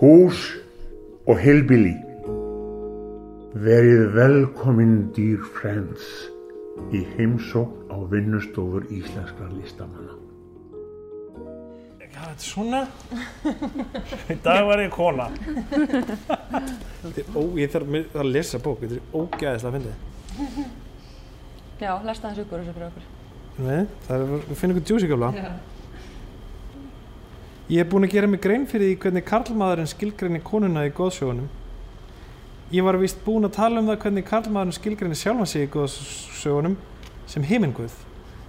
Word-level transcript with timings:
Hús 0.00 0.38
og 1.28 1.38
heilbili. 1.42 1.94
Verið 3.58 4.02
velkomin 4.14 4.92
dýr 5.16 5.40
friends 5.56 6.04
í 6.94 7.00
heimsókn 7.16 7.88
á 7.90 7.96
vinnustofur 8.12 8.84
íslenskra 8.94 9.48
listamanna. 9.56 10.14
Þetta 11.98 12.28
er 12.28 12.38
svona. 12.42 12.82
Í 14.30 14.36
dag 14.44 14.60
var 14.68 14.82
ég 14.84 14.92
kona. 14.94 15.26
Þetta 17.02 17.24
ó, 17.34 17.42
ég 17.58 17.72
þarf 17.72 17.88
að- 17.98 18.18
að 18.22 18.30
lesa 18.36 18.58
bók, 18.62 18.80
þetta 18.84 19.00
er 19.00 19.02
ógæðislega 19.14 19.68
að 19.68 19.76
fyndið. 19.78 19.96
Já, 21.80 21.92
lesta 22.04 22.28
hans 22.28 22.38
upp 22.42 22.52
úr 22.52 22.58
þessu 22.62 22.74
fyrir 22.74 22.88
okkur. 22.90 23.04
Nei, 23.58 23.86
það 24.06 24.14
er, 24.22 24.54
finnum 24.54 24.76
eitthvað 24.76 24.88
djúsi 24.92 25.08
gafla. 25.10 25.32
Ég 27.68 27.82
er 27.82 27.88
búinn 27.90 28.06
að 28.06 28.14
gera 28.14 28.28
mig 28.32 28.40
grein 28.40 28.62
fyrir 28.64 28.88
því 28.88 28.94
hvernig 29.02 29.24
karlmaðurinn 29.28 29.88
skilgreinir 29.90 30.40
konuna 30.40 30.86
í 30.88 30.92
góðsögunum. 30.96 31.50
Ég 32.72 32.86
var 32.86 32.96
vist 32.96 33.18
búinn 33.26 33.44
að 33.44 33.58
tala 33.58 33.82
um 33.82 33.90
það 33.90 33.98
hvernig 34.06 34.24
karlmaðurinn 34.24 34.76
skilgreinir 34.78 35.20
sjálfan 35.20 35.50
sig 35.50 35.66
í 35.66 35.68
góðsögunum 35.74 36.78
sem 37.28 37.44
heiminguð. 37.44 37.92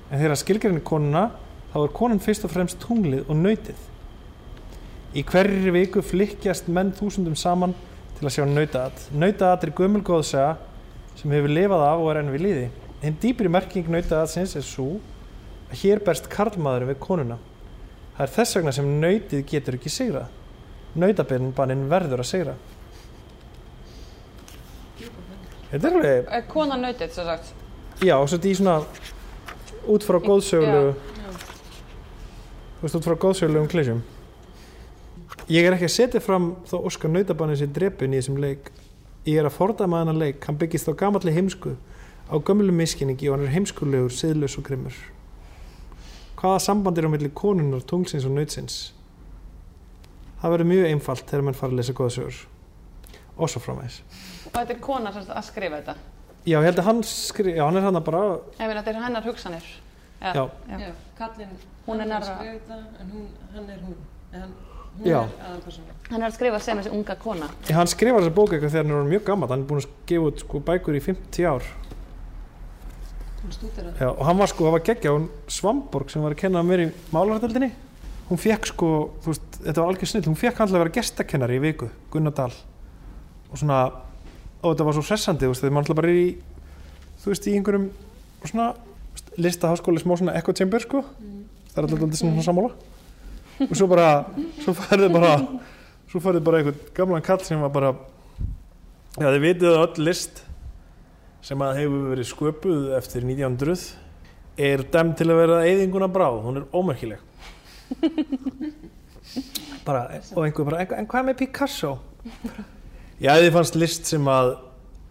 En 0.08 0.22
þegar 0.22 0.40
skilgreinir 0.40 0.86
konuna, 0.88 1.26
þá 1.74 1.78
er 1.82 1.94
konan 2.00 2.24
fyrst 2.24 2.48
og 2.48 2.54
fremst 2.54 2.80
tunglið 2.86 3.28
og 3.28 3.42
nautið. 3.42 3.84
Í 5.12 5.26
hverri 5.28 5.76
viku 5.76 6.06
flikkjast 6.14 6.72
menn 6.72 6.96
þúsundum 6.96 7.36
saman 7.36 7.76
til 8.22 8.24
að 8.24 8.38
sjá 8.38 8.48
nautaat. 8.48 9.04
Nautaat 9.12 9.68
er 9.68 9.76
gömul 9.76 10.00
góðsaga 10.00 10.56
sem 11.20 11.36
hefur 11.36 11.52
lifað 11.60 11.88
af 11.90 12.06
og 12.06 12.14
er 12.14 12.22
enn 12.24 12.32
við 12.38 12.46
líði. 12.48 12.66
Hinn 13.04 13.20
dýpri 13.20 13.52
merking 13.52 13.92
nautaatsins 13.92 14.56
er 14.56 14.64
svo 14.64 14.94
að 15.68 15.84
hér 15.84 16.08
berst 16.08 16.32
karlmaðurinn 16.32 16.94
við 16.94 17.02
konuna. 17.04 17.42
Það 18.20 18.26
er 18.28 18.32
þess 18.36 18.56
vegna 18.58 18.72
sem 18.76 18.88
nautið 19.00 19.44
getur 19.48 19.76
ekki 19.78 19.90
sigrað. 19.96 20.26
Nautabannin 21.00 21.86
verður 21.88 22.20
að 22.20 22.28
sigra. 22.28 22.56
Þetta 25.70 25.88
er 25.88 25.96
alveg, 26.00 26.26
Er 26.34 26.44
konan 26.50 26.82
nautið, 26.84 27.14
svo 27.16 27.24
sagt? 27.24 27.54
já, 28.04 28.16
svo 28.28 28.36
þetta 28.38 28.50
í 28.50 28.56
svona 28.58 28.76
út 29.88 30.04
frá 30.04 30.18
góðsögulegu, 30.20 30.90
Já. 30.96 31.30
þú 32.80 32.82
veist, 32.84 32.96
út 33.00 33.06
frá 33.08 33.16
góðsögulegum 33.24 33.70
klísjum. 33.72 34.02
Ég 35.50 35.64
er 35.66 35.74
ekki 35.78 35.88
að 35.88 35.94
setja 35.96 36.20
fram 36.22 36.56
þó 36.68 36.76
Óskar 36.90 37.10
nautabannin 37.14 37.56
sér 37.58 37.72
drepun 37.74 38.14
í 38.14 38.20
þessum 38.20 38.42
leik. 38.42 38.72
Ég 39.26 39.40
er 39.40 39.46
að 39.48 39.56
fordæma 39.56 40.02
þennan 40.04 40.20
leik, 40.20 40.44
hann 40.46 40.58
byggist 40.60 40.90
á 40.90 40.94
gamalli 40.94 41.32
heimsku, 41.32 41.78
á 42.28 42.36
gömlu 42.36 42.74
miskinningi 42.74 43.30
og 43.30 43.38
hann 43.38 43.48
er 43.48 43.54
heimskulegur, 43.56 44.12
siðlaus 44.12 44.58
og 44.58 44.66
grimmur. 44.68 44.94
Hvaða 46.40 46.60
samband 46.64 46.98
er 46.98 47.08
á 47.08 47.12
milli 47.12 47.30
konunar, 47.36 47.82
tunglsins 47.84 48.26
og 48.28 48.32
nautsins? 48.38 48.78
Það 50.40 50.54
verður 50.54 50.70
mjög 50.70 50.86
einfalt 50.94 51.26
þegar 51.28 51.44
mann 51.50 51.58
fara 51.60 51.74
að 51.74 51.82
lesa 51.82 51.96
góða 51.98 52.14
sögur. 52.16 52.38
Og 53.40 53.52
svo 53.52 53.60
framvegis. 53.64 53.98
Og 54.48 54.54
þetta 54.56 54.76
er 54.76 54.80
kona 54.84 55.12
sem 55.16 55.28
að 55.36 55.44
skrifa 55.50 55.82
þetta. 55.82 55.96
Já, 56.48 56.56
ég 56.56 56.68
held 56.70 56.80
að 56.80 56.88
hann 56.88 57.02
skri... 57.08 57.52
Já, 57.58 57.66
hann 57.68 57.76
er 57.80 57.84
hann 57.84 58.00
bara... 58.08 58.22
Ég 58.56 58.64
meina, 58.70 58.80
þetta 58.80 58.94
er 58.94 59.04
hennar 59.04 59.28
hugsanir. 59.28 59.68
Já. 60.20 60.32
já. 60.32 60.80
Já, 60.80 60.90
kallinn, 61.20 61.52
Hún 61.86 62.00
er 62.00 62.06
hann 62.06 62.12
nærra- 62.14 62.32
að 62.32 62.40
skrifa 62.40 62.56
þetta, 62.56 62.80
en 63.04 63.12
hún, 63.16 63.28
hann 63.54 63.70
er 63.76 63.84
hún. 63.84 63.98
En 64.32 64.42
hann, 64.46 64.56
hún 64.96 65.10
Já. 65.12 65.20
er. 65.20 65.78
Hann 66.10 66.22
er 66.22 66.28
að 66.30 66.36
skrifa 66.40 66.60
sem 66.64 66.80
þessi 66.80 66.96
unga 66.96 67.16
kona. 67.20 67.52
Hann 67.76 67.92
skrifar 67.92 68.24
þessa 68.24 68.36
bók 68.40 68.56
eitthvað 68.56 68.74
þegar 68.78 68.88
hann 68.90 68.96
er 69.04 69.12
mjög 69.12 69.24
gammal. 69.28 69.52
Hann 69.52 69.64
er 69.66 69.70
búinn 69.74 69.84
að 69.84 69.92
gefa 70.12 70.32
út 70.32 70.44
sko, 70.46 70.64
bækur 70.72 71.00
í 71.00 71.04
50 71.04 71.50
ár. 71.52 71.70
Já, 74.00 74.10
og 74.10 74.26
hann 74.28 74.40
var 74.40 74.52
sko, 74.52 74.66
það 74.68 74.76
var 74.76 74.84
geggja, 74.90 75.14
hún 75.16 75.30
Svamborg 75.52 76.12
sem 76.12 76.24
var 76.24 76.36
að 76.36 76.42
kenna 76.44 76.64
mér 76.66 76.84
í 76.86 76.90
málarhaldinni. 77.14 77.72
Hún 78.30 78.42
fekk 78.42 78.70
sko, 78.70 78.90
þú 79.24 79.32
veist, 79.32 79.48
þetta 79.64 79.82
var 79.82 79.94
algjör 79.94 80.12
snill, 80.12 80.26
hún 80.28 80.38
fekk 80.38 80.60
til 80.60 80.68
að 80.68 80.78
vera 80.78 80.94
gestakennari 81.00 81.58
í 81.58 81.64
viku, 81.64 81.90
Gunnar 82.14 82.36
Dahl. 82.38 82.54
Og 83.50 83.58
svona, 83.58 83.80
og 84.62 84.68
þetta 84.68 84.86
var 84.86 84.98
svo 84.98 85.06
hressandi, 85.08 85.48
þú 85.48 85.54
veist, 85.54 85.64
þegar 85.64 85.76
maður 85.76 85.88
alltaf 85.88 86.00
bara 86.02 86.12
er 86.12 86.20
í, 86.20 86.30
þú 87.24 87.32
veist, 87.34 87.48
í 87.50 87.56
einhverjum 87.58 87.90
svona 88.44 88.68
listaháskóli 89.40 90.04
smá 90.04 90.14
svona 90.20 90.36
echo 90.38 90.54
chamber 90.54 90.84
sko. 90.84 91.02
Það 91.74 91.82
er 91.82 91.88
alltaf 91.88 92.04
alltaf 92.06 92.22
svona 92.22 92.46
sammála. 92.46 92.76
Og 93.66 93.74
svo 93.76 93.88
bara, 93.92 94.10
svo 94.64 94.76
færði 94.78 95.10
bara, 95.14 95.34
svo 96.12 96.22
færði 96.24 96.44
bara 96.46 96.62
einhvern 96.62 96.94
gamlan 96.96 97.26
kall 97.26 97.42
sem 97.44 97.60
var 97.66 97.74
bara, 97.74 97.96
já 99.18 99.26
þið 99.26 99.42
vitið 99.48 99.80
öll 99.82 100.06
list 100.06 100.44
sem 101.46 101.62
að 101.64 101.78
hefur 101.80 102.10
verið 102.14 102.28
sköpuð 102.34 102.82
eftir 102.98 103.24
1900 103.24 103.86
er 104.60 104.84
dæm 104.92 105.14
til 105.16 105.30
að 105.32 105.40
vera 105.40 105.60
eyðinguna 105.70 106.10
bráð, 106.12 106.42
hún 106.44 106.60
er 106.60 106.66
ómerkileg 106.76 107.20
bara, 109.88 110.02
og 110.36 110.44
einhver 110.46 110.68
bara, 110.68 110.82
en, 110.84 110.94
en 111.04 111.08
hvað 111.10 111.30
með 111.30 111.38
Picasso? 111.44 111.94
Já, 113.24 113.34
þið 113.40 113.54
fannst 113.56 113.76
list 113.80 114.10
sem 114.12 114.28
að 114.32 114.54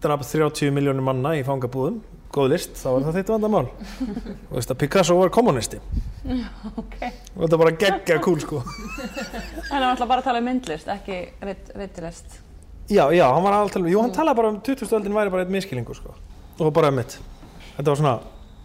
draf 0.03 0.23
30 0.29 0.71
miljónir 0.73 1.03
manna 1.05 1.33
í 1.37 1.43
fangabúðum 1.45 1.99
góð 2.33 2.51
list, 2.53 2.75
þá 2.77 2.87
var 2.93 3.05
það 3.07 3.15
þitt 3.19 3.31
vandamál 3.33 3.65
og 3.71 4.53
veist 4.53 4.69
að 4.73 4.79
Picasso 4.83 5.15
var 5.17 5.31
kommunisti 5.33 5.79
Ok. 6.77 6.99
og 7.33 7.41
þetta 7.41 7.57
bara 7.63 7.73
geggja 7.81 8.19
kúl 8.21 8.37
sko 8.43 8.61
Hann 9.71 9.81
er 9.81 9.87
alltaf 9.89 10.05
bara 10.11 10.21
að 10.21 10.27
tala 10.29 10.41
um 10.43 10.47
myndlist, 10.51 10.87
ekki 10.93 11.17
rit- 11.45 11.71
ritilist. 11.77 12.37
Já, 12.89 13.03
já, 13.13 13.25
hann 13.29 13.43
var 13.45 13.53
alltaf, 13.53 13.85
jú, 13.85 14.01
hann 14.01 14.13
talaði 14.13 14.37
bara 14.39 14.49
um 14.49 14.59
20. 14.65 14.89
öldin 14.97 15.13
væri 15.13 15.29
bara 15.29 15.43
eitt 15.45 15.53
miskilingur, 15.53 15.97
sko. 15.97 16.15
Og 16.57 16.71
bara 16.73 16.89
um 16.89 16.97
mitt. 16.97 17.19
Þetta 17.75 17.91
var 17.91 17.99
svona, 17.99 18.13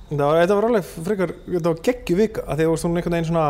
þetta 0.09 0.29
var, 0.29 0.39
þetta 0.41 0.57
var 0.59 0.67
alveg 0.71 0.87
frekar, 1.09 1.35
þetta 1.45 1.73
var 1.73 1.83
geggju 1.89 2.17
vika, 2.23 2.45
að 2.49 2.63
því 2.63 2.69
að 2.69 2.87
hún 2.87 2.97
einhvern 3.01 3.17
veginn 3.19 3.29
svona, 3.29 3.49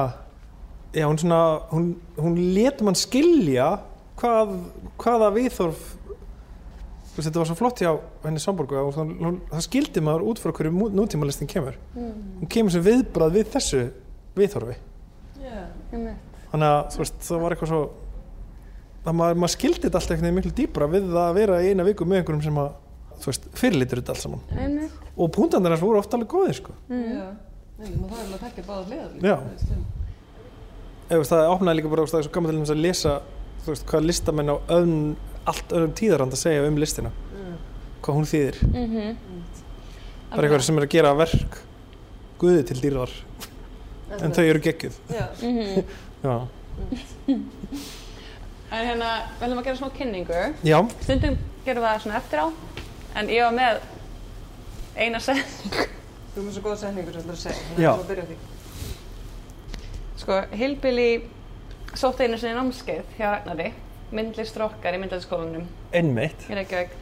já, 0.97 1.05
hún 1.07 1.21
svona, 1.23 1.41
hún, 1.71 1.87
hún 2.19 2.41
letum 2.57 2.91
hann 2.91 2.99
skilja 2.99 3.69
hvað, 4.19 4.57
hvaða 5.05 5.31
viðþorf, 5.39 5.87
þetta 7.15 7.39
var 7.39 7.51
svo 7.53 7.59
flott 7.63 7.83
hjá 7.85 7.93
henni 8.25 8.43
Samborgu, 8.43 8.83
það 8.91 9.67
skildi 9.69 10.03
maður 10.03 10.27
út 10.33 10.43
frá 10.43 10.51
hverju 10.59 10.91
nútímalistin 10.99 11.51
kemur. 11.51 11.79
Hún 11.95 12.51
kemur 12.51 12.75
sem 12.75 12.83
viðbrað 12.83 13.39
við 13.39 13.53
þessu 13.55 13.85
viðþorfi. 14.35 14.75
Já. 15.39 15.69
Þannig 16.51 16.71
að, 16.71 16.99
veist, 16.99 17.21
það 17.23 17.45
var 17.45 17.55
eitthvað 17.55 17.71
svo, 17.71 17.85
það 19.05 19.17
maður, 19.19 19.41
maður 19.43 19.53
skildi 19.55 19.83
þetta 19.85 20.01
alltaf 20.01 20.23
miklu 20.39 20.53
dýbra 20.61 20.89
við 20.91 21.09
það 21.13 21.25
að 21.29 21.35
vera 21.39 21.59
í 21.63 21.71
eina 21.73 21.85
viku 21.87 22.07
með 22.09 22.21
einhverjum 22.23 22.45
sem 22.47 22.61
að, 22.63 22.71
þú 23.21 23.31
veist, 23.31 23.49
fyrirlítur 23.61 24.01
þetta 24.01 24.15
allt 24.15 24.23
saman. 24.25 24.45
Einmitt. 24.57 25.03
Og 25.17 25.31
púntandir 25.35 25.75
hans 25.75 25.85
voru 25.85 26.01
ofta 26.01 26.17
alveg 26.19 26.31
góðir, 26.33 26.57
sko. 26.59 26.73
Já. 26.89 27.27
Nei, 27.75 27.91
maður 27.99 28.09
þarf 28.09 28.23
alveg 28.23 28.35
að 28.35 28.43
tekja 28.47 28.65
báða 28.69 28.85
hliðar. 28.89 29.11
það 31.29 31.53
opnaði 31.53 31.77
líka 31.79 31.93
bara, 31.93 32.07
það 32.09 32.21
er 32.21 32.27
svo 32.27 32.35
gaman 32.35 32.51
til 32.55 32.61
þess 32.63 32.75
að 32.75 32.83
lesa, 32.85 33.15
þú 33.65 33.73
veist, 33.73 33.87
hvað 33.91 34.07
listamenn 34.09 34.53
á 34.55 34.57
öðn, 34.79 34.97
allt 35.53 35.75
öðrum 35.77 35.95
tíðarand 36.01 36.33
að 36.37 36.41
segja 36.41 36.69
um 36.69 36.79
listina, 36.81 37.11
Mm. 37.35 37.57
hvað 38.03 38.15
hún 38.19 38.31
þýðir. 38.31 38.57
Mhm. 38.71 39.17
Það 40.31 40.39
er 40.39 40.45
eitthvað 40.45 40.63
sem 40.63 40.79
er 40.79 40.85
að 40.87 40.95
gera 40.95 41.15
verk 41.15 41.59
guði 42.39 42.63
til 42.67 42.77
dýrðar, 42.81 43.11
en 44.21 44.33
þau 44.33 44.45
eru 44.45 44.61
geggjuð. 44.61 44.97
Já. 45.11 45.27
Mhm. 45.43 45.85
Já. 46.25 46.49
En 48.73 48.87
hérna, 48.89 49.11
við 49.39 49.45
ætlum 49.47 49.61
að 49.61 49.67
gera 49.69 49.79
smá 49.79 49.91
kynningu. 49.99 50.41
Já, 50.67 50.79
Stundum 51.05 51.37
gerum 51.67 51.85
við 51.85 51.91
það 51.91 52.01
svona 52.05 52.17
eftir 52.21 52.41
á, 52.41 52.47
en 53.21 53.31
ég 53.33 53.45
var 53.45 53.55
með 53.59 53.85
eina 54.97 55.21
setning. 55.23 55.93
Þú 56.35 56.41
erum 56.41 56.51
svo 56.57 56.65
góða 56.65 56.81
setningur 56.83 57.15
sem 57.15 57.23
þú 57.23 57.25
ætlar 57.25 57.37
að 57.37 57.43
segja. 57.45 57.63
Já. 57.79 57.91
Þannig 57.91 57.93
að 57.93 58.03
þú 58.03 58.09
byrja 58.11 58.27
því. 58.31 58.39
Sko, 60.25 60.41
Hilbili 60.55 61.09
sótt 61.95 62.25
einu 62.25 62.41
sinni 62.41 62.57
námskeið 62.59 63.15
hjá 63.19 63.29
Ragnari, 63.29 63.69
myndlistrokkar 64.15 64.97
í 64.97 65.03
myndlistaskólanum 65.03 65.69
Reykjavík. 65.95 66.99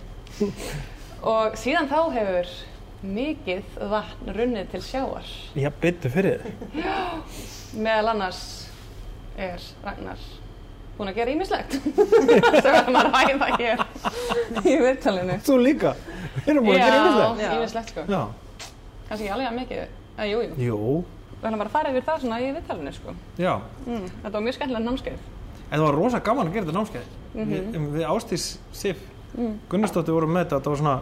Og 1.33 1.57
síðan 1.61 1.89
þá 1.93 1.99
hefur 2.17 2.53
mikið 3.03 3.81
vatn 3.91 4.35
runnið 4.37 4.71
til 4.75 4.83
sjáar. 4.85 5.33
Já, 5.59 5.71
byttu 5.83 6.11
fyrir 6.13 6.45
þið. 6.45 6.77
Meðal 7.83 8.13
annars 8.13 8.43
er 9.41 9.63
Ragnar 9.85 10.21
búinn 11.03 11.13
að 11.13 11.19
gera 11.21 11.33
ímislegt. 11.35 11.75
Það 12.63 12.69
verður 12.69 12.93
maður 12.97 13.09
að 13.11 13.17
hæfa 13.19 13.49
hér 13.59 13.83
í 14.63 14.77
viðtalinu. 14.87 15.39
Þú 15.49 15.57
líka. 15.67 15.93
Við 16.39 16.53
erum 16.55 16.69
búin 16.69 16.79
að 16.79 16.87
gera 16.87 17.11
það. 17.19 17.43
Já, 17.43 17.51
ímislegt 17.59 17.93
sko. 17.93 18.07
Já. 18.09 18.23
Kannski 19.09 19.27
ekki 19.27 19.35
alveg 19.37 19.51
að 19.51 19.57
mikið, 19.59 19.83
eða 20.17 20.29
jú, 20.31 20.43
jú. 20.47 20.53
Jú. 20.69 20.81
Við 21.33 21.49
ætlum 21.49 21.63
bara 21.65 21.71
að 21.73 21.75
fara 21.77 21.91
yfir 21.93 22.05
það 22.07 22.21
svona 22.23 22.39
í 22.41 22.51
viðtalinu 22.55 22.93
sko. 22.97 23.15
Já. 23.43 23.53
Mm, 23.85 24.05
þetta 24.23 24.35
var 24.37 24.45
mjög 24.47 24.57
skemmtilega 24.59 24.87
námskeið. 24.87 25.25
En 25.73 25.75
það 25.81 25.87
var 25.89 25.99
rosa 25.99 26.21
gaman 26.23 26.49
að 26.51 26.57
gera 26.57 26.69
þetta 26.69 26.79
námskeið. 26.79 27.11
við, 27.33 27.81
við 27.97 28.07
Ástís 28.13 28.47
Sif, 28.77 29.03
Gunnarsdóttir 29.73 30.13
vorum 30.15 30.35
með 30.37 30.45
þetta 30.45 30.61
það 30.61 30.75
var 30.75 30.81
svona, 30.83 30.95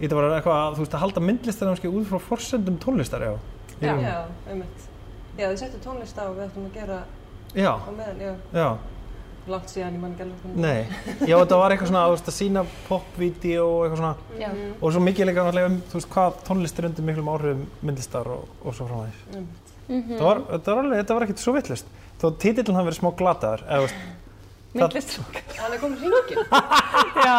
þetta 0.00 0.18
var 0.18 0.28
eitthvað, 0.36 0.74
þú 0.76 0.82
veist, 0.84 0.96
að 0.98 1.02
halda 1.04 1.22
myndlistarnámskeið 1.28 1.98
út 2.00 2.08
frá 2.10 2.18
forsendum 2.28 2.78
tónlistar, 2.82 3.24
já. 3.24 3.34
Já. 3.78 3.92
Já, 4.02 4.16
einmitt. 4.50 4.86
Já, 5.38 5.46
þið 5.46 5.58
settu 5.62 5.80
tónlist 5.84 6.18
á 6.18 6.26
og 6.26 6.34
við 6.34 6.48
ættum 6.48 6.66
að 6.66 6.74
gera 6.80 6.98
Já, 7.54 7.70
á 7.78 7.90
meðan, 7.94 8.18
já. 8.20 8.32
já, 8.58 8.68
Langt 9.48 9.70
síðan, 9.72 9.94
ég 9.96 10.02
man 10.02 10.12
ekki 10.12 10.24
alveg 10.26 10.42
hvernig. 10.42 10.58
nei. 10.60 11.28
Já, 11.30 11.36
þetta 11.40 11.58
var 11.62 11.72
eitthvað 11.74 11.88
svona, 11.90 12.02
þú 12.08 12.14
veist, 12.16 12.28
að 12.28 12.36
sína 12.36 12.64
popvídeó 12.88 13.64
og 13.68 13.86
eitthvað 13.86 14.02
svona, 14.02 14.14
Já. 14.42 14.50
og 14.82 14.92
svo 14.94 15.00
mikið 15.06 15.28
líka 15.30 15.44
náttúrulega 15.46 15.70
um, 15.72 15.78
þú 15.88 15.96
veist, 16.00 16.10
hvað 16.12 16.36
tónlist 16.48 16.78
er 16.82 16.88
undir 16.90 17.06
miklum 17.08 17.30
áhrifum 17.32 17.64
myndlistar 17.88 18.28
og, 18.34 18.44
og 18.64 18.76
svo 18.76 18.88
frá 18.90 18.98
því. 19.00 19.16
Einmitt. 19.38 19.72
Mhm. 19.88 20.14
Það 20.18 20.26
var, 20.28 20.42
þetta 20.52 20.74
var 20.76 20.84
alveg, 20.84 21.00
þetta 21.02 21.16
var 21.18 21.26
ekkert 21.28 21.42
svo 21.46 21.56
vittlust. 21.56 21.86
Þó 22.20 22.26
títillin 22.44 22.76
hafi 22.76 22.88
verið 22.90 23.00
smá 23.00 23.10
glataður, 23.22 23.62
eða, 23.64 23.78
þú 23.78 23.86
veist, 23.88 24.06
myndlistrókar. 24.78 25.44
Hann 25.58 25.72
er 25.76 25.80
komið 25.82 26.02
hringin. 26.04 26.42
Já, 27.28 27.36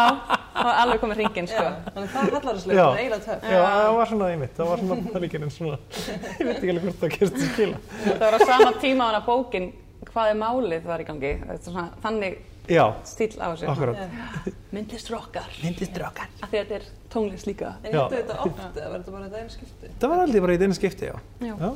það 0.50 0.66
var 0.66 0.80
alveg 0.82 1.02
komið 1.04 1.20
hringin, 1.20 1.46
sko. 1.52 1.62
Já, 1.62 1.76
þannig 1.94 2.10
það 2.14 2.24
er 2.26 2.34
hallarislega, 2.40 2.74
Já. 2.74 2.82
það 2.82 2.96
er 2.96 3.04
eiginlega 3.04 3.24
töff. 3.28 3.44
Já, 3.54 3.60
það 3.70 3.92
var 4.00 4.10
svona 4.10 4.32
einmitt, 4.34 4.56
það 4.58 4.72
var 4.72 4.82
svona 4.82 4.98
þannig 5.14 5.36
en 5.38 5.54
svona, 5.54 5.78
ég 6.10 6.50
veit 6.50 6.56
ekki 6.56 6.72
alveg 6.74 6.88
hvort 6.88 7.04
það 7.04 7.14
gerst 7.14 7.38
að 7.38 7.46
skila. 7.54 7.78
Það 8.02 8.24
var 8.26 8.34
á 8.34 8.40
sama 8.50 8.72
tíma 8.82 9.06
á 9.06 9.08
hana 9.12 9.22
bókin 9.30 9.70
hvað 10.12 10.32
er 10.32 10.40
málið 10.40 10.88
var 10.90 11.02
í 11.02 11.06
gangi. 11.08 11.34
Þetta 11.42 11.58
er 11.58 11.66
Svona, 11.66 11.84
þannig 12.04 12.38
Já, 12.70 12.84
stíl 13.08 13.30
á 13.42 13.50
þessu. 13.50 13.68
akkurat. 13.72 14.54
Myndlistrókar. 14.70 15.54
Myndistrákar. 15.64 16.28
Af 16.40 16.50
því 16.52 16.58
að 16.60 16.64
þetta 16.64 16.76
er 16.76 16.88
tónlist 17.10 17.48
líka. 17.48 17.72
En 17.82 17.94
hittu 17.96 18.18
þetta 18.20 18.36
oft 18.44 18.60
eða 18.78 18.90
verður 18.92 19.00
þetta 19.00 19.14
bara 19.16 19.28
þetta 19.28 19.40
einu 19.40 19.54
skipti? 19.54 19.92
Það 20.00 20.12
var 20.12 20.24
aldrei 20.24 20.42
bara 20.44 20.54
í 20.54 20.60
einu 20.60 20.76
skipti, 20.78 21.08
já. 21.10 21.16
Já. 21.40 21.54
já. 21.54 21.70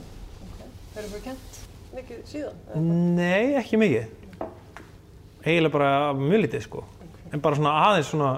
Hefur 0.94 1.08
þú 1.10 1.22
kent 1.24 1.60
mikið 1.94 2.20
síðan? 2.30 2.60
Nei, 3.18 3.54
ekki 3.58 3.80
mikið. 3.82 4.12
Eiginlega 5.44 5.74
bara 5.74 5.92
mjög 6.16 6.44
lítið, 6.44 6.66
sko. 6.68 6.84
En 7.34 7.42
bara 7.42 7.58
svona 7.58 7.72
aðeins 7.88 8.12
svona, 8.12 8.30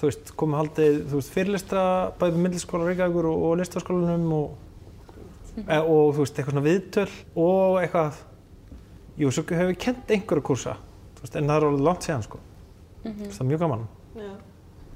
þú 0.00 0.08
veist, 0.10 0.32
komið 0.40 0.60
haldið, 0.62 0.96
þú 1.12 1.20
veist, 1.20 1.34
fyrirlista 1.36 1.82
bæði 2.18 2.34
með 2.34 2.44
myndliskóla 2.46 2.88
Reykjavíkur 2.90 3.28
og, 3.30 3.44
og 3.48 3.54
listaskólanum 3.62 4.32
og, 4.34 4.48
e, 5.62 5.78
og, 5.78 6.02
þú 6.16 6.24
veist, 6.24 6.34
eitthvað 6.34 6.56
svona 6.56 6.66
viðtöl 6.66 7.06
og 7.44 7.78
eitthvað, 7.84 8.18
jú, 9.18 9.30
svo 9.34 9.44
hefur 9.48 9.70
við 9.72 9.78
kent 9.82 10.10
einhverja 10.14 10.44
kursa, 10.46 10.76
þú 11.18 11.24
veist, 11.24 11.36
en 11.40 11.48
það 11.50 11.56
er 11.60 11.66
alveg 11.68 11.84
langt 11.88 12.06
síðan, 12.06 12.24
sko. 12.26 12.40
Þú 13.04 13.14
veist, 13.18 13.36
það 13.38 13.44
er 13.44 13.50
mjög 13.52 13.62
gaman. 13.64 13.86
Já. 14.18 14.30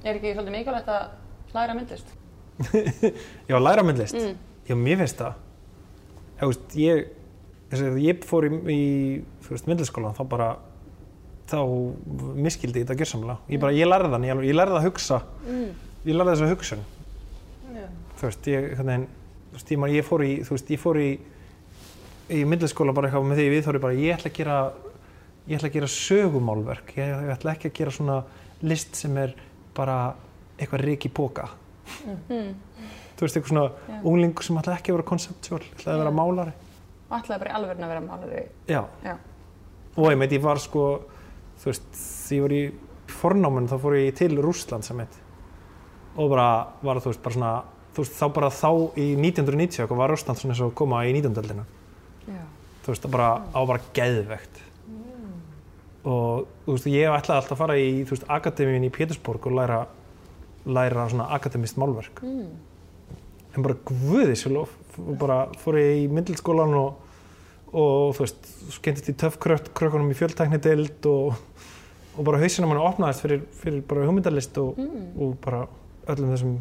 Er 0.02 0.18
ekki 0.18 0.32
svolítið 0.34 0.56
mikilvægt 0.56 0.88
að 0.90 1.08
hlæra 1.52 1.74
myndlist? 1.78 2.12
Já, 3.50 3.56
læra 3.58 3.84
myndlist. 3.86 4.18
Mm. 4.18 4.36
Já, 4.68 4.74
mér 4.78 5.00
finnst 5.02 5.20
það. 5.22 5.40
Þú 6.40 6.48
veist, 6.50 6.76
ég, 6.82 7.02
þess 7.70 7.86
að 7.86 8.00
ég 8.02 8.26
fór 8.28 8.46
í, 8.48 8.52
í 8.74 8.80
myndliskólan, 9.70 10.16
þá 10.18 10.22
bara, 10.32 10.48
þá 11.52 11.58
miskildi 12.42 12.82
ég 12.82 12.86
þetta 12.88 12.98
gjörsamlega. 13.02 13.38
Ég 13.52 13.62
bara, 13.62 13.74
ég 13.76 13.88
lærði 13.90 14.12
þann, 14.14 14.26
ég, 14.30 14.42
ég 14.50 14.56
lærði 14.58 14.78
að 14.80 14.86
hugsa, 14.88 15.20
Mm. 15.46 15.68
ég 16.06 16.16
lærði 16.18 16.34
þessa 16.36 16.50
hugsun. 16.52 16.84
Já. 17.76 17.86
Þú 18.18 18.28
veist, 18.28 18.50
ég, 18.52 18.68
hvernig, 18.78 19.06
þú 19.52 19.58
veist, 19.58 19.70
ég, 19.74 19.78
man, 19.82 19.90
ég 19.94 20.06
fór 20.08 20.24
í, 20.26 20.32
þú 20.46 20.56
veist, 20.56 20.70
ég 20.74 20.82
fór 20.82 20.98
í, 21.02 21.08
í 22.32 22.42
myndliskóla 22.48 22.94
bara 22.96 23.08
eitthvað 23.08 23.28
með 23.28 23.40
því 23.40 23.46
við 23.52 23.64
þóri 23.66 23.80
bara, 23.82 23.98
ég 23.98 24.16
ætla 24.16 24.30
að 24.30 24.36
gera, 24.38 24.58
ég 25.46 25.58
ætla 25.58 25.70
að 25.70 25.76
gera 25.76 25.90
sögumálverk, 25.94 26.92
ég, 26.98 27.24
ætla 27.34 27.54
ekki 27.54 27.70
að 27.70 27.78
gera 27.78 27.94
svona 27.96 28.18
list 28.62 28.98
sem 28.98 29.16
er 29.20 29.34
bara 29.76 29.96
eitthvað 30.58 30.84
rík 30.86 31.08
í 31.08 31.12
póka. 31.12 31.48
Mm. 32.30 32.52
Þú 33.18 33.26
veist, 33.26 33.36
eitthvað 33.36 33.50
svona 33.52 33.66
Já. 33.68 33.98
unglingur 34.08 34.46
sem 34.46 34.60
ætla 34.60 34.76
ekki 34.78 34.92
að 34.92 34.98
vera 34.98 35.08
konceptuál, 35.10 35.62
ætla 35.76 35.96
að 35.96 36.02
vera 36.04 36.14
málari. 36.16 36.54
Og 37.08 37.18
ætlaði 37.18 37.42
bara 37.42 37.52
í 37.52 37.56
alveg 37.58 37.82
að 37.82 37.92
vera 37.92 38.04
málari. 38.06 38.44
Já. 38.70 38.80
Já. 39.04 39.16
Og 39.92 40.08
ég 40.08 40.18
meit, 40.22 40.32
ég 40.32 40.44
var 40.44 40.62
sko, 40.62 40.86
þú 41.60 41.68
veist, 41.68 41.90
því 41.98 42.38
ég 42.38 42.46
var 42.46 42.56
í 42.56 42.62
fornáminn, 43.12 43.68
þá 43.68 43.76
fór 43.82 43.98
ég 43.98 44.16
til 44.16 44.32
Rússland 44.40 44.86
sem 44.86 45.02
heit. 45.02 45.20
Og 46.16 46.32
bara 46.32 46.48
var, 46.84 47.02
þú 47.02 47.12
veist, 47.12 47.22
bara 47.24 47.36
svona, 47.36 47.52
þú 47.92 48.06
veist, 48.06 48.16
þá 48.16 48.26
bara 48.38 48.50
þá 48.56 48.70
í 48.96 49.06
1990 49.20 49.84
eitthvað 49.84 50.00
var 50.00 50.14
Rússland 50.14 50.40
svona 50.40 50.56
eins 50.56 50.64
og 50.64 50.74
koma 50.78 51.04
í 51.04 51.12
19. 51.12 51.36
öldina. 51.42 51.66
Já. 52.26 52.42
Þú 52.82 52.92
veist, 52.92 53.02
það 53.06 53.10
bara, 53.14 53.30
á 53.54 53.60
bara 53.66 53.80
geðvegt. 53.94 54.60
Og, 56.02 56.48
þú 56.66 56.74
veist, 56.74 56.86
ég 56.90 57.12
ætlaði 57.14 57.38
alltaf 57.38 57.54
að 57.54 57.60
fara 57.60 57.76
í, 57.78 57.90
þú 58.02 58.16
veist, 58.16 58.24
akademíun 58.34 58.86
í 58.88 58.90
Pétursborg 58.94 59.44
og 59.46 59.54
læra, 59.54 59.76
læra 60.66 61.04
svona 61.12 61.28
akademist 61.36 61.78
málverk. 61.78 62.22
Mm. 62.26 62.52
en 63.52 63.60
bara 63.66 63.74
guði 63.84 64.32
sér 64.32 64.54
lof 64.54 64.70
og 64.96 65.10
bara 65.20 65.34
fór 65.60 65.76
ég 65.76 65.98
í 66.00 66.04
myndilskólan 66.08 66.70
og, 66.72 66.94
og 67.76 68.14
þú 68.16 68.22
veist 68.24 68.46
skemmtist 68.78 69.10
í 69.12 69.14
töff 69.20 69.34
krökkunum 69.44 70.08
í 70.08 70.16
fjöldtækni 70.16 70.56
deild 70.64 71.04
og, 71.10 71.34
og 72.16 72.24
bara 72.24 72.40
hausina 72.40 72.64
mann 72.70 72.80
opnaðist 72.80 73.20
fyrir, 73.20 73.42
fyrir 73.60 73.82
bara 73.84 74.06
hugmyndalist 74.08 74.56
og, 74.62 74.78
Mm. 74.80 75.04
og 75.20 75.34
bara 75.44 75.66
öllum 76.08 76.32
þessum 76.32 76.54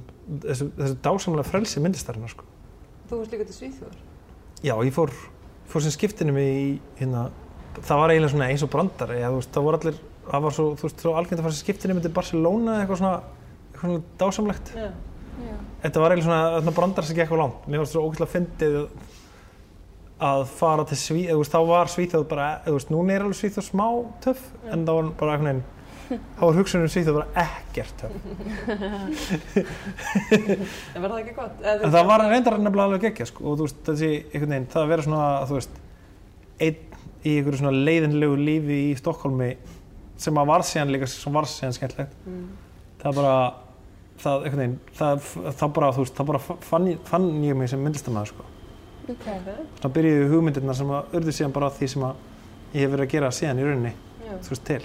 þessu, 0.44 0.68
þessu 0.82 0.98
dásamlega 1.08 1.48
frelsi 1.48 1.80
myndlistarinnar 1.86 2.34
sko. 2.36 2.44
Þú 3.08 3.22
varst 3.22 3.32
líka 3.38 3.48
til 3.48 3.56
Svíþjóðar. 3.56 3.96
já, 4.62 4.76
ég 4.84 4.92
fór, 5.00 5.16
fór 5.72 5.86
sem 5.86 5.94
skiptinu 5.96 6.36
mig 6.36 6.50
í 6.52 6.66
hérna, 7.00 7.28
það 7.80 8.02
var 8.02 8.14
eiginlega 8.14 8.34
svona 8.34 8.50
eins 8.52 8.66
og 8.66 8.72
brandar 8.74 9.14
eða, 9.16 9.30
þú 9.32 9.40
veist, 9.40 9.54
það 9.56 9.68
voru 9.68 9.80
allir, 9.80 10.02
það 10.28 10.44
var 10.46 10.58
svo, 10.58 10.66
þú 10.80 10.88
veist, 10.88 11.06
svo 11.06 11.16
algengt 11.16 11.40
að 11.40 11.46
fara 11.48 11.56
sem 11.56 11.66
skiptinu 11.66 11.96
mig 11.98 12.06
til 12.06 12.14
Barcelona 12.18 12.76
eða 12.76 12.84
eitthvað 12.84 13.02
svona, 13.02 13.40
eitthvað 13.72 13.88
svona 13.88 14.04
dásamlegt 14.22 14.76
Já. 14.76 14.90
Já. 15.42 15.56
Þetta 15.82 16.04
var 16.04 16.14
eiginlega 16.14 16.28
svona, 16.28 16.62
svona 16.62 16.76
brandar 16.78 17.08
sem 17.08 17.16
gekk 17.18 17.24
eitthvað 17.26 17.42
langt. 17.42 17.64
Mér 17.66 17.82
fannst 17.82 17.96
svo 17.96 18.04
ógeðslega 18.06 18.34
fyndið 18.36 18.76
að 20.22 20.44
fara 20.54 20.86
til 20.86 20.98
Svíð, 21.02 21.32
þá 21.50 21.60
var 21.66 21.90
Svíþjóð 21.90 22.26
bara, 22.30 22.50
eða 22.60 22.68
þú 22.68 22.78
veist, 22.78 22.92
núna 22.94 23.16
er 23.16 23.26
alveg 23.26 23.40
Svíþjóð 23.40 23.66
smá 23.66 23.86
töff, 24.22 24.44
en 24.70 24.84
það 24.86 25.00
var 25.00 25.10
bara 25.18 25.38
veginn, 25.42 25.64
þá 26.12 26.42
var 26.44 26.58
hugsunum 26.60 26.90
Svíþjóð 26.92 27.18
bara 27.20 27.46
ekkert 27.46 27.96
töff. 28.02 28.14
En 30.96 31.02
var 31.04 31.10
það 31.14 31.20
ekki 31.22 31.36
gott? 31.38 31.62
En 31.66 31.94
það 31.94 32.08
var 32.10 32.24
reyndar 32.28 32.58
nefnilega 32.60 32.88
alveg 32.90 33.06
geggja, 33.08 33.28
sko, 33.30 33.46
og 33.52 33.60
þú 33.60 33.68
veist, 33.68 33.82
þessi, 33.88 34.10
einhvern 34.32 34.54
veginn, 34.56 34.68
það 34.74 34.84
að 34.86 34.92
vera 34.94 35.06
svona, 35.08 35.26
þú 35.50 35.58
veist, 35.60 35.80
einn 36.62 36.80
í 37.22 37.36
einhverju 37.38 37.60
svona 37.62 37.74
leiðinlegu 37.90 38.38
lífi 38.42 38.78
í 38.90 38.94
Stokkólmi, 39.00 39.50
sem 40.22 40.38
að 40.42 40.50
var 40.52 40.66
síðan 40.68 40.94
líka, 40.94 41.10
sem 41.10 41.34
var 41.38 41.48
síðan 41.50 41.76
skemmtilegt, 41.78 42.16
Mm. 42.28 42.48
það 43.04 43.16
bara, 43.22 43.36
það, 44.22 44.46
einhvern 44.46 44.62
veginn, 44.64 44.80
það, 45.00 45.30
það 45.62 45.74
bara, 45.78 45.92
þú 45.96 46.04
veist, 46.06 46.16
það 46.20 46.30
bara 46.32 46.42
fann, 46.72 46.90
fann 47.10 47.30
ég 47.46 47.56
mig 47.58 47.70
sem 47.70 47.82
myndlistamæður, 47.86 48.34
sko. 48.34 48.44
Ok. 49.10 49.26
Ok. 49.28 49.48
Svona 49.82 49.94
byrjuðu 49.96 50.28
hugmyndirnar 50.36 50.78
sem 50.78 50.92
að 50.94 51.16
urðu 51.18 51.34
síðan 51.36 51.54
bara 51.56 51.70
því 51.74 51.88
sem 51.96 52.04
að 52.06 52.16
ég 52.76 52.82
hef 52.86 52.92
verið 52.94 53.06
að 53.08 53.14
gera 53.16 53.32
síðan 53.36 53.60
í 53.62 53.66
rauninni, 53.66 53.94
Já. 54.22 54.34
þú 54.46 54.54
veist, 54.54 54.66
til. 54.70 54.84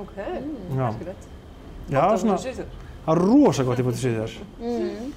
Ok. 0.00 0.16
Mm. 0.18 0.78
Já, 0.78 0.86
Skilett. 0.96 1.28
já 1.90 2.04
svona, 2.18 2.38
það 2.38 3.12
er 3.14 3.20
rosa 3.20 3.64
gott 3.66 3.78
í 3.78 3.86
bútið 3.86 4.02
sviðar. 4.02 4.38
Mm. 4.60 5.12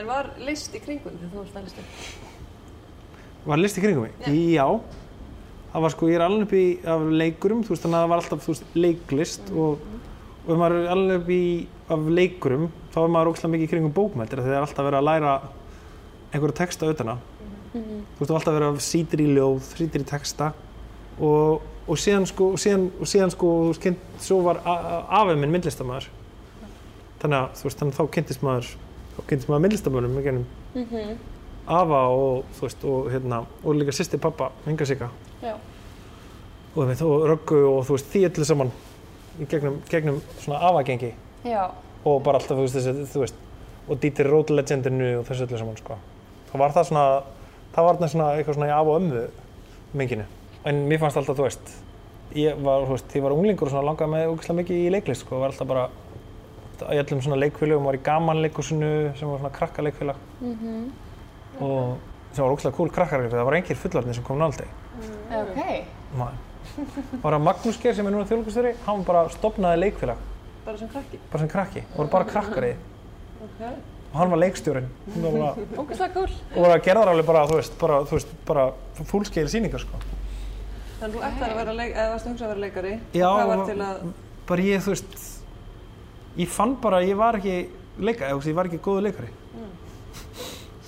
En 0.00 0.06
var 0.06 0.30
list 0.38 0.74
í 0.76 0.80
kringum 0.82 1.16
þegar 1.16 1.30
þú 1.32 1.40
varst 1.40 1.56
að 1.58 1.68
lista? 1.68 1.86
Var 3.46 3.62
list 3.62 3.78
í 3.80 3.84
kringum 3.84 4.06
mig? 4.06 4.28
Já. 4.54 4.66
Það 5.70 5.84
var 5.86 5.94
sko, 5.94 6.08
ég 6.10 6.18
er 6.18 6.24
alveg 6.26 6.46
upp 6.46 6.54
í 6.58 6.64
af 6.90 7.02
leikurum, 7.22 7.62
þú 7.64 7.74
veist, 7.74 7.84
þannig 7.84 7.96
að 7.96 8.04
það 8.04 8.12
var 8.12 8.22
alltaf, 8.22 8.44
þú 8.44 8.52
veist, 8.52 8.70
leiklist 8.74 9.50
og, 9.54 9.84
og 10.44 10.48
ef 10.50 10.58
maður 10.58 10.76
er 10.80 10.88
alveg 10.94 11.20
upp 11.20 11.30
í 11.34 11.42
af 11.94 12.08
leikurum, 12.18 12.64
þá 12.90 12.98
er 13.02 13.12
maður 13.14 13.30
ógslag 13.32 13.52
mikið 13.54 13.66
í 13.66 13.70
kringum 13.70 13.94
bókmæltir, 13.94 14.42
þegar 14.42 14.50
það 14.50 14.58
er 14.58 14.66
alltaf 14.66 14.88
verið 14.88 15.00
að 15.00 15.08
læra 15.08 15.34
einhverja 16.30 16.58
texta 16.60 16.88
auðvitað. 16.88 17.22
Mm. 17.70 18.00
Þú 18.16 18.18
veist, 18.18 18.26
það 18.26 18.34
er 18.34 18.40
alltaf 18.40 18.56
verið 18.58 18.68
að 18.70 18.82
sýtir 18.86 19.22
í 19.22 19.28
ljóð, 19.30 19.60
sýtir 19.78 20.04
í 20.04 20.08
texta 20.10 20.50
og, 21.22 21.69
og 21.90 21.98
síðan 21.98 22.26
sko, 22.30 22.52
og 22.54 22.60
síðan, 22.62 22.84
og 23.00 23.08
síðan 23.10 23.32
sko, 23.34 23.48
þú 23.64 23.70
veist, 23.72 23.82
kynnt, 23.82 24.04
svo 24.22 24.40
var 24.46 24.60
afið 24.64 25.40
minn 25.42 25.52
myndlistamæður. 25.56 26.06
Þannig 27.20 27.36
að, 27.40 27.48
þú 27.58 27.66
veist, 27.68 27.80
þannig 27.80 27.96
að 27.96 27.98
þá 28.00 28.14
kynntist 28.16 28.44
maður, 28.46 28.68
þá 29.16 29.20
kynntist 29.30 29.50
maður 29.50 29.64
myndlistamönnum 29.66 30.18
í 30.20 30.22
gennum 30.24 30.46
Mhm. 30.74 31.16
afa 31.66 32.00
og, 32.08 32.44
þú 32.56 32.60
veist, 32.66 32.84
og 32.84 33.10
hérna, 33.12 33.40
og 33.64 33.74
líka 33.74 33.92
sýsti 33.92 34.18
pappa, 34.20 34.50
Inga 34.66 34.84
Sika 34.86 35.10
Já. 35.42 35.54
og, 36.76 36.88
við, 36.88 37.02
og 37.02 37.26
Röggu 37.30 37.60
og 37.78 37.84
þú 37.86 37.96
veist, 37.98 38.06
því 38.14 38.24
öllu 38.30 38.44
saman 38.44 38.72
í 39.40 39.46
gegnum, 39.50 39.80
gegnum 39.90 40.20
svona 40.40 40.60
afagengi 40.70 41.12
Já. 41.44 41.70
og 42.04 42.22
bara 42.22 42.38
alltaf, 42.38 42.56
þú 42.56 42.60
veist, 42.64 42.74
þessi, 42.76 43.06
þú 43.12 43.20
veist 43.24 43.34
og 43.88 44.00
Dieter 44.00 44.30
Roth 44.30 44.50
legendinu 44.52 45.18
og 45.18 45.26
þessu 45.26 45.46
öllu 45.48 45.58
saman, 45.58 45.76
sko. 45.76 45.96
Það 46.52 46.58
var 46.58 46.70
það 46.72 46.84
svona, 46.86 47.22
það 47.74 47.84
var 47.84 47.94
þarna 47.96 48.08
svona 48.08 48.28
eitthvað 48.38 48.54
svona 48.54 48.66
í 48.68 48.74
af 48.80 48.86
og 48.86 49.00
ömmu 49.00 49.22
menginu. 49.94 50.24
En 50.64 50.88
mér 50.88 50.98
fannst 51.00 51.16
alltaf, 51.16 51.36
þú 51.36 51.42
veist, 51.42 51.70
ég 52.34 52.60
var, 52.62 52.84
þú 52.86 52.94
veist, 52.94 53.14
ég 53.16 53.22
var 53.22 53.32
unglingur 53.34 53.72
og 53.74 53.84
langaði 53.84 54.10
með 54.14 54.28
ógeðslega 54.32 54.58
mikið 54.60 54.76
í 54.86 54.90
leiklist, 54.94 55.24
sko, 55.26 55.40
var 55.40 55.50
alltaf 55.52 55.66
bara 55.68 55.88
í 56.94 56.98
öllum 57.02 57.20
svona 57.22 57.36
leikfélögum, 57.42 57.84
var 57.84 57.94
í 57.98 58.02
gamanleikusinu 58.06 58.90
sem 59.18 59.28
var 59.28 59.38
svona 59.42 59.54
krakkaleikfélag 59.58 60.16
Mhm. 60.40 60.92
og 61.60 61.96
sem 62.32 62.44
var 62.44 62.52
ógeðslega 62.54 62.76
cool 62.76 62.90
krakkar, 62.90 63.28
það 63.30 63.44
var 63.44 63.54
engir 63.58 63.76
fullarnir 63.76 64.14
sem 64.14 64.24
kom 64.24 64.38
náldeg. 64.38 64.66
Ok. 65.30 65.84
Maður. 66.16 66.38
Var 67.22 67.32
að 67.34 67.42
Magnús 67.42 67.78
Geir 67.82 67.94
sem 67.94 68.06
er 68.06 68.12
núna 68.12 68.26
þjóðlugustjóri, 68.28 68.74
hann 68.86 69.02
bara 69.04 69.28
stopnaði 69.28 69.80
leikfélag, 69.84 70.16
Bara 70.64 70.78
sem 70.78 70.88
krakki? 70.88 71.18
bara 71.32 71.38
sem 71.38 71.48
krakki, 71.48 71.82
voru 71.96 72.08
bara 72.10 72.24
krakkar 72.24 72.64
í 72.64 72.72
því. 72.72 72.76
Ok. 73.42 73.74
og 74.12 74.18
hann 74.18 74.30
var 74.30 74.38
leikstjórinn 74.38 74.88
Hann 75.14 75.22
var 75.22 75.32
bara, 75.32 75.54
Ógæslega 75.76 76.12
cool. 76.14 76.28
og 76.56 76.62
var 76.66 76.78
að 76.78 76.82
gera 76.84 77.00
þar 77.00 77.08
alveg 77.12 77.26
bara, 77.26 77.46
þú 77.46 77.54
veist, 77.56 77.76
bara, 77.78 78.04
bara 78.46 78.72
fullskeil 79.04 79.46
sýningar, 79.48 79.78
sko. 79.80 79.96
Þannig 81.00 81.14
þú 81.16 81.20
ætlar 81.24 81.48
að 81.54 81.56
vera 81.60 81.72
leik, 81.78 81.92
eða 81.96 82.10
varst 82.12 82.26
að 82.26 82.30
hugsa 82.34 82.44
að 82.44 82.50
vera 82.52 82.60
leikari? 82.66 82.92
Já, 83.16 83.26
Og 83.30 83.36
Hvað 83.40 83.48
var 83.50 83.58
og- 83.58 83.66
til 83.70 83.78
að, 83.80 83.96
Bara 84.50 84.62
ég, 84.66 84.78
þú 84.84 84.90
veist, 84.90 85.10
ég 86.36 86.48
fann 86.50 86.74
bara 86.82 86.96
að 87.00 87.08
ég 87.08 87.16
var 87.16 87.34
ekki 87.38 87.54
leika, 88.00 88.24
eða, 88.26 88.32
þú 88.34 88.36
veist, 88.40 88.48
ég 88.50 88.54
var 88.58 88.66
ekki 88.66 88.78
góðu 88.84 89.02
leikari. 89.06 89.30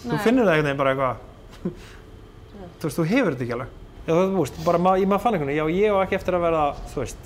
Þú 0.02 0.18
finnur 0.24 0.44
það 0.44 0.52
einhvern 0.52 0.66
veginn 0.66 0.80
bara 0.82 0.90
eitthvað, 0.92 1.16
þú 1.62 2.84
veist, 2.88 2.98
þú 2.98 3.04
hefur 3.12 3.32
þetta 3.36 3.44
ekki 3.46 3.54
alveg. 3.56 3.70
Já, 4.02 4.12
þú 4.18 4.38
veist, 4.42 4.56
bara 4.66 4.78
ma 4.82 4.90
ég 4.98 5.06
maður 5.06 5.22
fann 5.22 5.34
einhvern 5.36 5.50
veginn, 5.52 5.62
já, 5.62 5.66
ég 5.78 5.88
á 5.94 5.96
ekki 6.02 6.16
eftir 6.18 6.34
að 6.34 6.42
verða, 6.48 6.64
þú 6.90 6.96
veist, 7.04 7.22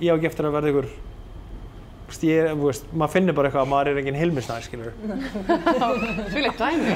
ég 0.00 0.08
á 0.08 0.14
ekki 0.16 0.28
eftir 0.30 0.44
að 0.46 0.54
verða 0.54 0.70
ykkur, 0.72 0.86
þú 0.86 2.08
veist, 2.12 2.22
ég, 2.30 2.40
þú 2.54 2.64
veist, 2.68 2.84
maður 2.94 3.12
finnur 3.16 3.34
bara 3.34 3.46
eitthvað 3.50 3.64
að 3.66 3.72
maður 3.74 3.86
er 3.90 3.96
enginn 4.02 4.20
hilmisnæð, 4.22 4.62
skilur. 4.70 4.92
Dæmi. 6.62 6.90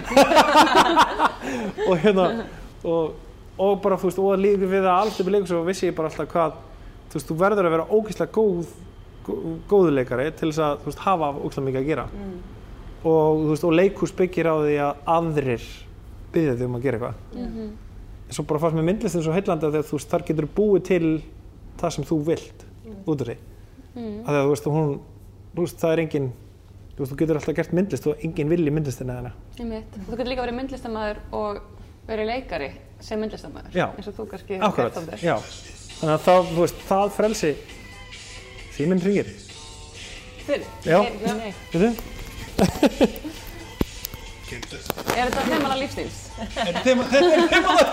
og 3.58 3.80
bara 3.82 3.96
þú 3.96 4.08
veist 4.10 4.18
og 4.18 4.38
líka 4.38 4.66
við 4.68 4.82
að 4.84 4.98
allt 5.00 5.20
upp 5.20 5.28
í 5.28 5.32
leikus 5.32 5.52
og 5.56 5.66
vissi 5.66 5.86
ég 5.88 5.94
bara 5.96 6.08
alltaf 6.08 6.28
hvað 6.32 6.52
þú 7.10 7.14
veist, 7.16 7.28
þú 7.30 7.36
verður 7.40 7.66
að 7.68 7.74
vera 7.76 7.86
ógeðslega 7.96 8.32
góð 8.36 8.66
gó- 9.26 9.40
góðuleikari 9.68 10.30
til 10.36 10.50
þess 10.50 10.58
að 10.60 10.78
þú 10.82 10.90
veist, 10.90 10.98
hafa 11.06 11.30
ógeðslega 11.40 11.66
mikið 11.70 11.80
að 11.80 11.86
gera 11.86 12.06
Mm. 12.12 12.36
og, 13.04 13.40
þú 13.40 13.48
veist, 13.50 13.64
og 13.64 13.72
leikhús 13.72 14.12
byggir 14.16 14.46
á 14.46 14.54
því 14.60 14.76
að 14.82 14.94
aðrir 15.16 15.66
byggja 16.32 16.54
þig 16.56 16.64
um 16.66 16.76
að 16.76 16.82
gera 16.82 16.98
eitthvað 16.98 17.14
Mhm. 17.46 17.70
svo 18.30 18.42
bara 18.46 18.60
fannst 18.60 18.76
mér 18.76 18.84
myndlistin 18.90 19.22
svo 19.22 19.32
heillandi 19.32 19.66
að 19.66 19.82
þú 19.82 19.92
veist, 19.96 20.10
þar 20.10 20.24
getur 20.26 20.46
búið 20.56 20.82
til 20.84 21.22
það 21.78 21.92
sem 21.92 22.04
þú 22.04 22.24
vilt 22.24 22.64
út 23.06 23.20
af 23.20 23.26
því 23.28 23.36
Mm. 23.96 24.24
að 24.26 24.42
þú 24.44 24.48
veist, 24.50 24.64
hún, 24.64 25.00
þú 25.56 25.60
veist, 25.62 25.78
það 25.80 25.92
er 25.92 25.98
engin 26.00 26.32
þú 26.96 26.98
veist, 26.98 27.12
þú 27.12 27.16
getur 27.16 27.36
alltaf 27.36 27.54
gert 27.54 27.72
myndlist 27.72 28.06
og 28.06 28.16
engin 28.24 28.48
vilji 28.48 28.70
myndlistina 28.70 29.14
þeirna 29.16 29.32
Einmitt. 29.60 29.92
Þú 30.06 30.10
getur 30.16 30.26
líka 30.26 30.44
verið 30.46 30.58
myndlistamæður 30.60 31.16
og 31.32 31.60
verið 32.08 32.26
leikari 32.26 32.70
sem 33.00 33.20
myndlistamæður. 33.20 33.70
Eins 33.96 34.08
og 34.10 34.14
þú 34.16 34.28
kannski 34.30 34.58
Akkurat, 34.60 34.94
þannig 34.96 36.12
að 36.16 36.24
það, 36.26 36.50
þú 36.52 36.60
veist, 36.64 36.78
það 36.88 37.06
frelsi 37.16 37.52
síminn 38.76 39.00
hringir 39.00 39.28
Fyrir? 40.46 40.66
Já. 40.86 41.00
Nei. 41.34 41.52
veitu? 41.72 41.90
Er 44.46 45.26
þetta 45.26 45.42
þemala 45.48 45.76
lífstíls? 45.80 46.18
Þetta 46.54 46.78
er 46.78 46.84
þemaða 47.50 47.86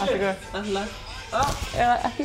Allt 0.00 0.14
ykkur. 0.18 0.34
Alltaf. 0.60 0.90
Eða 1.78 1.96
ekki? 2.10 2.24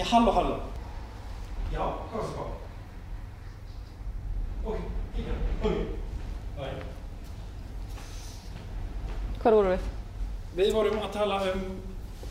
Já, 0.00 0.04
halló, 0.08 0.32
halló 0.32 0.56
Já, 1.74 1.82
hvað 2.10 2.20
er 2.24 2.28
það? 2.34 2.48
Ok, 4.70 4.78
kíkja, 5.16 5.34
ok 5.60 5.74
Hvar 9.40 9.56
voru 9.56 9.72
við? 9.74 9.82
Við 10.56 10.70
vorum 10.76 10.98
að 11.04 11.12
tala 11.14 11.36
um 11.50 11.60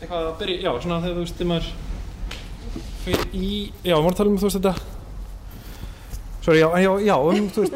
eitthvað 0.00 0.26
að 0.30 0.36
byrja, 0.40 0.58
já, 0.64 0.70
svona 0.82 0.98
þegar 1.04 1.16
þú 1.16 1.22
veist, 1.24 1.38
þegar 1.38 1.50
maður 1.52 1.68
fyrir 3.04 3.24
í, 3.34 3.50
já, 3.86 3.94
við 3.94 3.96
vorum 4.00 4.10
að 4.10 4.18
tala 4.20 4.30
um, 4.32 4.38
þú 4.40 4.46
veist, 4.48 4.58
þetta 4.58 4.74
Sorry, 6.40 6.58
já, 6.62 6.68
já, 6.80 6.90
já, 7.06 7.16
um, 7.20 7.48
þú 7.54 7.64
veist, 7.64 7.74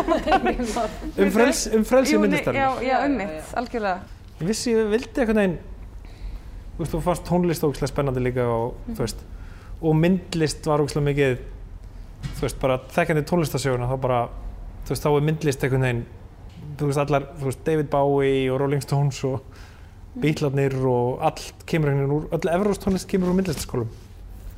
um 1.24 1.32
frels, 1.34 1.60
um 1.76 1.84
frelsi 1.88 2.20
myndlistar 2.22 2.54
Já, 2.56 2.68
já, 2.86 2.96
ummitt, 3.08 3.36
já. 3.36 3.44
algjörlega. 3.60 3.98
Ég 4.40 4.46
vissi, 4.54 4.72
ég 4.76 4.92
vildi 4.94 5.10
eitthvað 5.12 5.40
neginn 5.42 5.58
Þú 6.80 6.84
veist, 6.86 6.92
þú 6.94 7.00
fannst 7.04 7.26
tónlist 7.28 7.64
ógæslega 7.66 7.90
spennandi 7.90 8.20
líka 8.24 8.44
og, 8.48 8.76
þú 8.94 9.02
veist, 9.02 9.18
og 9.84 9.96
myndlist 10.00 10.64
var 10.70 10.80
ógæslega 10.80 11.04
mikið 11.10 11.34
þú 12.38 12.44
veist, 12.46 12.56
bara 12.62 12.78
þekkjandi 12.94 13.24
tónlistasöguna 13.28 13.88
þá 13.90 13.96
bara, 14.00 14.20
þú 14.86 14.94
veist, 14.94 15.04
þá 15.04 15.10
er 15.10 15.26
myndlist 15.28 15.64
eitthvað 15.66 15.82
neginn, 15.84 16.00
þú 16.80 16.88
veist, 16.88 17.02
allar 17.02 17.26
þú 17.36 17.50
veist, 17.50 17.60
David 17.68 17.90
Bowie 17.92 18.46
og 18.52 18.60
Rolling 18.62 18.84
Stones 18.84 19.18
og 19.28 19.42
Beatlarnir 20.20 20.74
og 20.88 21.20
allt 21.28 21.66
kemur 21.68 21.92
einhvern 21.92 22.08
veginn 22.08 22.16
úr, 22.16 22.24
öll 22.38 22.52
Evróst 22.54 22.82
tónlist 22.86 23.08
kemur 23.12 23.28
úr 23.34 23.36
myndlistaskólum, 23.42 23.92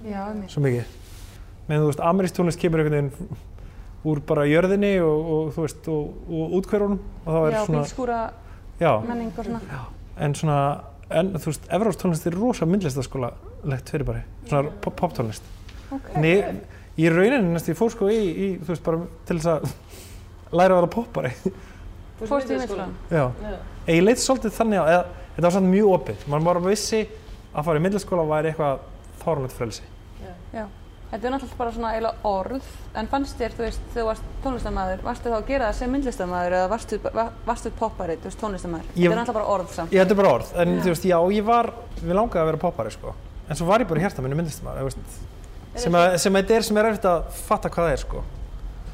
Já, 0.07 0.23
ummitt. 0.31 0.51
svo 0.55 0.63
mikið. 0.63 0.95
Menn 1.69 1.83
þú 1.83 1.91
veist, 1.91 2.05
amerísk 2.07 2.39
tónlist 2.39 2.63
kemur 2.63 2.85
einhvern 2.85 3.11
veginn 3.11 3.43
úr 4.13 4.23
bara 4.31 4.47
jörðinni 4.47 4.95
og, 5.03 5.27
og 5.35 5.51
þú 5.59 5.67
veist, 5.67 5.91
og, 5.91 6.15
og 6.31 6.55
útkverunum 6.61 7.03
og 7.27 7.29
þá 7.35 7.41
er 7.43 7.53
Já, 7.59 7.61
svona, 7.67 7.83
bílskúra 7.83 8.23
já, 8.81 8.93
menning 9.11 9.35
og 9.39 9.45
svona. 9.51 9.83
en 10.27 10.35
svona 10.39 10.57
en 11.21 11.33
þú 11.37 11.51
veist, 11.53 11.67
Evróst 11.73 12.01
tónlist 12.03 12.27
er 12.27 12.37
rosa 12.37 12.67
myndlistaskóla 12.69 13.33
legt 13.71 13.91
fyrir 13.93 14.05
bara, 14.09 14.23
svona 14.49 14.71
pop, 14.85 14.97
pop 14.99 15.15
tónlist 15.17 15.43
Ok. 15.93 16.09
en 16.17 16.25
ég, 16.25 16.61
í 16.99 17.09
rauninni 17.13 17.53
næst 17.53 17.69
ég 17.69 17.77
fór 17.79 17.91
sko 17.93 18.09
í, 18.13 18.21
í 18.21 18.47
þú 18.63 18.71
veist, 18.73 18.85
bara 18.87 19.03
til 19.29 19.39
þess 19.39 19.51
að 19.53 19.73
læra 20.53 20.75
að 20.77 20.81
vera 20.83 20.93
poppari 20.97 21.33
Þú 22.21 22.29
Fórst 22.31 22.51
í 22.51 22.55
myndlistaskólann? 22.55 22.95
myndskólan? 22.95 22.95
já, 23.11 23.51
Já. 23.51 23.59
en 23.87 23.95
ég 23.97 24.05
leit 24.07 24.21
svolítið 24.23 24.57
þannig 24.59 24.79
eða, 24.83 25.03
þetta 25.35 25.47
var 25.49 25.55
svona 25.57 25.73
mjög 25.73 25.93
opið, 25.97 26.27
mann 26.33 26.45
bara 26.47 26.63
vissi 26.69 27.01
að 27.53 27.65
fara 27.69 27.81
í 27.81 27.83
myndlistaskóla 27.87 28.27
væri 28.31 28.53
eitthvað 28.53 28.87
þárlegt 29.25 29.57
frelsi 29.59 29.89
Já. 30.53 30.67
Þetta 31.13 31.27
er 31.29 31.33
náttúrulega 31.35 31.57
bara 31.59 31.73
svona 31.75 31.89
eiginlega 31.93 32.25
orð, 32.25 32.69
en 32.97 33.09
fannst 33.13 33.37
þér, 33.37 33.53
þú 33.53 33.63
veist, 33.67 33.81
þú 33.93 34.05
varst 34.07 34.29
tónlistamæður, 34.45 35.03
varstu 35.05 35.29
þá 35.29 35.35
að 35.37 35.43
gera 35.51 35.67
það 35.69 35.75
sem 35.77 35.91
myndlistamæður 35.93 36.55
eða 36.57 36.69
varstu, 36.73 36.99
va- 37.05 37.27
varstu 37.45 37.73
poppari, 37.77 38.15
þú 38.17 38.31
veist, 38.31 38.41
tónlistamæður? 38.41 38.87
Þetta 38.95 39.11
er 39.11 39.19
náttúrulega 39.19 39.37
bara 39.37 39.51
orð 39.53 39.75
samt. 39.77 39.93
ég 39.93 40.01
þetta 40.01 40.15
er 40.17 40.21
bara 40.23 40.31
orð, 40.39 40.55
en 40.63 40.73
þú 40.81 40.89
veist, 40.95 41.05
já, 41.11 41.19
ég 41.37 41.45
var 41.45 41.69
við 42.01 42.17
langaði 42.17 42.41
að 42.41 42.49
vera 42.49 42.63
poppari 42.65 42.95
sko. 42.97 43.13
En 43.45 43.59
svo 43.61 43.67
var 43.69 43.85
ég 43.85 43.89
bara 43.93 44.01
í 44.01 44.07
hjarta 44.07 44.25
minni 44.25 44.39
myndlistamæður 44.41 44.95
sem, 45.77 45.93
að, 46.01 46.17
sem 46.25 46.33
þetta 46.41 46.57
er 46.57 46.63
sem 46.71 46.77
er 46.81 46.89
eftir 46.95 47.11
að 47.13 47.29
fatta 47.45 47.69
hvað 47.69 47.85
það 47.91 47.93
er 47.93 48.03
sko. 48.07 48.25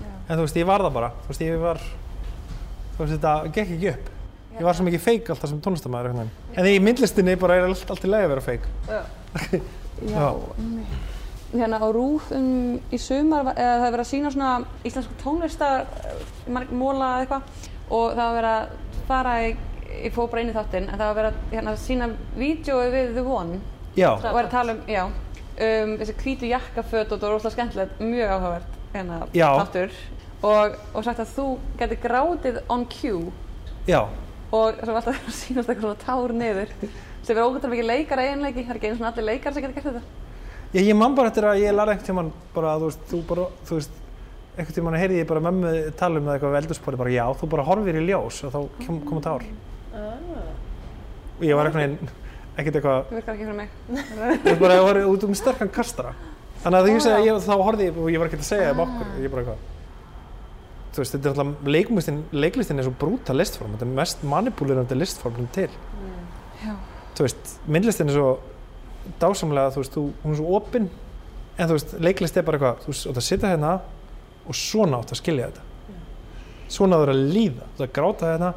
Já. 0.03 0.11
en 0.29 0.35
þú 0.35 0.43
veist, 0.43 0.59
ég 0.59 0.67
var 0.67 0.81
það 0.89 0.93
bara 0.99 1.11
þú 1.23 1.29
veist, 1.31 1.47
ég 1.47 1.63
var 1.63 1.79
þú 1.79 2.99
veist, 3.05 3.15
þetta 3.15 3.35
gekk 3.55 3.77
ekki 3.79 3.93
upp. 3.95 4.11
Ég 4.59 4.67
var 4.67 4.75
svo 4.75 4.85
mikið 4.89 5.05
feik 5.07 5.31
alltaf 5.31 5.51
sem 5.53 5.61
tónlistamæður 5.63 6.19
en 6.19 6.67
í 6.67 6.79
myndlistinni 6.83 7.39
bara 7.39 7.61
er 7.61 7.69
allt, 7.69 7.87
allt 7.95 8.03
í. 11.53 11.59
Hérna 11.59 11.81
á 11.81 11.89
Rúf 11.95 12.31
um, 12.37 12.77
í 12.93 13.01
sumar, 13.01 13.53
eða 13.55 13.79
það 13.79 13.87
er 13.87 13.95
verið 13.95 14.05
að 14.05 14.11
sína 14.11 14.33
svona 14.35 14.53
íslensku 14.89 15.17
tónlistar, 15.23 15.87
eh, 16.05 16.69
móla 16.71 17.15
eða 17.15 17.25
eitthvað 17.25 17.43
og 17.89 18.13
það 18.13 18.23
var 18.25 18.37
verið 18.37 18.51
að 18.53 19.03
fara 19.09 19.35
í, 19.47 19.49
ég 20.05 20.15
fór 20.15 20.29
bara 20.29 20.45
inn 20.45 20.53
í 20.53 20.57
þáttinn, 20.57 20.91
en 20.91 21.01
það 21.01 21.07
var 21.07 21.19
verið 21.19 21.33
að 21.33 21.57
hérna, 21.57 21.75
sína 21.81 22.11
vídjói 22.37 22.93
við 22.93 23.17
The 23.17 23.25
One. 23.25 23.61
Já, 23.99 24.11
og 24.13 24.29
var 24.29 24.45
að 24.45 24.53
tala 24.53 24.77
um, 24.77 24.85
já, 24.87 25.03
um 25.09 25.97
þessi 25.99 26.17
hvítu 26.21 26.53
jakkaföt 26.53 27.09
og 27.09 27.17
það 27.17 27.27
var 27.27 27.35
rosalega 27.35 27.57
skemmtilegt, 27.57 28.01
mjög 28.05 28.35
áhugavert 28.37 28.79
hérna 28.93 29.21
þáttur. 29.33 29.99
Og, 30.39 30.77
og 30.95 31.03
sagt 31.03 31.25
að 31.25 31.33
þú 31.35 31.47
geti 31.81 31.99
grátið 32.05 32.61
on 32.71 32.85
cue. 32.93 33.33
Já, 33.89 34.05
og 34.53 34.79
svo 34.79 34.93
var 34.93 35.01
alltaf 35.01 35.19
að 35.29 35.37
sýnast 35.41 35.69
eitthvað 35.69 35.89
svona 35.89 36.05
tár 36.05 36.37
niður 36.37 36.73
sem 37.27 37.37
er 37.37 37.45
ógættur 37.45 37.73
mikið 37.73 37.89
leikara 37.89 38.25
eiginleiki, 38.25 38.65
það 38.65 38.71
er 38.73 38.79
ekki 38.79 38.89
einu 38.89 38.99
svona 39.01 39.11
allir 39.13 39.27
leikar 39.27 39.55
sem 39.55 39.65
geta 39.65 39.75
gert 39.77 39.89
þetta. 39.91 40.28
Ég, 40.75 40.85
ég 40.89 40.97
man 40.97 41.15
bara 41.17 41.31
eftir 41.33 41.47
að 41.49 41.63
ég 41.63 41.75
lærði 41.75 41.95
einhvern 41.97 42.07
tímann 42.11 42.33
bara, 42.55 42.75
þú 42.81 42.89
veist, 42.91 43.03
þú 43.11 43.23
bara, 43.31 43.47
þú 43.69 43.79
veist 43.79 43.97
einhvern 44.59 44.77
tímann 44.79 44.99
heyrði 45.01 45.21
ég 45.23 45.29
bara 45.31 45.41
mömmu 45.49 45.73
tala 45.99 46.19
um 46.21 46.27
það 46.29 46.35
eitthvað 46.39 46.55
við 46.55 46.61
eldurspori, 46.63 46.99
bara 47.01 47.15
já, 47.15 47.25
þú 47.41 47.49
bara 47.55 47.67
horfir 47.69 47.99
í 48.01 48.05
ljós 48.09 48.41
og 48.49 48.55
þá 48.55 48.87
kom, 48.87 49.01
koma 49.09 49.21
tár 49.25 49.45
Ah. 49.99 50.15
og 51.39 51.45
ég 51.47 51.57
var 51.57 51.67
einhvern 51.71 51.97
veginn 51.97 52.11
ekkert 52.59 52.77
eitthvað, 52.79 53.05
Það 53.09 53.17
virkar 53.17 53.35
ekki 53.35 53.47
fyrir 53.47 53.57
mig. 53.57 53.71
ég 53.89 54.45
var 54.53 54.61
bara 54.61 54.75
að 54.79 54.85
horfa 54.89 55.07
út 55.15 55.25
um 55.29 55.35
sterkan 55.39 55.71
kastara 55.73 56.13
þannig 56.63 56.79
að 56.79 56.87
þú 56.89 56.93
veist 56.99 57.09
að 57.15 57.25
ég, 57.27 57.41
þá 57.49 57.55
horfði 57.65 57.87
ég 57.89 57.99
og 58.03 58.11
ég 58.13 58.19
var 58.23 58.29
ekkert 58.29 58.45
að 58.45 58.49
segja 58.51 58.73
um 58.75 58.83
okkur, 58.85 59.11
ég 59.23 59.33
bara 59.33 59.43
eitthvað 59.43 59.67
þú 60.93 61.03
veist, 61.03 61.15
þetta 61.15 61.31
er 61.31 61.33
alltaf 61.35 61.69
leiklistin, 61.75 62.21
leiklistin 62.33 62.79
er 62.83 62.87
svo 62.89 62.95
brúta 63.01 63.35
listform, 63.37 63.75
þetta 63.77 63.87
er 63.89 63.97
mest 64.03 64.23
manipulirandi 64.27 64.99
listform 64.99 65.49
til 65.55 65.69
Já. 66.63 66.75
þú 67.15 67.27
veist, 67.27 67.53
myndlistin 67.71 68.11
er 68.11 68.19
svo 68.19 68.31
dásamlega, 69.21 69.73
þú 69.75 69.83
veist, 69.83 69.97
þú, 69.97 70.05
hún 70.25 70.35
er 70.35 70.39
svo 70.41 70.55
opinn 70.59 70.89
en 71.59 71.69
þú 71.69 71.77
veist, 71.79 71.97
leiklist 72.01 72.37
er 72.37 72.47
bara 72.47 72.59
eitthvað 72.59 72.85
þú 72.85 72.93
veist, 72.93 73.05
þú 73.07 73.11
átt 73.13 73.21
að 73.23 73.27
sitja 73.29 73.53
hérna 73.55 73.73
og 74.49 74.55
svona 74.55 75.01
átt 75.03 75.13
að 75.13 75.21
skilja 75.23 75.49
þetta. 75.51 75.65
Svona 76.69 76.99
þú 77.01 77.07
er 77.07 77.13
að 77.15 77.23
líða, 77.35 77.69
þú 77.77 77.83
átt 77.83 77.87
að 77.89 77.95
gráta 77.99 78.33
hérna 78.33 78.51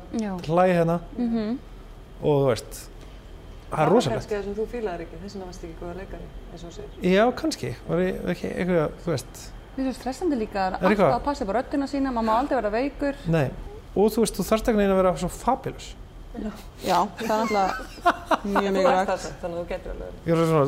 hlæja 0.48 0.80
hérna 0.82 1.00
Mm 1.18 1.60
og 2.22 2.36
þú 2.38 2.50
veist 2.52 2.76
það 3.72 3.80
er 3.82 3.90
rosalegt. 3.90 4.18
kannski 4.20 4.36
það 4.36 4.44
sem 4.44 4.56
þú 4.60 4.66
fílaðir 4.72 5.02
ekki, 5.06 5.20
þess 5.24 5.34
vegna 5.36 5.46
varst 5.48 5.64
ekki 5.66 5.78
góða 5.80 5.94
leikari, 5.98 6.28
eins 6.52 6.64
og 6.64 6.70
þú 6.70 6.76
segir. 6.76 7.14
já, 7.16 7.24
kannski, 7.42 7.72
var 7.88 8.02
ég 8.04 8.30
ekki 8.34 8.52
eitthvað, 8.52 8.92
þú 9.06 9.12
veist. 9.16 9.42
Mér 9.72 9.86
finnst 9.88 10.02
stressandi 10.02 10.38
líka 10.38 10.66
að 10.68 10.76
Er 10.76 10.86
alltaf 10.92 11.16
að 11.16 11.24
passa 11.26 11.46
upp 11.46 11.52
á 11.52 11.56
röddina 11.58 11.88
sína, 11.88 12.12
maður 12.12 12.28
má 12.28 12.34
aldrei 12.36 12.56
vera 12.60 12.72
veikur. 12.76 13.16
nei, 13.32 13.48
og 13.96 14.12
þú 14.12 14.26
veist, 14.26 14.36
þú 14.38 14.46
þarft 14.52 14.68
að 16.32 16.44
Já, 16.82 16.98
það 17.20 17.32
er 17.32 17.42
alltaf 17.42 17.72
mjög 18.46 18.74
Þú 18.76 18.82
það 18.82 19.20
samt, 19.22 19.38
þannig 19.42 19.58
að 19.58 19.62
þú 19.62 19.66
getur 19.72 19.92
alveg. 19.92 20.12
ég 20.26 20.34
var 20.38 20.46
svona, 20.52 20.66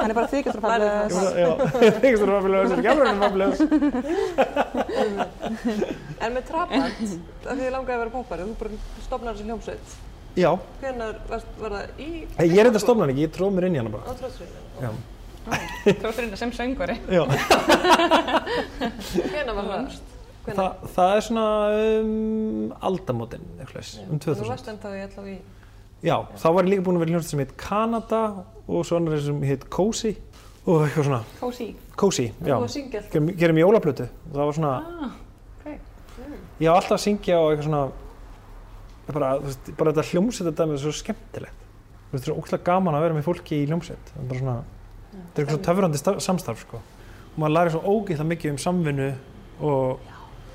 Hann 0.00 0.10
er 0.10 0.16
bara 0.18 0.30
þykastur 0.30 0.60
að 0.60 0.66
Lærðu 0.70 0.88
falla. 0.90 1.10
ég 1.10 1.14
var, 1.16 1.24
já, 1.40 1.50
ég 1.82 1.92
ekki 2.00 2.18
svona 2.20 2.34
fabulous, 2.36 2.70
ég 2.70 2.76
er 2.80 2.94
alveg 2.94 3.20
fabulous 3.24 3.58
En 6.20 6.30
með 6.36 6.42
Trabant, 6.50 6.84
af 6.84 6.94
því 7.00 7.60
þið 7.64 7.72
langaði 7.74 7.96
að 7.96 8.02
vera 8.04 8.14
poppari, 8.14 8.42
þú 8.46 8.54
bara 8.60 8.70
stopnar 9.06 9.32
þessi 9.34 9.46
hljómsveit. 9.48 9.86
já, 10.38 10.50
Hvenær 10.82 11.14
varst, 11.30 11.48
var 11.60 11.70
það 11.74 11.84
í... 12.04 12.08
ég 12.46 12.58
er 12.60 12.68
þetta 12.70 12.82
stofnan 12.84 13.10
ekki, 13.14 13.24
ég 13.26 13.32
tróð 13.34 13.50
mér 13.56 13.66
inn 13.70 13.76
í 13.78 13.82
hana 13.82 13.92
bara 13.94 14.04
Á 14.06 14.12
tróðsveinu. 14.20 14.58
já, 14.84 14.90
Tróðurinn 16.02 16.36
sem 16.36 16.52
söngvari. 16.54 16.96
já. 17.10 17.22
Hvenær 19.32 19.54
var 19.56 19.64
það? 19.72 19.98
Þa, 20.56 20.66
það 20.96 21.14
er 21.16 21.24
svona 21.26 21.44
um, 22.00 22.72
aldamótin, 22.90 23.44
eitthvað, 23.60 23.90
um 24.10 24.18
Þú 24.20 24.34
2000 24.34 24.50
varst 24.50 24.68
ennþá 24.72 24.92
í 24.96 25.02
allavega 25.06 25.34
í... 25.34 25.38
Já, 26.00 26.14
þá 26.40 26.46
var 26.56 26.64
ég 26.64 26.70
líka 26.72 26.84
búin 26.86 26.96
að 26.96 27.02
vera 27.04 27.10
í 27.10 27.14
hljómsveit 27.14 27.30
sem 27.34 27.42
heit 27.44 27.54
Canada 27.60 28.20
og 28.70 28.84
svo 28.88 28.96
annar 29.00 29.20
sem 29.20 29.42
heit 29.44 29.66
Cozy 29.72 30.14
og 30.64 30.84
eitthvað 30.86 31.06
svona, 31.10 31.22
Kósi. 31.40 31.66
Cozy, 32.00 32.26
já, 32.40 32.54
Þú 32.54 32.60
var 32.60 32.68
að 32.68 32.72
syngja 32.76 33.00
alltaf. 33.00 33.12
gerum, 33.12 33.28
gerum 33.40 33.58
jólaplötu. 33.60 34.06
Og 34.30 34.36
það 34.38 34.48
var 34.50 34.56
svona, 34.56 34.72
Ah, 34.80 35.12
ok. 35.60 35.70
ég 36.60 36.68
var 36.70 36.76
alltaf 36.80 36.96
að 36.96 37.02
syngja 37.04 37.38
og 37.40 37.50
eitthvað 37.52 37.68
svona, 37.68 37.82
bara, 39.10 39.30
þú 39.40 39.48
veist, 39.50 39.70
bara 39.80 39.92
þetta 39.92 40.06
hljómsveit 40.12 40.48
þetta 40.50 40.66
er 40.70 40.82
svo 40.84 40.92
skemmtilegt, 41.00 41.64
þú 41.64 42.12
veist, 42.12 42.12
það 42.12 42.20
er 42.20 42.28
svo 42.30 42.36
ókslega 42.40 42.66
gaman 42.70 42.96
að 42.98 43.04
vera 43.06 43.16
með 43.18 43.26
fólki 43.26 43.58
í 43.60 43.66
hljómsveit, 43.70 44.12
það 44.14 44.22
er 44.22 44.28
bara 44.30 44.40
svona, 44.44 44.56
þetta 45.10 45.42
er 45.42 45.44
eitthvað 45.46 45.64
töfrandi 45.68 46.00
sta- 46.00 46.20
samstarf, 46.22 46.62
sko, 46.66 46.80
og 47.34 47.40
maður 47.42 47.54
læri 47.56 47.74
svo 47.74 47.82
ógeðslega 47.96 48.30
mikið 48.34 48.54
um 48.54 48.60
samvinnu 48.66 49.08
og, 49.60 49.98
Þú 50.00 50.09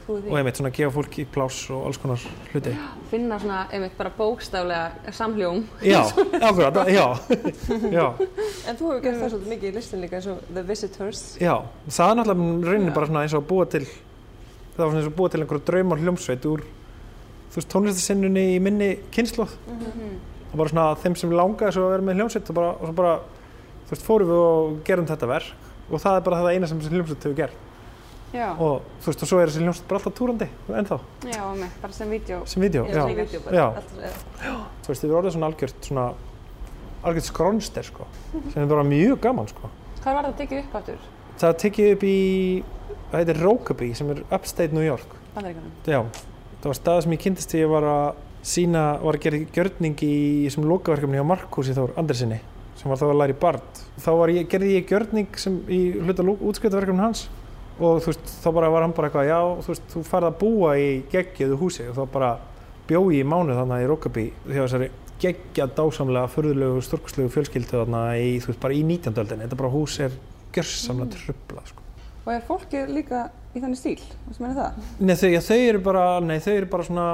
og 0.07 0.37
einmitt 0.37 0.57
svona 0.59 0.69
gefa 0.75 0.91
fólki 0.93 1.25
pláss 1.33 1.69
og 1.73 1.87
alls 1.87 1.97
konar 1.97 2.21
hluti 2.53 2.73
finna 3.09 3.39
svona, 3.41 3.63
einmitt, 3.73 3.95
bara 3.97 4.11
bókstaflega 4.17 5.11
samhljóm. 5.11 5.63
já, 5.81 6.01
akkurat, 6.41 6.87
já 6.87 7.07
já, 7.91 8.05
En 8.67 8.75
þú 8.77 8.91
hefur 8.91 9.01
gert 9.01 9.17
það 9.21 9.29
svolítið 9.33 9.49
mikið 9.55 9.69
í 9.71 9.73
listin 9.75 10.01
líka 10.01 10.15
eins 10.19 10.27
og 10.27 10.39
The 10.53 10.63
Visitors. 10.63 11.23
já, 11.41 11.55
það 11.89 12.11
er 12.11 12.15
náttúrulega 12.21 12.69
rauninni 12.69 12.91
Já. 12.91 12.93
bara 12.95 13.07
svona 13.07 13.23
eins 13.25 13.33
og 13.33 13.43
að 13.43 13.47
búa 13.49 13.65
til 13.69 13.85
það 13.85 14.77
var 14.83 14.89
svona 14.91 14.99
eins 15.01 15.07
og 15.09 15.13
að 15.13 15.17
búa 15.19 15.29
til 15.31 15.41
einhverju 15.41 15.65
draumar 15.65 15.99
hljómsveit 16.03 16.45
úr 16.51 16.61
þú 17.51 17.59
veist 17.59 17.71
tónlistasinnunni 17.73 18.45
í 18.55 18.61
minni 18.61 18.89
kynnslóð 19.11 19.51
Mhm. 19.67 20.15
og 20.51 20.57
bara 20.57 20.69
svona 20.69 20.95
þeim 21.01 21.15
sem 21.17 21.29
langaði 21.31 21.71
svo 21.73 21.85
að 21.87 21.93
vera 21.95 22.03
með 22.03 22.15
hljómsveit 22.19 22.49
og, 22.49 22.55
bara, 22.55 22.69
og 22.75 22.85
svo 22.89 22.93
bara, 22.93 23.19
þú 23.85 23.89
veist, 23.95 24.05
fórum 24.05 24.27
við 24.27 24.41
og 24.45 24.83
gerum 24.85 25.05
þetta 25.07 25.27
verk 25.27 25.53
og 25.91 25.99
það 26.01 26.15
er 26.17 26.21
bara 26.21 26.37
það 26.41 26.53
eina 26.53 26.67
sem 26.67 26.79
hljómsveit 26.79 27.23
hefur 27.23 27.35
gert 27.35 27.61
Já, 28.35 28.49
og 28.59 28.83
þú 29.01 29.09
veist, 29.11 29.23
og 29.23 29.29
svo 29.29 29.39
er 29.39 29.51
þessi 29.51 29.63
hljómsveit 29.63 29.87
bara 29.89 30.01
alltaf 30.01 30.15
túrandi 30.17 30.47
ennþá, 30.81 30.97
já, 31.31 31.41
einmitt, 31.45 31.75
bara 31.81 31.95
sem 31.95 32.09
vídeo. 32.11 32.39
sem 32.45 32.61
vídeo, 32.65 32.85
Já, 32.89 33.05
já, 33.07 33.15
í. 33.15 33.55
Já. 33.55 34.55
Þú 34.83 34.91
veist, 34.91 35.03
þið 35.03 35.09
er 35.09 35.17
orðið 35.21 35.35
svona 35.37 35.49
algjört 35.51 35.89
svona, 35.89 36.05
algjört 37.05 37.29
skrónster, 37.29 37.87
sko 37.87 38.07
sem 38.51 38.63
er 38.63 38.71
bara 38.71 38.83
mjög 38.83 39.19
gaman, 39.23 39.47
sko. 39.47 39.71
Hvað 40.03 40.17
var 40.19 40.27
það 40.27 40.33
að 40.33 40.39
tekið 40.41 40.63
upp 40.63 40.75
áttur? 40.81 41.05
það 41.39 41.57
tekið 41.63 41.91
upp 41.95 42.03
í, 42.07 42.17
það 43.11 43.21
heitir 43.21 43.41
Rokaby 43.43 43.89
sem 43.97 44.11
er 44.13 44.23
upstate 44.29 44.75
New 44.75 44.85
York. 44.85 45.15
Já, 45.87 46.01
það 46.61 46.69
var 46.69 46.79
stað 46.79 47.01
sem 47.05 47.15
ég 47.15 47.23
kynntist 47.25 47.51
þegar 47.51 47.65
ég 47.65 47.71
var 47.73 47.87
að 47.91 48.05
sína, 48.45 48.83
var 49.01 49.17
að 49.17 49.25
gera 49.25 49.39
gjörning 49.57 50.03
í 50.05 50.15
sem 50.53 50.67
lokaverkefni 50.69 51.19
á 51.19 51.25
Markúsi 51.27 51.75
Þór 51.75 51.95
Andersinni 51.99 52.39
sem 52.75 52.91
var 52.91 52.99
þá 52.99 53.07
að 53.07 53.17
læra 53.21 53.33
í 53.33 53.39
Bard. 53.39 53.81
Þá 54.03 54.09
ég, 54.35 54.47
gerði 54.51 54.75
ég 54.75 54.87
gjörning 54.91 55.39
sem 55.39 55.57
í 55.71 55.79
hluta 56.03 56.25
útskiptaverkefni 56.35 57.01
hans 57.01 57.25
og 57.75 58.03
þú 58.03 58.11
veist, 58.11 58.35
þá 58.43 58.49
bara 58.55 58.69
var 58.71 58.85
hann 58.85 58.93
bara 58.95 59.09
eitthvað 59.09 59.29
já, 59.29 59.39
þú 59.65 59.73
veist, 59.73 59.87
þú 59.91 60.03
farð 60.07 60.29
að 60.29 60.37
búa 60.43 60.75
í 60.79 60.89
geggjöðu 61.11 61.57
húsi 61.59 61.87
og 61.89 61.97
þá 61.97 62.03
bara 62.13 62.29
bjói 62.87 63.17
ég 63.17 63.25
í 63.25 63.27
mánuð 63.27 63.59
þannig 63.59 63.83
í 63.83 63.89
Rokaby 63.89 64.25
hjá 64.45 64.61
þessari 64.61 64.91
geggja 65.21 65.67
dásamlega 65.71 66.31
förðulegu 66.31 66.83
stórkuslegu 66.83 67.31
fjölskyldu 67.33 67.79
þarna 67.81 68.03
í, 68.19 68.35
þú 68.43 68.51
veist, 68.51 68.61
bara 68.63 68.75
í 68.75 68.83
19. 68.83 69.15
öldinni 69.23 69.47
þetta 69.47 69.59
bara 69.59 69.73
hús 69.73 69.97
er 70.03 70.15
gjörsamlega 70.55 71.15
tröflað 71.15 71.71
sko. 71.71 71.83
Og 72.25 72.31
er 72.33 72.45
fólkið 72.47 72.93
líka 72.95 73.25
í 73.55 73.61
þannig 73.63 73.79
stíl? 73.79 73.99
Þú 74.27 74.43
meina 74.43 74.55
það? 74.57 74.79
Nei, 74.99 75.15
þau, 75.19 75.27
já, 75.29 75.41
þau 75.47 75.57
eru 75.57 75.81
bara, 75.85 76.05
nei, 76.25 76.37
þau 76.43 76.53
eru 76.55 76.69
bara 76.71 76.87
svona, 76.87 77.07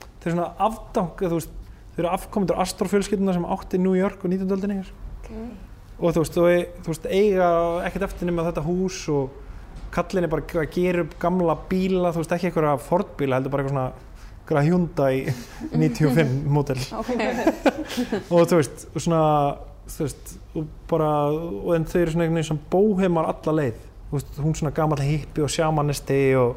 þau 0.00 0.26
eru 0.26 0.34
svona 0.36 0.48
afdang, 0.66 1.10
þú 1.20 1.36
veist, 1.36 1.58
þau 1.90 2.00
eru 2.02 2.12
afkomendur 2.14 2.62
Astor-fjölskylduna 2.64 3.36
sem 3.36 3.50
átti 3.56 3.82
New 3.82 3.98
York 3.98 4.24
og 4.24 4.32
19. 4.32 4.54
öldinni 4.56 4.80
hér. 4.80 4.92
Og 6.00 6.16
þú 6.16 6.24
veist, 6.24 6.38
þau, 6.38 6.80
þú 6.80 6.94
veist, 6.94 7.08
eiga 7.12 7.50
ekkert 7.86 8.08
eftir 8.08 8.30
nema 8.30 8.46
þetta 8.48 8.64
hús 8.66 9.02
og 9.12 9.38
kallin 9.94 10.26
er 10.26 10.32
bara 10.32 10.46
að 10.62 10.70
gera 10.74 11.04
upp 11.04 11.16
gamla 11.22 11.56
bíla, 11.70 12.12
þú 12.14 12.22
veist, 12.22 12.36
ekki 12.36 12.50
einhverja 12.50 12.76
Ford-bíla, 12.86 13.38
heldur 13.38 13.54
bara 13.54 13.66
eitthvað 13.66 13.76
svona, 13.76 14.06
Hyundai 14.50 15.30
95 15.70 16.32
mótel. 16.50 16.80
Og 18.32 18.48
þú 18.50 18.58
veist, 18.58 18.86
og 18.90 19.04
svona, 19.04 19.22
þú 19.90 20.06
veist, 20.06 20.32
og 20.54 20.66
bara, 20.90 21.10
og 21.30 21.72
en 21.76 21.86
þau 21.86 22.00
eru 22.00 22.14
svona 22.14 22.26
einhvern 22.26 22.40
veginn 22.40 22.50
sem 22.50 22.60
bóheimar 22.72 23.30
alla 23.30 23.56
leið. 23.60 23.86
Þú 24.10 24.18
veist, 24.18 24.40
hún 24.42 24.56
svona 24.58 24.74
gamall 24.74 25.02
hippi 25.06 25.44
og 25.46 25.52
sjámanisti 25.54 26.20
og 26.38 26.56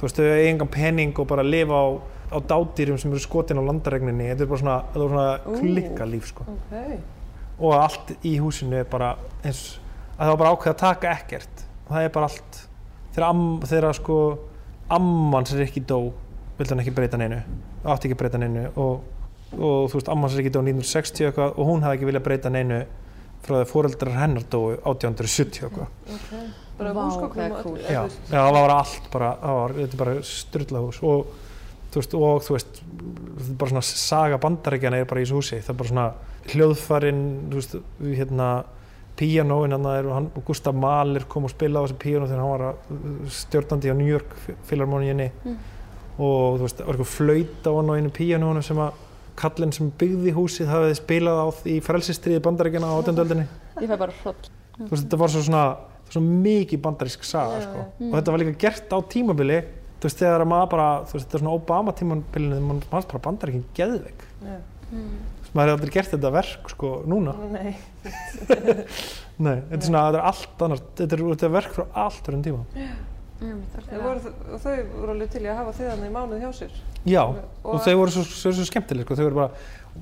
þú 0.00 0.06
veist, 0.06 0.20
þau 0.20 0.26
eiga 0.28 0.50
engan 0.50 0.72
pening 0.72 1.20
og 1.20 1.28
bara 1.30 1.44
lifa 1.46 1.80
á, 1.80 1.86
á 2.32 2.38
dádýrum 2.52 3.00
sem 3.00 3.12
eru 3.12 3.22
skotin 3.24 3.60
á 3.60 3.64
landaregninni. 3.64 4.28
Þetta 4.32 4.46
er 4.46 4.52
bara 4.52 4.62
svona, 4.64 4.78
er 4.92 5.06
svona 5.06 5.60
klikka 5.60 6.08
líf, 6.08 6.28
sko. 6.32 6.46
Ok. 6.56 6.76
Og 7.60 7.76
allt 7.76 8.14
í 8.24 8.36
húsinu 8.40 8.78
er 8.80 8.88
bara 8.88 9.14
eins, 9.44 9.78
að 10.16 10.24
það 10.24 10.34
var 10.34 10.42
bara 10.44 10.52
ákveð 10.54 10.74
að 10.74 10.82
taka 10.84 11.14
ekkert. 11.16 11.64
Og 11.86 11.94
það 11.94 12.06
er 12.06 12.14
bara 12.14 12.30
allt, 12.30 12.60
þegar, 13.14 13.26
am, 13.28 13.44
þegar 13.66 13.96
sko, 13.98 14.18
amman 14.96 15.48
sem 15.48 15.60
er 15.60 15.68
ekki 15.68 15.84
dó, 15.88 15.98
vildi 16.58 16.74
hann 16.74 16.82
ekki 16.84 16.94
breyta 16.96 17.20
neinu, 17.20 17.42
átti 17.84 18.10
ekki 18.10 18.18
breyta 18.20 18.40
neinu 18.40 18.66
og, 18.70 19.04
og 19.56 19.90
þú 19.90 19.98
veist, 19.98 20.10
amman 20.12 20.32
sem 20.32 20.40
er 20.40 20.46
ekki 20.46 20.54
dó 20.56 20.62
1960 20.62 21.30
eitthvað 21.30 21.54
og 21.56 21.70
hún 21.70 21.84
hefði 21.84 21.98
ekki 21.98 22.10
viljað 22.10 22.26
breyta 22.28 22.52
neinu 22.54 22.80
frá 23.40 23.54
því 23.54 23.60
að 23.64 23.70
foreldrar 23.70 24.18
hennar 24.20 24.48
dói 24.52 24.74
1870 24.76 25.64
eitthvað. 25.66 25.94
Ok. 26.16 26.32
Bara 26.80 26.92
og 26.96 27.34
cool. 27.60 27.76
Já, 27.84 28.02
já, 28.08 28.40
það 28.40 28.54
var 28.56 28.72
allt 28.72 29.08
bara, 29.12 29.30
það 29.40 29.56
var, 29.58 29.74
þetta 29.76 29.96
er 29.96 30.00
bara 30.00 30.14
styrla 30.24 30.80
hús 30.80 31.00
og 31.04 31.32
þú 31.90 32.00
veist, 32.00 32.14
og 32.16 32.44
þú 32.46 32.54
veist, 32.56 32.80
þetta 32.80 33.48
er 33.50 33.58
bara 33.60 33.72
svona 33.74 33.86
saga 33.90 34.38
bandaríkjana 34.40 35.00
er 35.02 35.08
bara 35.10 35.20
í 35.20 35.26
þessu 35.26 35.40
húsi, 35.40 35.58
það 35.60 35.72
er 35.74 35.78
bara 35.80 35.90
svona 35.90 36.06
hljóðfærin, 36.54 37.22
þú 37.50 37.60
veist, 37.60 37.76
hérna, 38.00 38.48
píanóin 39.20 39.74
hann 39.76 39.84
er, 39.92 40.06
og 40.08 40.14
hann, 40.16 40.30
og 40.36 40.44
Gustaf 40.48 40.74
Mahler 40.74 41.26
kom 41.28 41.44
og 41.44 41.52
spilaði 41.52 41.84
á 41.84 41.86
þessu 41.90 41.98
píanó 42.00 42.28
þegar 42.30 42.40
hann 42.40 42.54
var 42.54 42.64
að- 42.70 43.34
stjórnandi 43.36 43.92
á 43.92 43.94
New 43.98 44.08
York 44.08 44.32
Philharmoníinni 44.68 45.30
Mm. 45.44 45.56
og 46.18 46.58
þú 46.58 46.64
veist, 46.64 46.76
það 46.80 46.86
var 46.86 46.94
eitthvað 46.96 47.14
flöyt 47.16 47.68
á 47.68 47.72
hann 47.76 47.90
á 47.90 47.94
einu 47.98 48.10
píanónu 48.10 48.62
sem 48.64 48.76
að 48.76 48.92
kallinn 49.40 49.72
sem 49.72 49.90
byggði 49.98 50.32
húsið 50.36 50.66
hafið 50.68 50.96
spilað 51.00 51.38
á 51.40 51.46
því 51.60 51.76
í 51.78 51.82
frelsistriði 51.84 52.40
bandaríkjana 52.44 52.88
á 52.90 52.94
18. 53.00 53.22
öldinni 53.24 53.46
Ég 53.80 53.88
fæ 53.88 53.96
bara 53.98 54.12
hroll. 54.22 54.34
þú 54.78 54.90
veist, 54.90 55.04
þetta 55.08 55.18
var 55.18 55.28
svo 55.28 55.42
svona, 55.46 55.76
svo 56.10 56.20
mikið 56.20 56.80
bandarísk 56.82 57.24
saga, 57.24 57.60
sko. 57.62 57.84
já. 58.00 58.12
og 58.12 58.14
þetta 58.18 58.32
var 58.32 58.38
líka 58.40 58.58
gert 58.58 58.90
á 58.92 58.98
tímabili 59.08 59.60
þú 60.00 60.08
veist, 60.08 60.18
þegar 60.18 60.44
maður 60.48 60.70
bara, 60.70 60.88
þú 61.04 61.12
veist, 61.16 61.26
þetta 61.28 61.34
er 61.38 61.40
svona 61.44 61.54
Obama 61.56 61.92
tímabilinu, 61.92 62.60
maður 62.60 62.90
maður 62.92 63.08
bara 63.12 63.24
bandaríkin 63.28 63.64
geðveik, 63.76 64.20
Já. 64.44 64.56
Mm. 64.92 65.18
Maður 65.54 65.70
hefði 65.70 65.76
aldrei 65.76 65.94
gert 65.96 66.12
þetta 66.14 66.32
verk, 66.36 66.68
sko, 66.74 66.90
núna. 67.10 67.34
Nei. 67.50 67.72
nei, 69.44 69.56
þetta 69.70 69.78
er 69.80 69.86
svona, 69.86 70.04
þetta 70.08 70.20
er 70.20 70.26
allt 70.32 70.64
annars 70.66 70.84
þetta 71.00 71.16
er, 71.18 71.24
þetta 71.32 71.48
er 71.50 71.54
verk 71.58 71.72
frá 71.78 71.86
allt 72.06 72.28
verðum 72.30 72.44
tíma. 72.46 72.62
Voru, 73.40 74.20
þau- 74.20 74.32
og 74.52 74.58
þau 74.60 74.72
voru 75.00 75.12
alveg 75.14 75.30
til 75.32 75.40
í 75.46 75.48
að 75.48 75.60
hafa 75.62 75.70
þið 75.78 75.86
hann 75.94 76.02
í 76.04 76.10
mánuð 76.12 76.42
hjá 76.44 76.50
sér. 76.58 76.72
já, 77.08 77.22
Og- 77.24 77.70
og 77.74 77.78
þau 77.86 77.94
voru 78.02 78.12
svo, 78.12 78.24
svo, 78.28 78.52
svo 78.52 78.66
skemmtileg, 78.68 79.06
sko, 79.08 79.16
þau 79.16 79.28
voru 79.30 79.38
bara 79.42 79.50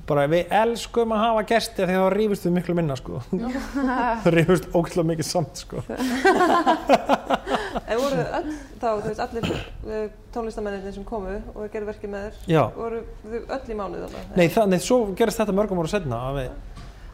bara 0.05 0.27
við 0.29 0.51
elskum 0.53 1.09
að 1.15 1.21
hafa 1.23 1.43
gesti 1.49 1.81
af 1.81 1.89
því 1.89 1.95
þá 1.97 2.09
rífust 2.13 2.43
við 2.45 2.51
miklu 2.59 2.75
minna, 2.77 2.95
sko. 2.99 3.23
Þau 4.23 4.31
rífust 4.35 4.67
ógæslega 4.77 5.07
mikið 5.09 5.25
samt, 5.25 5.63
sko 5.63 5.81
En 7.29 7.99
voru 8.01 8.23
öll, 8.39 8.53
þá, 8.81 8.87
þú 8.87 9.07
veist, 9.07 9.21
allir 9.23 9.47
uh, 9.49 10.07
tónlistamennir 10.33 10.93
sem 10.95 11.05
komu 11.07 11.35
og 11.53 11.69
gerðu 11.73 11.89
verkið 11.91 12.13
með 12.13 12.25
þér, 12.25 12.39
já, 12.53 12.61
voru 12.75 13.01
þau 13.23 13.39
öll 13.57 13.73
í 13.73 13.77
mánuð 13.79 14.03
þannig? 14.07 14.35
nei, 14.39 14.47
það, 14.55 14.67
nei, 14.73 14.79
svo 14.85 14.99
gerist 15.19 15.41
þetta 15.41 15.55
mörgum 15.59 15.81
ára 15.83 15.91
setna 15.93 16.19
að 16.29 16.39
við 16.39 16.49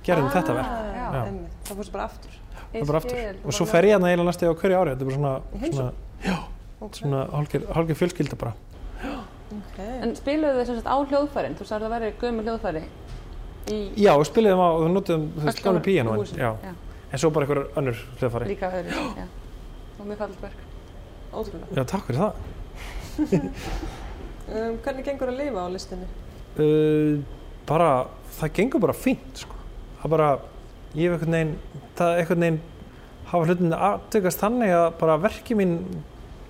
gerðum 0.08 0.32
þetta 0.36 0.58
verk 0.60 0.71
Ah, 0.71 0.89
Já. 0.95 1.06
Já, 1.06 1.21
einmitt. 1.25 1.56
Það 1.67 1.80
fórst 1.82 1.93
bara 1.95 2.08
aftur. 2.10 2.36
það 2.71 2.82
er 2.82 2.89
bara 2.89 3.01
aftur 3.01 3.17
skil. 3.19 3.39
og 3.45 3.58
svo 3.60 3.65
fer 3.69 3.88
ég 3.88 3.95
hérna 3.95 4.12
eiginlega 4.12 4.30
næstu 4.30 4.49
á 4.51 4.54
hverju 4.62 4.80
ári 4.82 4.93
þetta 4.95 5.06
er 5.06 5.10
bara 5.10 5.17
svona, 5.19 5.34
svona, 5.45 5.62
heimsókn? 5.63 6.54
Ok. 6.86 6.99
svona 6.99 7.21
hálfgerð 7.32 7.71
hálfger 7.75 7.99
fjölskylda 8.01 8.39
bara 8.41 8.54
Ok. 9.56 9.78
En 9.80 10.15
spiluðu 10.17 10.60
þið 10.60 10.65
sem 10.69 10.78
sagt 10.80 10.89
á 10.89 10.97
hljóðfærin? 11.06 11.56
Þú 11.56 11.67
sagði 11.69 11.86
að 11.86 11.86
það 11.86 11.93
væri 11.95 12.13
gömur 12.21 12.47
hljóðfæri 12.47 12.84
í 13.65 13.78
já, 14.04 14.12
og 14.13 14.25
spiliðum 14.28 14.62
á, 14.62 14.69
og 14.73 14.88
notuðum 14.93 15.25
þú 15.36 15.45
veist, 15.47 15.63
píanóin 15.86 16.21
húsin, 16.21 16.41
já. 16.41 16.51
já. 16.62 16.73
en 17.12 17.21
svo 17.21 17.32
bara 17.34 17.45
einhver 17.47 17.62
önnur 17.82 18.01
hljóðfæri 18.19 18.49
líka 18.51 18.69
öðru. 18.73 19.06
Já. 19.21 19.25
Og 19.99 20.05
mjög 20.10 20.17
fallit 20.23 20.41
verk. 20.43 20.60
Ótrúlega. 21.36 21.67
já, 21.75 21.84
takk 21.91 22.05
fyrir 22.08 22.19
það 22.21 22.34
Um, 24.45 24.75
hvernig 24.86 25.01
gengur 25.08 25.31
að 25.31 25.39
lifa 25.39 25.62
á 25.65 25.67
listinni? 25.73 26.05
uh, 26.62 27.15
bara, 27.65 27.88
það 28.38 28.51
gengur 28.60 28.81
bara 28.84 28.93
fínt 28.93 29.39
sko. 29.41 29.55
það 30.03 30.12
bara, 30.13 30.27
ég 30.93 31.10
hef 31.10 31.15
einhvern 31.15 31.34
veginn 31.34 31.55
það 31.97 32.19
einhvern 32.19 32.43
veginn 32.45 32.60
hafa 33.31 33.47
hlutin 33.49 33.73
aðtökast 33.73 34.43
þannig 34.43 34.75
að 34.77 34.86
bara 34.99 35.15
verki 35.23 35.58
mín 35.58 35.73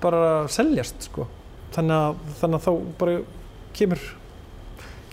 bara 0.03 0.23
seljast 0.51 1.07
sko. 1.07 1.29
þannig, 1.77 1.95
að, 1.95 2.35
þannig 2.41 2.59
að 2.59 2.67
þá 2.67 2.99
bara 2.99 3.15
kemur 3.79 4.03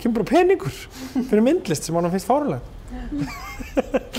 kemur 0.03 0.19
bara 0.19 0.31
peningur 0.33 0.75
fyrir 1.29 1.45
myndlist 1.47 1.87
sem 1.87 1.95
hann 2.01 2.11
finnst 2.11 2.27
fárlega 2.27 2.59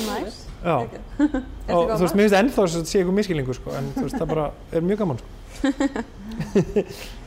Næs. 0.09 0.41
og 1.75 1.93
þú 1.95 2.01
veist, 2.03 2.15
mér 2.17 2.25
finnst 2.25 2.39
ennþá 2.41 2.65
að 2.65 2.73
sé 2.75 2.99
eitthvað 3.01 3.19
miskilningu 3.19 3.57
sko, 3.59 3.75
en 3.79 3.91
þú 3.97 4.05
veist, 4.07 4.19
það 4.21 4.31
bara 4.33 4.47
er 4.73 4.87
mjög 4.89 5.03
gaman 5.05 5.21
sko. 5.23 5.29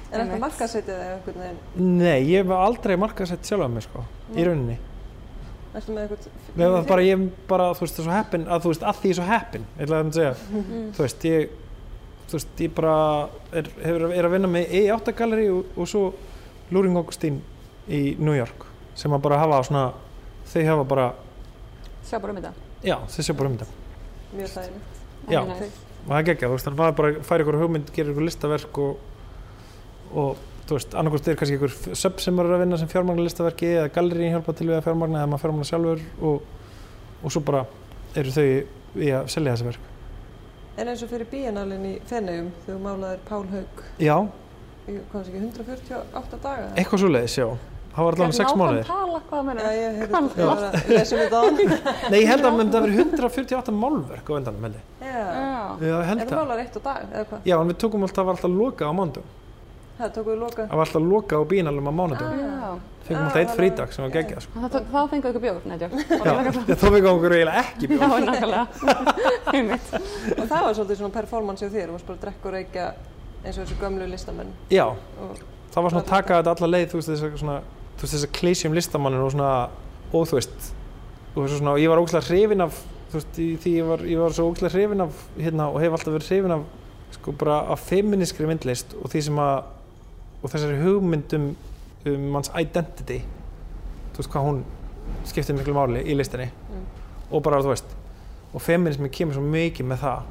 Er 0.08 0.22
þetta 0.22 0.24
Einmitt. 0.24 0.40
markaðsetið 0.40 0.94
eða 0.94 1.08
einhvern 1.18 1.40
veginn? 1.44 1.88
Nei, 2.00 2.20
ég 2.32 2.46
hef 2.46 2.52
aldrei 2.56 2.94
markasett 3.00 3.44
sjálf 3.50 3.66
af 3.66 3.72
mig 3.74 3.84
sko, 3.84 4.04
í 4.40 4.46
rauninni 4.48 4.78
Ertu 5.76 5.92
með 5.92 6.06
einhvern... 6.06 6.30
Nei, 6.56 6.62
það 6.64 6.78
er 6.80 6.86
bara, 6.88 7.04
ég 7.04 7.18
er 7.18 7.26
bara, 7.50 7.66
þú 7.76 7.84
veist, 7.84 7.98
það 7.98 8.04
er 8.04 8.08
svo 8.08 8.16
heppin 8.16 8.46
að 8.48 8.62
þú 8.64 8.72
veist, 8.72 8.86
að 8.88 9.02
því 9.02 9.10
er 9.12 9.18
svo 9.20 9.26
heppin, 9.28 9.66
ég 9.76 9.84
ætlaði 9.84 10.08
að 10.08 10.16
segja 10.16 10.32
Mm. 10.48 10.86
þú 10.96 11.04
veist, 11.04 11.26
ég 11.28 11.52
þú 12.32 12.38
veist, 12.38 12.64
ég 12.64 12.72
bara 12.80 12.96
er, 13.62 13.70
hefur, 13.84 14.06
er 14.16 14.30
að 14.30 14.34
vinna 14.38 14.52
með 14.56 14.74
E8 14.80 15.14
Gallery 15.20 15.50
og, 15.52 15.76
og 15.76 15.92
svo 15.92 16.06
Luring 16.72 16.96
Augustín 17.00 17.42
í 17.92 18.02
New 18.20 18.36
York 18.40 18.64
sem 18.98 19.12
að 19.16 19.22
bara 19.28 19.42
hafa 19.44 19.60
svona 19.68 19.84
þau 20.48 20.64
hafa 20.72 20.88
bara, 20.96 21.10
Sjá 22.08 22.18
bara 22.24 22.32
um 22.32 22.40
þetta. 22.40 22.54
Já, 22.84 22.98
þau 23.14 23.24
sé 23.24 23.34
bara 23.38 23.50
um 23.52 23.58
þetta 23.58 23.86
Mjög 24.38 24.52
þægilegt. 24.54 25.02
Já. 25.32 25.40
Og 25.42 26.12
það 26.12 26.18
er 26.20 26.26
geggjað, 26.28 26.50
þú 26.50 26.56
veist, 26.58 26.68
þannig 26.68 26.78
að 26.78 26.84
maður 26.84 26.98
bara 27.00 27.24
fær 27.28 27.44
ykkur 27.44 27.58
hugmynd, 27.62 27.90
gerir 27.96 28.12
ykkur 28.14 28.26
listaverk 28.28 28.80
og, 28.84 29.02
og 30.14 30.42
þú 30.68 30.78
veist, 30.78 30.96
annarkost 31.00 31.28
er 31.32 31.40
kannski 31.40 31.58
ykkur 31.58 31.76
sub 32.00 32.22
sem 32.24 32.40
eru 32.44 32.56
að 32.56 32.64
vinna 32.64 32.80
sem 32.80 32.92
fjármagna 32.92 33.24
listaverki 33.26 33.70
eða 33.74 33.92
gallerín 33.96 34.34
hjálpa 34.36 34.56
til 34.56 34.68
við 34.70 34.78
að 34.78 34.86
fjármagna 34.88 35.22
eða 35.24 35.30
maður 35.32 35.44
fjármagna 35.46 35.70
sjálfur 35.72 36.04
og, 36.30 36.50
og 37.24 37.34
svo 37.34 37.44
bara 37.48 37.64
eru 38.20 38.36
þau 38.36 38.46
í 38.48 39.12
að 39.16 39.32
selja 39.32 39.56
þessi 39.56 39.70
verk 39.72 39.94
En 40.78 40.92
eins 40.92 41.02
og 41.02 41.10
fyrir 41.10 41.30
bíanalinn 41.32 41.88
í 41.90 41.94
Feneyjum, 42.06 42.52
þegar 42.66 42.76
þú 42.76 42.84
málaðir 42.84 43.24
Pál 43.28 43.48
Haug 43.54 43.82
Já, 44.04 44.18
sé 44.86 45.00
ekki, 45.24 45.40
148 45.42 46.40
daga? 46.44 46.68
eitthvað 46.78 47.02
svo 47.02 47.10
leiðis, 47.16 47.38
já. 47.40 47.48
Það 47.98 48.06
var 48.06 48.14
allavega 48.18 48.38
sex 48.38 48.50
mánuðir. 48.54 48.86
tala, 48.88 49.20
hvað 49.30 49.40
Já, 49.42 49.46
meina 49.48 49.62
ég 49.74 49.80
heyrði 49.98 50.14
þetta, 50.14 50.38
ég 50.38 50.46
var 50.48 50.58
að 50.68 50.74
lesa 50.94 51.14
um 51.18 51.22
á. 51.34 51.42
Nei, 52.12 52.20
ég 52.22 52.28
held 52.30 52.44
að 52.46 52.54
það 52.76 52.84
verið 52.86 52.98
148 53.02 53.74
málverk 53.74 54.28
á 54.30 54.34
endanum, 54.38 54.62
held 54.68 54.78
ég. 54.78 54.84
Þú 55.82 55.90
það. 56.30 56.38
málar 56.44 56.62
eitt 56.62 56.78
á 56.78 56.82
dag, 56.86 57.02
eða 57.10 57.26
hvað? 57.32 57.42
Já, 57.50 57.56
en 57.58 57.70
við 57.74 57.78
tókum 57.82 58.06
alltaf, 58.06 58.22
var 58.30 58.38
alltaf 58.38 58.54
loka 58.54 58.86
á 58.86 58.94
mándum. 59.02 59.26
Það 59.98 60.14
tókuðu 60.14 60.38
loka. 60.44 60.62
Það 60.70 60.78
var 60.78 60.86
alltaf 60.86 61.02
loka 61.10 61.34
á 61.42 61.44
bínalum 61.50 61.90
á 61.90 61.94
mánudum. 61.98 62.30
já. 62.38 62.78
Fengum 63.08 63.18
Ah, 63.18 63.26
alltaf 63.26 63.40
eitt 63.40 63.50
þannig- 63.50 63.58
frídag 63.58 63.90
sem 63.96 64.02
var 64.06 64.12
geggjað, 64.14 64.42
sko. 64.46 64.54
Þá 64.94 65.00
fengu 65.10 65.26
ykkur 65.32 65.42
bjór, 65.48 65.58
neðjó. 65.72 65.88
Já, 66.28 66.34
ég 66.68 66.78
þó 66.78 66.86
fengum 66.92 67.18
okkur 67.18 67.34
eiginlega 67.34 67.62
ekki 67.66 67.86
bjóð. 67.88 68.04
Og 70.38 70.46
það 70.48 70.62
var 70.66 70.74
svolítið 70.78 71.00
svona 71.02 71.14
performance 71.16 71.64
hjá 71.66 71.72
þér, 71.72 71.88
þú 71.88 71.94
varst 71.96 72.08
bara 72.10 72.18
að 72.18 72.24
drekka 72.26 72.46
og 72.50 72.54
reykja 72.58 72.86
eins 73.46 73.58
og 73.58 73.62
þessu 73.64 73.78
gömlu 73.82 74.06
listamenn. 74.12 74.52
Já, 74.74 74.86
Og, 74.92 74.96
það 75.74 75.82
var 75.88 75.92
svona 75.96 76.04
að 76.04 76.12
taka 76.12 76.32
þetta 76.42 76.52
alla 76.58 76.70
leið, 76.76 76.88
þú 76.92 76.96
veist, 77.00 77.10
þess 77.14 77.26
að 77.28 77.38
svona, 77.42 77.58
þú 77.98 78.06
veist, 78.06 78.14
þess 78.14 78.28
að 78.28 78.36
klísjum 78.38 78.76
listamannin 78.78 79.24
og 79.24 79.34
svona, 79.34 79.52
og 80.12 80.28
þú 80.30 80.38
veist, 80.38 80.70
og 81.34 81.40
þessu 81.42 81.60
svona, 81.60 81.74
og 81.76 81.82
ég 81.82 81.92
var 81.92 82.02
ógæslega 82.02 82.28
hrifin 82.30 82.66
af, 82.66 82.82
þú 83.12 83.20
veist, 83.20 83.40
því 83.64 83.74
ég 83.74 83.90
var, 83.90 84.04
ég 84.06 84.22
var 84.22 84.36
svo 84.38 84.50
ógæslega 84.52 84.74
hrifin 84.76 85.06
af, 85.08 85.24
hérna, 85.38 85.70
og 85.72 85.82
hef 85.82 85.98
alltaf 85.98 86.16
verið 86.18 86.32
hrifin 86.32 86.56
af, 86.58 86.66
sko, 87.18 87.34
bara 87.42 87.60
af 87.74 87.84
feministkri 87.88 88.50
myndlist 88.50 88.94
og 89.02 89.12
því 89.14 89.24
sem 89.28 89.42
að, 89.42 89.58
og 90.42 90.54
þessari 90.54 90.82
hugmyndum 90.84 91.52
um 92.08 92.28
manns 92.36 92.52
identity, 92.54 93.22
þú 94.14 94.22
veist, 94.22 94.34
hvað 94.34 94.50
hún 94.50 94.64
skiptir 95.28 95.58
miklu 95.58 95.76
máli 95.76 96.04
í 96.06 96.18
listinni, 96.18 96.50
og 97.32 97.44
bara, 97.44 97.64
þú 97.66 97.74
veist, 97.74 97.98
og 98.54 98.64
feminismi 98.64 99.10
kemur 99.14 99.38
svo 99.38 99.44
mikið 99.44 99.90
með 99.90 100.04
það, 100.04 100.30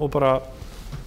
og 0.00 0.12
bara, 0.14 0.36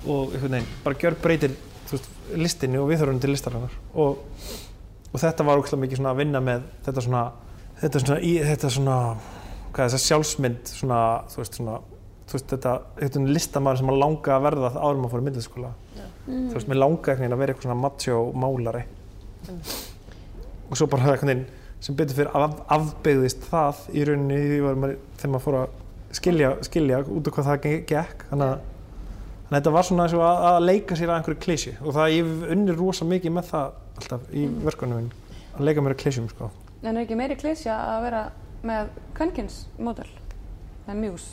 og 0.06 0.34
einhvern 0.34 0.60
veginn, 0.60 0.70
bara 0.84 1.00
gjör 1.02 1.18
breytir, 1.24 1.56
þú 1.88 1.98
veist, 1.98 2.12
listinni 2.40 2.80
og 2.80 2.92
viðhörunum 2.92 3.22
til 3.22 3.34
listarinnar. 3.34 3.74
Og, 4.00 4.22
og 5.14 5.22
þetta 5.22 5.46
var 5.48 5.62
ógæslega 5.62 5.82
mikið 5.86 6.00
svona 6.02 6.12
að 6.16 6.22
vinna 6.24 6.42
með 6.42 6.62
þetta 6.88 7.02
svona 7.06 7.24
þetta 7.84 8.00
svona, 8.04 8.20
í, 8.26 8.34
þetta 8.50 8.70
svona 8.74 8.98
hvað 9.74 9.84
er 9.86 9.90
þessa 9.94 10.08
sjálfsmynd 10.08 10.72
svona, 10.74 11.00
þú 11.34 11.42
veist 11.42 11.58
svona 11.60 11.78
þú 12.24 12.38
veist 12.38 12.50
þetta, 12.54 12.74
þetta 13.00 13.20
er 13.22 13.34
listamæður 13.38 13.78
sem 13.84 13.90
að 13.94 14.00
langa 14.04 14.36
að 14.38 14.44
verða 14.48 14.70
áður 14.80 15.00
maður 15.04 15.14
fór 15.16 15.24
í 15.24 15.28
myndliskóla 15.30 15.74
Mm. 16.24 16.46
þú 16.48 16.54
veist, 16.56 16.68
mér 16.72 16.78
langa 16.80 17.14
veginn 17.18 17.34
að 17.36 17.40
vera 17.42 17.52
eitthvað 17.52 17.66
svona 17.68 17.82
macho 17.84 18.20
málari. 18.40 18.84
Og 20.72 20.78
svo 20.80 20.86
bara 20.88 21.04
einhvern 21.12 21.28
veginn 21.28 21.42
sem 21.84 21.98
betur 22.00 22.16
fyrir 22.16 22.30
af, 22.40 22.54
afbeigðist 22.72 23.44
það 23.50 23.82
í 23.92 24.06
rauninni 24.08 24.38
maður, 24.64 24.94
þegar 25.20 25.34
maður 25.34 25.44
fór 25.44 25.58
að 25.60 25.74
skilja, 26.16 26.52
skilja 26.64 27.02
út 27.04 27.28
af 27.28 27.36
hvað 27.36 27.50
það 27.50 27.60
ge- 27.66 27.82
gekk. 27.92 28.24
Þannig 28.30 28.54
að, 28.54 28.64
þannig 28.64 29.52
að 29.52 29.58
þetta 29.58 29.74
var 29.76 29.88
svona 29.90 30.06
eins 30.08 30.16
og 30.16 30.24
að, 30.30 30.40
að 30.54 30.60
leika 30.70 30.96
sér 31.02 31.12
að 31.12 31.20
einhverju 31.20 31.42
klísju 31.44 31.74
og 31.84 31.98
það 31.98 32.16
ég 32.16 32.32
unnir 32.56 32.80
rosa 32.80 33.10
mikið 33.12 33.36
með 33.36 33.50
það 33.52 33.76
alltaf 33.98 34.22
í 34.34 34.48
Mm. 34.48 34.60
verkunum 34.66 35.10
að 35.58 35.66
leika 35.68 35.82
mér 35.82 35.94
að 35.96 36.02
klísjum 36.04 36.30
sko. 36.30 36.50
En 36.84 36.98
er 36.98 37.06
ekki 37.06 37.16
meiri 37.16 37.36
klísja 37.40 37.74
að 37.78 38.02
vera 38.04 38.24
með 38.64 38.88
kvenkins 39.16 39.66
módel? 39.80 40.08
eða 40.88 40.96
mjús, 41.00 41.26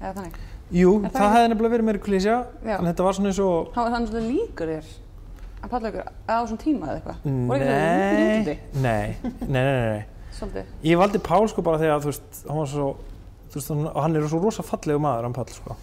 eða 0.00 0.14
þannig. 0.16 0.34
Jú, 0.74 1.04
Er 1.04 1.10
það 1.10 1.20
það, 1.22 1.32
hefði 1.36 1.48
nefnilega 1.52 1.74
verið 1.76 1.84
meiri 1.86 1.98
klísja 2.02 2.36
en 2.64 2.86
þetta 2.88 3.04
var 3.06 3.12
svona 3.14 3.28
eins 3.30 3.38
og 3.38 3.68
Há, 3.76 3.82
þannig 3.86 4.08
svolítið 4.10 4.32
líkur 4.32 4.66
þér 4.72 4.88
að 5.62 5.70
palla 5.70 5.90
ykkur 5.92 6.08
á 6.26 6.36
svona 6.46 6.62
tíma 6.64 6.86
eða 6.86 6.96
eitthvað. 6.96 7.16
Nei, 7.24 7.58
það 7.58 8.82
nei, 8.82 9.16
nei, 9.46 9.62
nei, 9.62 9.62
nei. 9.62 10.04
Svolítið. 10.36 10.64
Ég 10.82 10.98
valdi 10.98 11.18
Pál 11.22 11.46
sko 11.48 11.62
bara 11.62 11.78
þegar 11.78 12.00
þú 12.02 12.10
veist, 12.10 12.42
hann 12.48 12.56
var 12.58 12.66
svo, 12.66 12.88
þú 13.50 13.54
veist, 13.60 13.68
hann- 13.68 13.86
og 13.94 14.02
hann 14.02 14.16
er 14.16 14.26
svo 14.28 14.40
rosa 14.42 14.62
fallegu 14.62 14.98
maður, 15.00 15.22
hann 15.22 15.32
Pál 15.32 15.46
sko. 15.48 15.76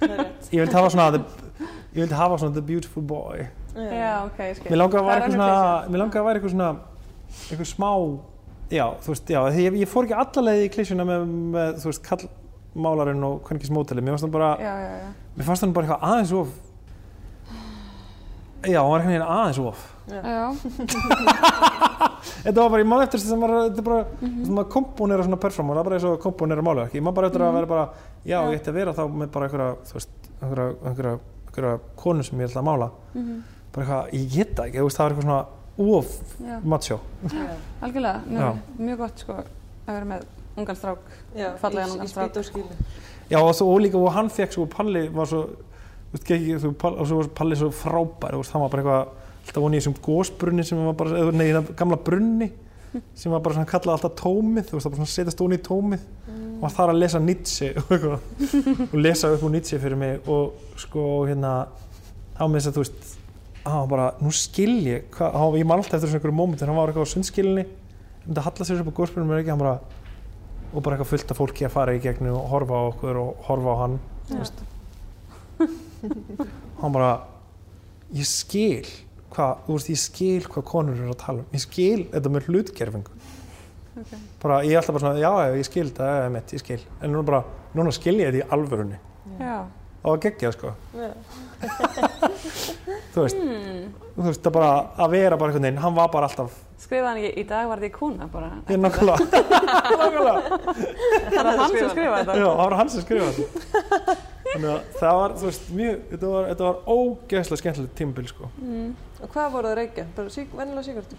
Það. 0.00 0.26
Ég 0.50 0.60
vildi 0.64 0.72
hafa 0.72 0.88
svona, 0.90 1.10
the, 1.12 1.20
ég 1.94 2.00
vildi 2.00 2.14
hafa 2.16 2.38
svona 2.38 2.54
the 2.54 2.62
beautiful 2.62 3.02
boy. 3.02 3.46
Já, 3.74 4.12
ok, 4.24 4.38
ég 4.38 4.56
skil. 4.58 4.70
Mér 4.70 4.78
langaði 4.80 5.00
að 5.00 5.08
væri 5.08 5.20
eitthvað 5.20 5.34
svona, 5.34 5.88
mér 5.90 6.02
langaði 6.02 6.20
að 6.20 6.26
væri 6.28 6.40
eitthvað 6.40 6.54
svona, 6.54 6.68
eitthvað 7.48 7.70
smá, 7.70 7.90
já, 8.70 8.84
þú 9.04 9.14
veist, 9.14 9.32
já, 9.34 9.40
því 9.54 9.64
ég, 9.64 9.78
ég 9.82 9.90
fór 9.90 10.06
ekki 10.06 10.18
allalegið 10.24 10.66
í 10.66 10.70
klísjuna 10.76 11.06
með, 11.08 11.24
með, 11.56 11.80
þú 11.82 11.90
veist, 11.90 12.04
kallmálarinn 12.10 13.26
og 13.26 13.40
hvernig 13.48 13.72
mótili, 13.74 14.04
mér 14.04 14.14
fannst 14.14 14.28
hann 14.28 14.36
bara, 14.36 14.52
Já, 14.62 14.74
já, 14.84 14.92
já. 15.02 15.08
mér 15.38 15.48
fannst 15.48 15.66
hann 15.66 15.74
bara 15.74 15.88
eitthvað 15.88 16.06
aðeins 16.10 16.32
of, 16.38 16.54
já, 18.64 18.78
hann 18.78 18.92
var 18.92 19.00
eitthvað 19.04 19.34
aðeins 19.38 19.60
of. 19.64 19.90
Já, 20.04 20.44
Þetta 22.44 22.60
var 22.60 22.70
bara, 22.72 22.82
ég 22.82 22.88
man 22.88 23.02
eftir 23.04 23.20
þess 23.20 23.32
að 23.32 23.40
maður, 23.40 23.60
þetta 23.68 23.80
er 23.80 23.86
bara, 23.88 24.00
mm 24.04 24.28
-hmm. 24.28 24.52
maður 24.56 24.70
komponera 24.74 25.24
svona 25.24 25.38
perform 25.40 25.70
og 25.70 25.76
það 25.76 25.80
er 25.80 25.88
bara 25.88 25.96
eins 25.98 26.06
og 26.08 26.18
komponera 26.20 26.64
málu 26.64 26.82
ekki, 26.84 27.00
maður 27.00 27.16
bara 27.18 27.28
eftir 27.30 27.44
að 27.44 27.54
vera 27.58 27.66
bara, 27.70 27.84
já, 28.24 28.38
Já. 28.38 28.50
ég 28.52 28.60
ætti 28.60 28.70
að 28.70 28.78
vera 28.78 28.92
þá 28.92 29.02
með 29.08 29.28
bara 29.32 29.46
einhverja, 29.48 29.76
þú 29.88 29.94
veist, 29.98 30.10
einhverja, 30.42 30.66
einhverja, 30.84 31.18
einhverja 31.46 31.78
konu 31.96 32.22
sem 32.22 32.40
ég 32.40 32.48
ætla 32.50 32.60
að 32.60 32.68
mála, 32.68 32.90
mhm, 33.14 33.42
bara 33.74 33.84
eitthvað, 33.84 34.14
ég 34.18 34.30
get 34.34 34.54
það 34.56 34.70
ekki, 34.70 34.78
þú 34.80 34.88
veist, 34.88 34.98
það 35.00 35.04
var 35.04 35.14
eitthvað 35.14 35.28
svona 35.28 35.42
of 35.78 36.06
macho. 36.64 37.00
Algjörlega, 37.82 38.20
Já. 38.30 38.38
mjög, 38.38 38.58
mjög 38.78 38.98
gott 39.02 39.24
sko 39.24 39.36
að 39.40 39.90
vera 39.90 40.08
með 40.12 40.26
ungan 40.56 40.78
strák. 40.78 41.06
Í, 41.34 41.42
ungan 41.42 42.08
strák. 42.12 42.40
Já, 43.30 43.38
og 43.40 43.54
svo 43.56 43.70
og 43.72 43.80
líka, 43.82 43.98
og 43.98 44.12
hann 44.14 44.30
fekk 44.30 44.54
svo, 44.54 44.66
Palli 44.70 45.06
var 45.12 45.26
svo, 45.30 45.42
þú 46.12 46.14
veist, 46.14 46.30
ekki, 46.30 46.58
þú, 46.62 46.72
Palli, 46.78 47.06
svo 47.08 47.20
var 47.22 47.30
Palli 47.40 47.58
svo 47.58 47.70
frábær, 47.74 48.36
þú 48.36 48.42
veist, 48.42 48.54
hann 48.54 48.64
var 48.64 48.74
bara 48.74 48.84
eitthvað, 48.84 49.22
alltaf 49.44 49.64
voni 49.64 49.76
í 49.76 49.82
þessum 49.82 49.96
gósbrunni 50.04 50.66
sem 50.68 50.84
var 50.86 50.98
bara, 51.00 51.24
nei, 51.34 51.46
hérna 51.48 51.64
gamla 51.76 51.98
brunni, 52.06 52.50
sem 53.18 53.32
var 53.34 53.42
bara 53.42 53.56
svona 53.58 53.70
kallað 53.72 53.96
alltaf 53.96 54.14
tómið, 54.20 54.68
þú 54.68 54.76
veist, 54.76 54.86
það 54.86 54.94
bara 54.94 55.00
svona 55.00 55.14
setjast 55.16 55.42
onni 55.44 55.58
í 55.58 55.64
tómið 55.66 56.06
og 56.54 56.60
var 56.62 56.74
þar 56.76 56.92
að 56.92 57.00
lesa 57.02 57.20
Nietzsche 57.20 57.72
og 57.80 57.90
eitthvað, 57.96 58.86
og 58.86 58.94
lesa 59.00 59.32
upp 59.34 59.42
úr 59.48 59.54
Nietzsche 59.56 59.80
fyrir 59.82 59.98
mig 59.98 60.28
og 60.30 60.78
sko, 60.80 61.08
hérna, 61.26 61.54
á 62.38 62.44
með 62.46 62.60
þess 62.60 62.70
að, 62.70 62.76
þú 62.78 62.84
veist, 62.84 63.16
hann 63.64 63.80
var 63.84 63.88
bara, 63.88 64.06
nú 64.20 64.30
skil 64.36 64.74
ég, 64.84 65.06
hvað, 65.14 65.36
hann, 65.40 65.56
ég 65.60 65.66
man 65.68 65.80
alltaf 65.80 65.96
eftir 65.98 66.10
svona 66.10 66.20
einhverju 66.20 66.36
mómentin, 66.36 66.68
hann 66.68 66.76
var 66.78 66.90
eitthvað 66.92 67.08
á 67.08 67.12
sundskilinni, 67.14 67.64
um 68.24 68.32
þetta 68.34 68.44
halla 68.48 68.66
sér 68.68 68.82
upp 68.82 68.90
á 68.92 68.98
gósbrunni 68.98 69.30
mér 69.30 69.40
ekki, 69.42 69.52
hann 69.54 69.62
bara, 69.62 69.76
og 70.74 70.82
bara 70.84 70.96
eitthvað 70.98 71.10
fullt 71.14 71.32
af 71.32 71.40
fólki 71.40 71.66
að 71.68 71.72
fara 71.76 71.94
í 71.96 72.02
gegnum 72.04 72.36
og 72.36 72.48
horfa 72.52 72.76
á 72.76 72.82
okkur 72.90 73.20
og 73.22 73.46
horfa 73.48 73.72
á 73.72 73.76
hann 73.84 73.96
veist. 74.34 74.64
hann 76.82 76.92
bara 76.94 77.12
ég 78.14 78.28
skil 78.28 78.88
hvað, 79.34 79.64
þú 79.66 79.78
veist, 79.78 79.90
ég 79.94 80.00
skil 80.02 80.48
hvað 80.50 80.66
konur 80.68 80.98
eru 80.98 81.14
að 81.14 81.20
tala 81.24 81.44
um 81.44 81.54
ég 81.56 81.64
skil 81.64 82.04
þetta 82.12 82.34
með 82.34 82.50
hlutgerfingu 82.50 83.16
Ok. 83.94 84.10
bara, 84.42 84.56
ég 84.66 84.74
er 84.74 84.80
alltaf 84.80 84.96
bara 84.96 85.04
svona, 85.04 85.20
já, 85.22 85.54
ég 85.54 85.66
skil 85.68 85.86
eða 85.94 86.30
mitt, 86.34 86.50
ég 86.56 86.62
skil, 86.64 86.80
en 86.98 87.12
núna 87.14 87.22
bara, 87.28 87.42
núna 87.78 87.92
skil 87.94 88.16
ég 88.18 88.32
þetta 88.32 88.40
í 88.42 88.48
alvörunni, 88.56 88.96
Já. 89.38 89.60
það 90.02 90.08
var 90.10 90.22
geggjað 90.24 90.56
sko, 90.56 90.72
Já. 90.98 91.10
Þú 93.14 93.22
veist 93.24 93.38
Hmm. 93.38 93.88
þú 94.16 94.28
veist, 94.28 94.42
það 94.44 94.52
bara, 94.54 94.70
að 95.04 95.10
vera 95.14 95.36
bara 95.38 95.50
einhvern 95.52 95.66
veginn 95.68 95.82
hann 95.82 95.94
var 95.96 96.08
bara 96.12 96.26
alltaf, 96.28 96.52
Skrifaði 96.84 97.06
hann 97.08 97.18
ekki, 97.22 97.40
í 97.40 97.44
dag 97.48 97.68
var 97.70 97.78
því 97.80 97.88
kona 97.94 98.26
bara. 98.28 98.50
ég 98.68 98.78
nákvæmlega 98.84 99.16
Það 101.32 101.44
var 101.44 101.56
hann 101.58 101.70
sem 101.70 101.88
skrifaði 101.90 102.20
þetta. 102.20 102.34
Já, 102.36 102.44
það 102.44 102.60
var 102.60 102.74
hann 102.78 102.90
sem 102.92 103.02
skrifaði 103.04 103.32
þetta. 103.38 103.48
Þannig 104.44 104.68
að 104.70 104.80
það 105.00 105.14
var, 105.20 105.30
þú 105.40 105.44
veist, 105.48 105.64
mjög, 105.78 105.94
þetta 106.10 106.26
var, 106.34 106.42
þetta 106.50 106.64
var 106.68 106.76
ógeðslega 106.94 107.60
skemmtilegt 107.62 107.94
tímabil, 107.98 108.26
sko. 108.30 108.50
Mm. 108.60 108.90
Og 109.24 109.28
hvað 109.32 109.46
voru 109.54 109.64
það 109.64 109.72
að 109.72 109.78
reykja? 109.80 110.04
Bara 110.18 110.34
sík, 110.34 110.48
vennilega 110.58 110.84
síkartur? 110.84 111.16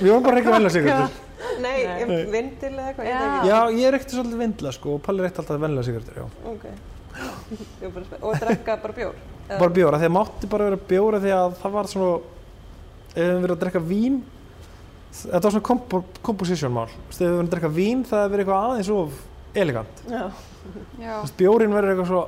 Við 0.00 0.10
varum 0.10 0.26
bara 0.26 0.40
ekki 0.42 0.52
velja 0.56 0.72
sigartur. 0.74 1.16
Nei, 1.62 1.78
Nei. 1.86 2.04
Nei. 2.10 2.20
vindil 2.34 2.72
eða 2.74 2.88
eitthvað? 2.90 3.06
Já. 3.12 3.20
Já, 3.46 3.58
ég 3.78 3.94
reykti 3.94 4.12
svolítið 4.18 4.42
vindla, 4.42 4.70
sko, 4.74 4.96
og 4.98 5.02
Palli 5.06 5.20
reykti 5.24 5.38
alltaf 5.44 5.62
velja 5.62 5.86
sigartur, 5.86 6.14
já. 6.18 6.26
ekki. 6.56 6.74
Bara. 7.16 8.06
Og 8.20 8.38
drekka 8.42 8.76
bara 8.82 8.96
bjór? 8.96 9.14
Bara 9.48 9.70
bjóra, 9.76 9.98
því 10.02 10.08
að 10.08 10.14
mátti 10.16 10.48
bara 10.50 10.64
vera 10.70 10.78
bjóra 10.90 11.20
því 11.22 11.32
að 11.36 11.54
það 11.62 11.74
var 11.76 11.88
svona, 11.92 12.16
ef 13.14 13.20
við 13.22 13.40
verið 13.44 13.54
að 13.56 13.60
drekka 13.62 13.82
vín, 13.86 14.16
þetta 15.20 15.42
var 15.46 15.54
svona 15.54 15.66
kompo, 15.70 16.00
composition 16.26 16.74
mál. 16.74 16.88
Þú 16.90 17.06
veist, 17.12 17.20
ef 17.20 17.26
við 17.26 17.36
verið 17.36 17.46
að 17.46 17.52
drekka 17.54 17.70
vín, 17.76 18.02
það 18.10 18.26
verið 18.34 18.44
eitthvað 18.44 18.66
aðeins 18.70 18.90
of 18.96 19.20
elegant. 19.62 20.02
Já. 20.10 20.24
Já. 20.98 21.14
Þú 21.14 21.22
veist, 21.22 21.36
bjórin 21.38 21.76
verður 21.78 21.94
eitthvað 21.94 22.10
svo, 22.12 22.24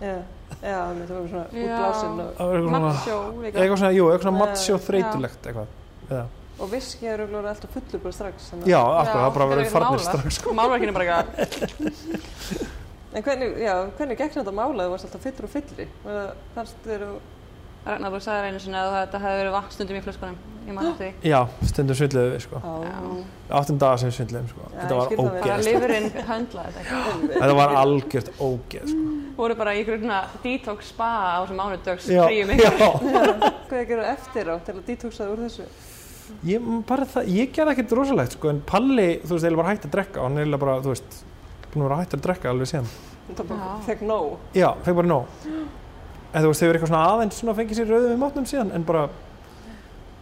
Já. 0.00 0.16
Já, 0.62 0.78
það 0.86 1.10
var 1.10 1.28
svona 1.28 1.44
Já. 1.50 1.66
útblásin 1.66 2.20
og, 2.22 2.28
það 2.38 2.50
verður 2.52 2.56
eitthvað 2.56 2.70
svona, 2.70 2.86
Matsjó 2.86 3.16
líka. 3.42 3.58
eitthvað 3.60 3.78
svona, 3.80 3.92
jú, 3.96 4.04
eitthvað 4.06 4.26
svona 4.26 4.38
Já. 4.38 4.42
matsjó 4.46 4.78
þreytulegt 4.86 5.48
eitthvað. 5.50 5.74
Já, 6.10 6.22
og 6.56 6.70
viski 6.72 7.06
er 7.10 7.22
auðvitað 7.24 7.48
alltaf 7.50 7.74
fullur 7.76 8.02
bara 8.06 8.16
strax. 8.16 8.46
já 8.54 8.70
Já, 8.70 8.80
það 9.10 9.34
bara 9.34 9.46
þeir 9.46 9.50
verið 9.52 9.64
eru 9.66 9.74
farnir 9.74 10.04
strax, 10.06 10.38
sko. 10.38 10.54
Málverkinu 10.56 10.94
bara 10.96 11.04
eitthvað. 11.10 12.70
En 13.16 13.24
hvernig, 13.24 13.54
já, 13.64 13.72
hvernig 13.96 14.18
gekk 14.20 14.34
þetta 14.36 14.52
mála? 14.52 14.84
Þú 14.84 14.92
varst 14.92 15.08
alltaf 15.08 15.22
fyllur 15.24 15.48
og 15.48 15.54
fyllri. 15.54 15.88
Var 16.04 16.18
það- 16.20 16.44
Fannst 16.56 16.84
þér 16.84 17.06
og... 17.08 17.16
Ragnar, 17.86 18.10
þú 18.10 18.18
sagði 18.24 18.48
einu 18.50 18.60
sinni 18.60 18.78
að 18.80 18.92
þetta 18.96 19.18
hefði 19.22 19.40
verið 19.40 19.52
vatn 19.54 19.74
stundum 19.76 19.96
í 19.96 20.02
flöskunum. 20.02 20.38
Ég 20.66 20.74
man 20.74 20.86
eftir 20.88 21.06
því. 21.06 21.28
Já, 21.30 21.36
stundum 21.70 21.96
svindluðu 22.00 22.30
við, 22.32 22.40
sko. 22.42 22.60
Já. 22.66 22.96
áttum 23.60 23.76
dagar 23.78 24.00
sem 24.02 24.10
við 24.10 24.16
svindluðum 24.16 24.48
sko. 24.50 24.64
Já, 24.66 24.78
þetta 24.80 24.96
var 24.98 25.06
skil 25.06 25.18
það 25.20 25.36
ógeð 25.36 25.62
lifurinn 25.68 26.08
höndlaði 26.30 26.72
þetta 26.74 26.96
ekki. 26.96 27.28
þetta 27.36 27.56
var 27.60 27.74
algjört 27.82 28.30
ógeð 28.42 28.88
sko. 28.90 29.04
Voru 29.36 29.58
bara 29.60 29.74
í 29.76 29.82
ykkur 29.84 30.00
svona 30.02 30.18
detox 30.42 30.90
spa 30.90 31.10
á 31.14 31.38
þessum 31.44 31.60
mánudags 31.62 32.10
já, 32.10 32.22
fríum 32.26 32.50
já. 32.58 32.72
Hvað 32.74 33.78
er 33.78 33.84
að 33.84 33.92
gera 33.92 34.08
eftir 34.16 34.50
á 34.50 34.54
til 34.66 34.74
að 34.74 34.82
detoxa 34.90 35.30
úr 35.30 35.44
þessu? 35.46 35.68
Ég, 36.50 36.68
bara 36.90 37.06
það, 37.06 37.30
ég 37.38 37.54
gerði 37.54 37.76
ekkert 37.76 37.96
rosalegt 38.00 38.34
sko, 38.34 38.50
en 38.50 38.58
Palli, 38.66 39.08
þú 39.22 39.38
veist, 39.38 41.20
að 41.76 41.82
er 41.82 41.82
búin 41.82 41.86
að 41.86 41.90
vera 41.90 42.02
hægt 42.02 42.16
að 42.16 42.24
drekka 42.26 42.52
alveg 42.52 42.70
síðan. 42.72 42.88
Fekk 43.86 44.06
nóg. 44.06 44.38
já, 44.56 44.70
fekk 44.86 44.96
bara 44.96 45.10
nóg 45.10 45.26
en 46.36 46.44
þú 46.44 46.50
veist, 46.50 46.60
þau 46.60 46.68
eru 46.68 46.76
eitthvað 46.76 46.90
svona 46.90 47.06
aðeins 47.14 47.40
svona 47.40 47.54
fengið 47.56 47.78
sér 47.78 47.90
rauðum 47.90 48.12
í 48.12 48.20
mátnum 48.20 48.46
síðan 48.48 48.72
en 48.76 48.84
bara, 48.86 49.06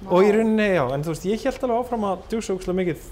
og 0.07 0.23
í 0.23 0.31
rauninni, 0.35 0.69
já 0.77 0.85
en 0.95 1.05
þú 1.05 1.15
veist, 1.15 1.27
ég 1.27 1.47
held 1.49 1.67
alveg 1.67 1.81
áfram 1.81 2.07
að 2.11 2.25
djúsa 2.31 2.55
ógslag 2.55 2.79
mikið 2.79 3.09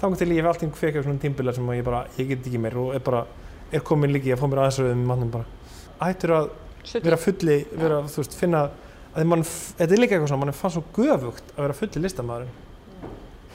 þannig 0.00 0.20
til 0.20 0.30
ég 0.32 0.40
hef 0.40 0.50
alltaf 0.50 0.80
fekk 0.80 0.88
eitthvað 0.90 1.06
svona 1.06 1.22
tímbilar 1.22 1.56
sem 1.56 1.70
að 1.70 1.78
ég 1.78 1.86
bara, 1.86 2.00
ég 2.18 2.30
get 2.32 2.48
ekki 2.50 2.62
meir 2.64 2.78
og 2.80 2.90
er 2.96 3.04
bara, 3.06 3.22
er 3.70 3.84
komin 3.86 4.12
líki 4.14 4.34
að 4.34 4.42
fá 4.42 4.46
mér 4.50 4.64
aðeins 4.64 4.80
rauðum 4.82 5.04
í 5.04 5.08
mátnum 5.12 5.32
bara. 5.36 5.46
Hættur 6.00 6.34
að 6.34 6.50
vera 7.06 7.20
fulli, 7.20 7.58
vera, 7.78 8.02
þú 8.10 8.22
veist, 8.24 8.36
finna 8.40 8.66
að 9.14 9.20
því 9.20 9.26
mann, 9.30 9.46
þetta 9.78 9.94
er 9.94 10.02
líka 10.02 10.16
eitthvað 10.16 10.32
svona, 10.32 10.42
mann 10.42 10.58
fann 10.58 10.74
svo 10.74 10.84
göfugt 10.96 11.54
að 11.54 11.62
vera 11.62 11.78
fulli 11.78 12.02
listamæðurinn 12.02 12.62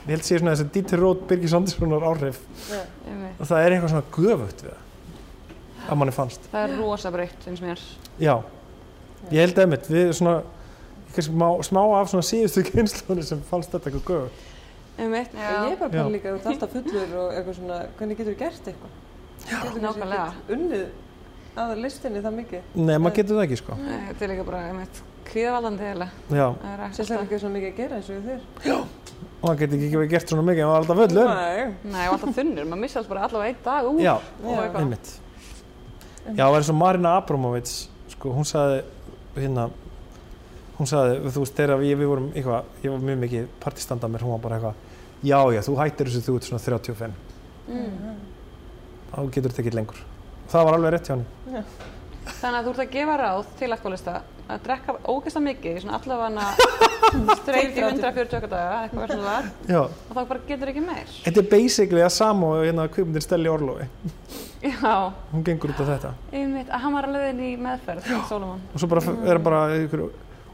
ég 0.06 0.14
held 0.16 0.24
sé 0.26 0.38
svona 0.40 0.54
þessi 0.56 0.70
Dieter 0.76 1.00
Roth, 1.04 1.26
Birgir 1.30 1.50
Sanderssonar 1.52 2.06
áhrif 2.10 2.40
Já. 2.70 2.80
Einmitt. 3.10 3.40
og 3.40 3.50
það 3.50 3.64
er 3.66 3.76
eitthvað 3.76 3.94
svona 3.96 4.14
göfugt 4.16 4.64
við 4.66 4.78
það 4.78 5.90
að 5.90 6.00
manni 6.04 6.14
fannst 6.16 6.48
Það 6.52 6.64
er 6.70 6.78
rosa 6.84 7.12
breytt, 7.12 7.44
finnst 7.46 7.64
mér. 7.66 7.84
já, 8.22 8.36
ég 9.32 9.40
held 9.44 9.60
að 9.64 9.70
mitt 9.74 9.90
við 9.90 10.12
svona, 10.20 10.38
má, 11.42 11.48
smá 11.66 11.82
af 12.00 12.10
svona 12.14 12.26
síðustu 12.30 12.64
kynnslunni 12.70 13.24
sem 13.26 13.42
fannst 13.50 13.72
þetta 13.76 13.90
eitthvað 13.92 14.08
göfugt 14.14 14.48
Einmitt, 15.00 15.32
ég 15.32 15.72
er 15.72 15.78
bara 15.80 15.90
bara 15.94 16.10
líka, 16.12 16.34
ert 16.36 16.48
alltaf 16.52 16.74
fullur 16.76 17.14
og 17.22 17.30
eitthvað 17.38 17.56
svona, 17.62 17.78
hvernig 18.00 18.18
getur 18.20 18.34
þú 18.36 18.40
gert 18.42 18.66
eitthvað? 18.68 18.98
Já, 19.48 19.60
nákvæmlega. 19.80 20.26
Unnið 20.52 20.82
að 21.60 21.70
listinni 21.80 22.20
það 22.26 22.34
mikið. 22.42 22.66
nei, 22.76 22.98
maður 23.00 23.16
getur 23.22 23.38
það 23.40 23.46
ekki 23.48 23.58
sko 23.62 23.78
Nei, 23.80 24.00
Þetta 24.10 24.26
er 24.26 24.32
líka 24.34 24.44
bara, 24.50 24.60
einmitt, 24.68 25.00
kvíðavaldandi 25.30 25.88
eiginlega. 25.88 26.26
já, 26.36 26.46
Það 26.60 26.74
er 26.74 26.84
ekkert 26.84 27.00
Sérstaklega 27.00 27.22
að- 27.22 27.30
ekki 27.30 27.40
svona 27.46 27.56
mikið 27.56 27.72
að 27.72 27.80
gera 27.80 27.96
eins 27.96 28.10
og 28.10 28.28
þér. 28.28 29.09
Og 29.40 29.46
maður 29.48 29.60
getur 29.64 29.78
ekki 29.80 29.98
verið 30.00 30.12
gert 30.14 30.32
svona 30.34 30.44
mikið 30.50 30.62
en 30.64 30.70
maður 30.70 30.78
er 30.78 30.84
alltaf 30.84 31.00
fullur. 31.00 31.30
Nei. 31.30 31.92
Nei, 31.94 32.06
og 32.10 32.14
alltaf 32.18 32.36
þunnur, 32.40 32.66
maður 32.70 32.82
missa 32.84 33.00
alls 33.00 33.10
bara 33.12 33.26
allavega 33.28 33.50
einn 33.54 33.62
dag 33.66 33.90
út. 33.90 34.02
Já, 34.04 34.16
einmitt. 34.82 35.12
Já, 36.30 36.44
það 36.44 36.50
er 36.54 36.58
eins 36.60 36.72
og 36.74 36.78
Marina 36.80 37.14
Abramovic 37.22 37.72
sko, 38.14 38.34
hún 38.36 38.46
sagði 38.48 38.82
hérna 39.40 39.70
hún 40.80 40.88
sagði, 40.88 41.16
þú 41.32 41.42
veist, 41.44 41.56
þegar 41.58 41.80
við, 41.82 41.96
við 42.00 42.08
vorum 42.12 42.28
eitthvað, 42.34 42.68
ég 42.84 42.94
var 42.94 43.02
mjög 43.08 43.18
mikið 43.24 43.48
partistanda 43.64 44.08
mér, 44.12 44.24
hún 44.28 44.36
var 44.36 44.44
bara 44.44 44.60
eitthvað 44.60 44.76
já, 45.28 45.40
já, 45.56 45.62
þú 45.66 45.74
hættir 45.80 46.08
þessu 46.12 46.22
þú 46.28 46.36
ert 46.40 46.50
svona 46.50 46.64
35 46.68 47.26
Mm. 47.70 48.16
þá 49.12 49.18
getur 49.30 49.52
þetta 49.54 49.62
ekki 49.62 49.74
lengur. 49.78 49.98
Það 50.50 50.64
var 50.66 50.78
alveg 50.80 50.94
rétt 50.96 51.10
hjá 51.10 51.14
henni. 51.14 51.64
Þannig 52.40 52.58
að 52.60 52.64
þú 52.66 52.72
ert 52.72 52.80
að 52.82 52.94
gefa 52.96 53.18
ráð 53.22 53.52
til 53.60 53.70
alkoholista 53.76 54.16
að 54.50 54.64
drekka 54.66 54.96
ógeðslega 55.06 55.46
mikið, 55.50 55.78
svona 55.84 56.00
allavega 56.00 56.30
streit 57.40 57.76
í 57.78 57.84
140 57.84 58.48
daga, 58.52 58.80
eitthvað 58.84 59.02
verður 59.04 59.20
svona 59.20 59.34
það, 59.36 59.50
já, 59.74 59.82
og 59.82 60.16
þá 60.18 60.22
bara 60.32 60.40
getur 60.50 60.72
ekki 60.74 60.84
meir. 60.86 61.12
þetta 61.26 61.44
er 61.44 61.50
basically 61.54 62.04
að 62.06 62.14
sama 62.16 62.54
og 62.54 62.64
hérna 62.68 62.88
kvipmyndir 62.94 63.26
Stelli 63.26 63.52
Orlofi 63.52 63.90
Já, 64.60 64.96
hún 65.32 65.44
gengur 65.48 65.72
út 65.72 65.84
af 65.86 65.92
þetta 65.94 66.14
einmitt, 66.36 66.68
að 66.70 66.82
hann 66.84 66.98
var 66.98 67.08
að 67.08 67.14
leiðin 67.16 67.44
í 67.48 67.52
meðferð, 67.64 68.10
Solomon. 68.28 68.66
og 68.74 68.82
svo 68.84 68.90
bara 68.92 69.06
er 69.14 69.38
hann 69.38 69.46
bara 69.46 69.62
ykkur, 69.80 70.04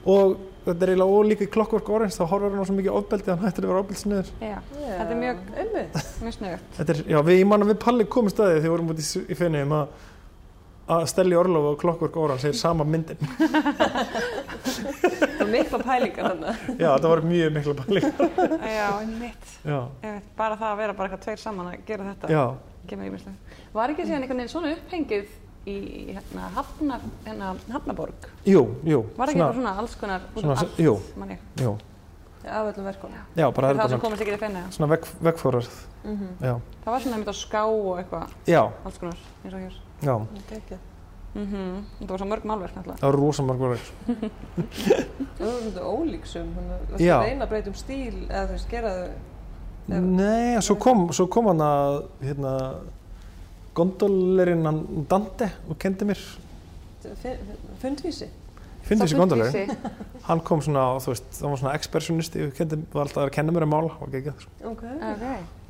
og 0.05 0.35
þetta 0.65 0.85
er 0.85 0.91
eiginlega 0.93 1.17
ólíka 1.19 1.45
í 1.45 1.49
Clockwork 1.53 1.89
Orange 1.93 2.13
þá 2.17 2.23
horfður 2.29 2.53
hann 2.55 2.61
á 2.61 2.67
svo 2.69 2.75
mikið 2.77 2.95
ofbeldi 2.99 3.29
að 3.29 3.35
hann 3.35 3.45
hættir 3.49 3.65
að 3.65 3.71
vera 3.73 3.81
ofbeldsniður 3.83 4.29
Já, 4.41 4.55
Já. 4.55 4.93
Þetta 4.95 5.11
er 5.15 5.19
mjög- 5.21 5.47
Einmitt. 5.61 5.99
mjög 6.21 6.89
er, 6.93 7.01
já, 7.09 7.19
við, 7.27 7.39
ég 7.41 7.47
man 7.49 7.65
að 7.65 7.71
við 7.73 7.79
Palli 7.85 8.05
komum 8.15 8.33
staðið 8.33 8.55
þegar 8.59 8.65
við 8.65 8.73
vorum 8.75 8.93
út 8.93 9.01
í, 9.01 9.07
í 9.25 9.37
fenniðum 9.41 9.75
að 9.79 10.04
að 10.87 11.05
Stelli 11.09 11.35
Orlofi 11.37 11.71
og 11.73 11.79
Clockwork 11.81 12.17
Orange 12.21 12.49
er 12.51 12.57
sama 12.57 12.83
myndin 12.85 13.17
er 15.39 15.47
mikla 15.49 15.79
pælingar 15.81 16.27
hann. 16.29 16.43
já, 16.77 16.91
það 17.01 17.07
var 17.09 17.21
mjög 17.25 17.55
mikla 17.55 17.73
Palli 17.79 18.01
Já, 18.75 18.89
einmitt. 18.99 19.47
Bara 20.37 20.57
það 20.59 20.69
að 20.69 20.77
vera 20.83 20.93
bara 20.97 21.09
eitthvað 21.09 21.23
tveir 21.25 21.41
saman 21.41 21.71
að 21.71 21.79
gera 21.87 22.11
þetta. 22.11 22.29
já, 22.29 22.43
Kemur 22.85 23.09
ímislega. 23.09 23.57
Var 23.73 23.93
ekki 23.95 24.05
síðan 24.05 24.21
einhvern 24.25 24.41
veginn 24.43 24.53
svona 24.53 24.73
upphengið 24.75 25.33
í 25.65 25.75
hérna, 26.13 26.51
hafna, 26.53 26.99
hérna, 27.25 27.55
Hafnaborg? 27.73 28.29
jú, 28.45 28.61
jú 28.85 29.01
Var 29.17 29.33
ekki 29.33 29.41
bara 29.41 29.57
svona 29.57 29.73
alls 29.81 29.95
konar 29.97 30.27
út 30.35 30.43
svona, 30.43 30.59
allt, 30.61 30.77
jú, 30.85 30.93
jú, 31.63 31.73
Af 32.45 32.67
öllum 32.69 32.85
bara 32.85 33.71
það 33.73 33.89
sem 33.89 33.89
svona, 33.89 34.03
komast 34.03 34.21
ekki 34.21 34.35
til 34.35 34.43
fenni. 34.43 34.61
svona 34.77 34.91
veg, 34.93 35.09
vegfórar 35.31 35.71
Mm 36.05 36.27
já, 36.45 36.53
Það 36.85 36.91
var 36.93 36.99
svona 37.01 37.17
einmitt 37.17 37.33
á 37.33 37.37
ská 37.41 37.63
og 37.65 37.97
eitthvað, 37.97 38.29
já, 38.45 38.61
alls 38.85 39.01
konar, 39.01 39.17
eins 39.43 39.53
og 39.57 39.59
hér. 39.65 39.81
Já, 40.01 40.15
-hmm. 40.15 40.77
Mm 41.35 41.83
Það 41.99 42.09
var 42.09 42.17
svo 42.17 42.27
mörg 42.27 42.45
málverk 42.45 42.75
náttúrulega. 42.75 42.99
það 42.99 43.11
var 43.11 43.15
rosa 43.19 43.43
margur 43.43 43.77
Það 45.37 45.45
var 45.45 45.59
svolítið 45.61 45.81
ólíksum. 45.83 46.51
Þannig 46.55 46.93
að 46.93 46.99
það 46.99 47.25
reyna 47.25 47.43
að 47.45 47.49
breyta 47.49 47.69
um 47.69 47.75
stíl 47.75 48.27
eða 48.29 48.45
þú 48.45 48.51
veist, 48.51 48.69
gera 48.69 48.93
þau. 48.95 49.09
Nei, 49.87 50.61
svo 50.61 50.75
kom, 50.75 51.03
svo 51.13 51.27
kom 51.27 51.45
hann 51.51 51.61
að 51.61 52.05
hérna, 52.23 52.53
gondolerinn 53.77 54.65
hann 54.65 55.05
Dante 55.09 55.51
og 55.69 55.77
kendi 55.77 56.07
mér 56.09 56.23
Fundvísi. 57.81 58.29
þessi 58.87 59.19
gondolerinn, 59.19 59.51
Fundvísi. 59.53 60.23
hann 60.23 60.41
kom 60.47 60.63
svona 60.65 60.87
þú 61.03 61.13
veist, 61.13 61.27
það 61.37 61.49
var 61.51 61.61
svona 61.61 61.75
expressionisti 61.75 62.47
og 62.47 62.55
kendi, 62.57 62.79
var 62.93 63.05
alltaf 63.05 63.27
að 63.27 63.35
kenna 63.37 63.53
mér 63.53 63.67
að 63.67 63.71
mála 63.75 63.91
og 63.99 64.17
ekki 64.17 64.33
sko. 64.39 64.57
Ok. 64.71 64.83
Ok. 65.11 65.64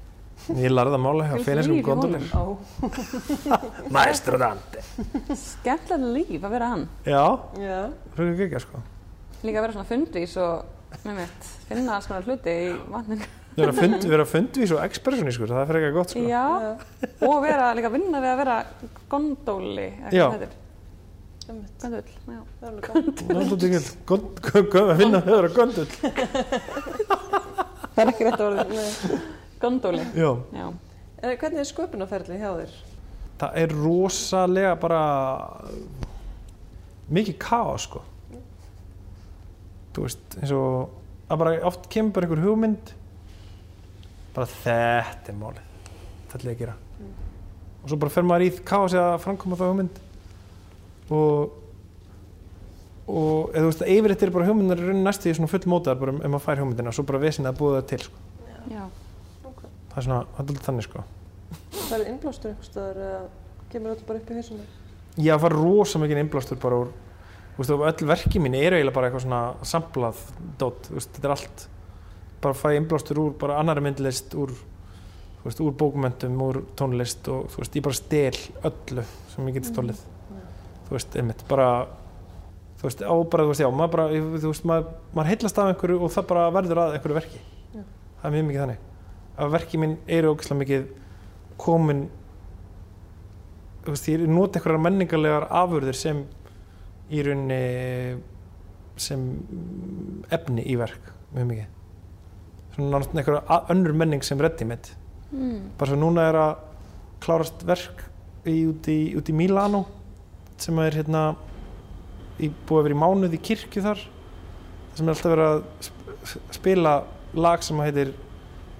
Ég 0.54 0.70
lærði 0.74 0.98
að 0.98 1.04
mála 1.06 1.28
hjá 1.30 1.82
gondoler 1.86 2.26
Ó. 2.38 2.58
Maestro 3.96 4.38
Dante 4.42 4.84
Skemmtilegt 5.36 6.30
líf 6.32 6.44
að 6.46 6.54
vera 6.56 6.68
hann. 6.74 6.84
Já, 7.08 7.24
Já. 7.62 7.80
fyrir 8.18 8.46
ekki 8.48 8.62
sko 8.66 8.82
Líka 9.46 9.60
að 9.60 9.66
vera 9.68 9.76
svona 9.76 9.90
fundvís 9.90 10.36
og 10.42 11.02
með 11.06 11.18
mitt, 11.20 11.48
finna 11.70 11.96
alls 11.98 12.08
konar 12.10 12.24
hluti 12.26 12.54
í 12.56 12.70
vatninu. 12.90 13.26
vera, 13.58 13.74
fund, 13.76 14.06
vera 14.10 14.26
fundvís 14.30 14.72
og 14.76 14.80
expressionískur 14.86 15.50
það 15.52 15.60
er 15.62 15.68
fyrir 15.72 15.84
ekki 15.90 15.96
gott 15.98 16.14
sko 16.14 16.24
Já, 16.30 16.44
og 17.30 17.36
vera 17.44 17.66
líka 17.78 17.90
að 17.92 17.98
vinna 17.98 18.22
við 18.24 18.32
að 18.32 18.40
vera 18.42 18.56
gondóli, 19.12 19.90
Já. 19.92 20.30
eitthvað 20.30 20.38
þetta 20.40 20.48
er. 20.48 20.62
Gondól, 21.46 22.08
já. 22.26 22.40
Það 22.58 22.66
er 22.66 22.70
alveg 22.72 22.86
gott. 22.88 23.20
Það 23.20 23.36
er 23.36 23.44
svolítið 23.52 23.68
ekki 23.68 23.82
gond- 24.10 24.40
gond- 24.48 24.70
gond- 24.74 24.92
að 24.96 25.02
finna 25.04 25.20
höfður 25.28 25.46
að 25.46 25.58
gondul 25.60 25.90
Það 27.96 28.02
er 28.02 28.12
ekki 28.12 28.26
rétt 28.26 28.42
að 28.42 28.48
orðið. 28.48 29.28
Gondóli, 29.62 30.04
Já, 30.16 30.32
já. 30.54 30.68
En 31.24 31.38
hvernig 31.40 31.60
er 31.64 31.70
sköpunarferðli 31.70 32.38
hjá 32.42 32.52
þér? 32.60 32.74
það 33.40 33.56
er 33.60 33.74
rosalega 33.76 34.76
bara 34.80 35.00
mikið 37.12 37.36
kaos 37.42 37.84
sko. 37.90 38.02
Þú 39.96 40.06
veist 40.06 40.38
eins 40.42 40.54
og 40.56 40.94
að 41.32 41.42
bara 41.42 41.54
oft 41.68 41.90
kemur 41.92 42.14
bara 42.16 42.28
einhver 42.30 42.44
hugmynd 42.46 42.94
bara 44.36 44.48
þetta 44.52 45.32
er 45.34 45.38
málið 45.40 45.62
þetta 46.32 46.42
er 46.42 46.54
að 46.54 46.60
gera. 46.64 46.76
Og 47.84 47.92
svo 47.92 48.00
bara 48.02 48.14
fer 48.16 48.26
maður 48.28 48.48
í 48.48 48.52
kaos 48.68 48.96
að 48.98 49.20
framkoma 49.24 49.60
það 49.60 49.72
hugmynd. 49.74 50.02
Og 51.16 51.62
og 53.06 53.52
eða 53.54 53.62
þú 53.62 53.70
veist 53.70 53.84
að 53.86 53.92
yfirleitt 53.94 54.24
er 54.26 54.32
bara 54.34 54.48
hugmyndar 54.50 54.80
í 54.82 54.86
rauninni 54.88 55.06
næstu 55.06 55.30
í 55.30 55.36
svona 55.38 55.52
full 55.52 55.68
mótaðar 55.70 56.00
bara 56.02 56.14
ef 56.18 56.32
maður 56.34 56.46
fær 56.48 56.62
hugmyndina 56.64 56.90
og 56.90 56.96
svo 56.98 57.04
bara 57.06 57.20
vesin 57.22 57.46
að 57.46 57.60
búa 57.60 57.76
það 57.76 57.90
til 57.92 58.00
sko. 58.08 58.24
Já, 58.72 58.86
það 59.96 60.02
er 60.02 60.08
svona, 60.10 60.24
það 60.36 60.42
er 60.42 60.50
alltaf 60.50 60.66
þannig 60.70 60.88
sko. 60.90 61.06
Það 61.76 62.00
er 62.00 62.10
innblástur 62.12 62.52
einhvers 62.52 62.72
staðar 62.74 63.06
eða 63.06 63.22
kemur 63.72 63.96
þetta 63.96 64.10
bara 64.10 64.22
upp 64.22 64.32
í 64.34 64.40
hausinu? 64.42 64.66
ég 65.16 65.42
var 65.42 65.56
rosa 65.56 66.00
mikið 66.02 66.22
innblástur 66.22 66.60
bara 66.60 66.84
úr 66.84 66.94
þú 67.56 67.64
veist, 67.64 68.04
öll 68.04 68.10
verki 68.10 68.42
mín 68.44 68.58
eru 68.60 68.76
eiginlega 68.76 68.96
bara 68.96 69.10
eitthvað 69.10 69.24
svona 69.24 69.42
samplað 69.64 70.22
dót, 70.60 70.90
þú 70.90 70.98
veist, 70.98 71.12
þetta 71.16 71.30
er 71.30 71.36
allt 71.36 71.68
bara 72.44 72.58
fæ 72.60 72.68
innblástur 72.76 73.22
úr 73.24 73.36
bara 73.40 73.60
annari 73.62 73.84
myndlist 73.86 74.36
úr, 74.36 74.52
þú 74.52 75.48
veist, 75.48 75.62
úr 75.64 75.78
bókmöntum 75.80 76.42
úr 76.44 76.60
tónlist 76.76 77.30
og 77.32 77.48
þú 77.54 77.64
veist, 77.64 77.78
ég 77.80 77.86
bara 77.88 78.00
stel 78.02 78.42
öllu 78.72 79.06
sem 79.32 79.48
ég 79.48 79.60
get 79.60 79.70
stólið 79.72 80.02
þú 80.90 80.98
veist, 80.98 81.16
einmitt, 81.16 81.46
bara 81.48 81.70
þú 82.82 82.90
veist, 82.90 83.06
á 83.08 83.16
bara, 83.16 83.46
þú 83.48 83.54
veist, 83.54 83.64
já, 83.64 83.70
maður 83.72 83.96
bara 83.96 84.10
þú 84.12 84.52
veist, 84.52 84.68
maður, 84.68 84.92
maður 85.16 85.32
heillast 85.32 85.64
af 85.64 85.72
einhverju 85.72 86.02
og 86.04 86.14
það 86.18 86.28
bara 86.34 86.50
verður 86.60 86.84
að 86.84 86.98
einhverju 86.98 87.20
verki. 87.22 87.42
Já. 87.72 87.82
það 88.20 88.28
er 88.28 88.36
mjög 88.36 88.48
mikið 88.50 88.66
þannig 88.66 88.84
að 89.38 89.52
verki 89.56 89.80
mín 89.82 89.98
eru 90.08 90.34
ógislega 90.34 90.62
mikið 90.62 90.86
komin 91.62 92.06
þú 93.86 93.94
veist, 93.94 94.08
ég 94.10 94.26
nota 94.28 94.60
einhverjar 94.60 94.82
menningarlegar 94.82 95.48
afurðir 95.62 95.98
sem 96.00 96.24
í 97.14 97.22
rauninni 97.26 97.60
sem 98.98 99.26
efni 100.34 100.64
í 100.72 100.78
verk 100.80 101.12
mjög 101.36 101.50
mikið 101.52 101.74
svona 102.76 103.42
a- 103.48 103.66
önnur 103.72 103.94
menning 103.96 104.24
sem 104.24 104.40
reddi 104.42 104.66
mitt 104.68 104.90
mm. 105.32 105.78
bara 105.78 105.92
svo 105.92 106.00
núna 106.00 106.30
er 106.30 106.40
að 106.40 106.56
klárast 107.24 107.64
verk 107.68 108.06
í, 108.46 108.66
út, 108.70 108.88
í, 108.92 109.16
út 109.18 109.30
í 109.32 109.36
Milano 109.36 109.86
sem 110.62 110.78
er 110.84 110.96
hérna 111.00 111.24
í, 112.40 112.50
búið 112.68 112.80
að 112.80 112.88
vera 112.88 112.96
í 112.98 113.02
mánuð 113.04 113.38
í 113.38 113.42
kirkju 113.52 113.84
þar 113.86 114.04
sem 114.96 115.06
er 115.08 115.14
alltaf 115.14 115.32
verið 115.34 115.52
að 115.52 115.64
sp- 115.88 116.44
spila 116.58 116.96
lag 117.36 117.64
sem 117.66 117.80
heitir 117.84 118.14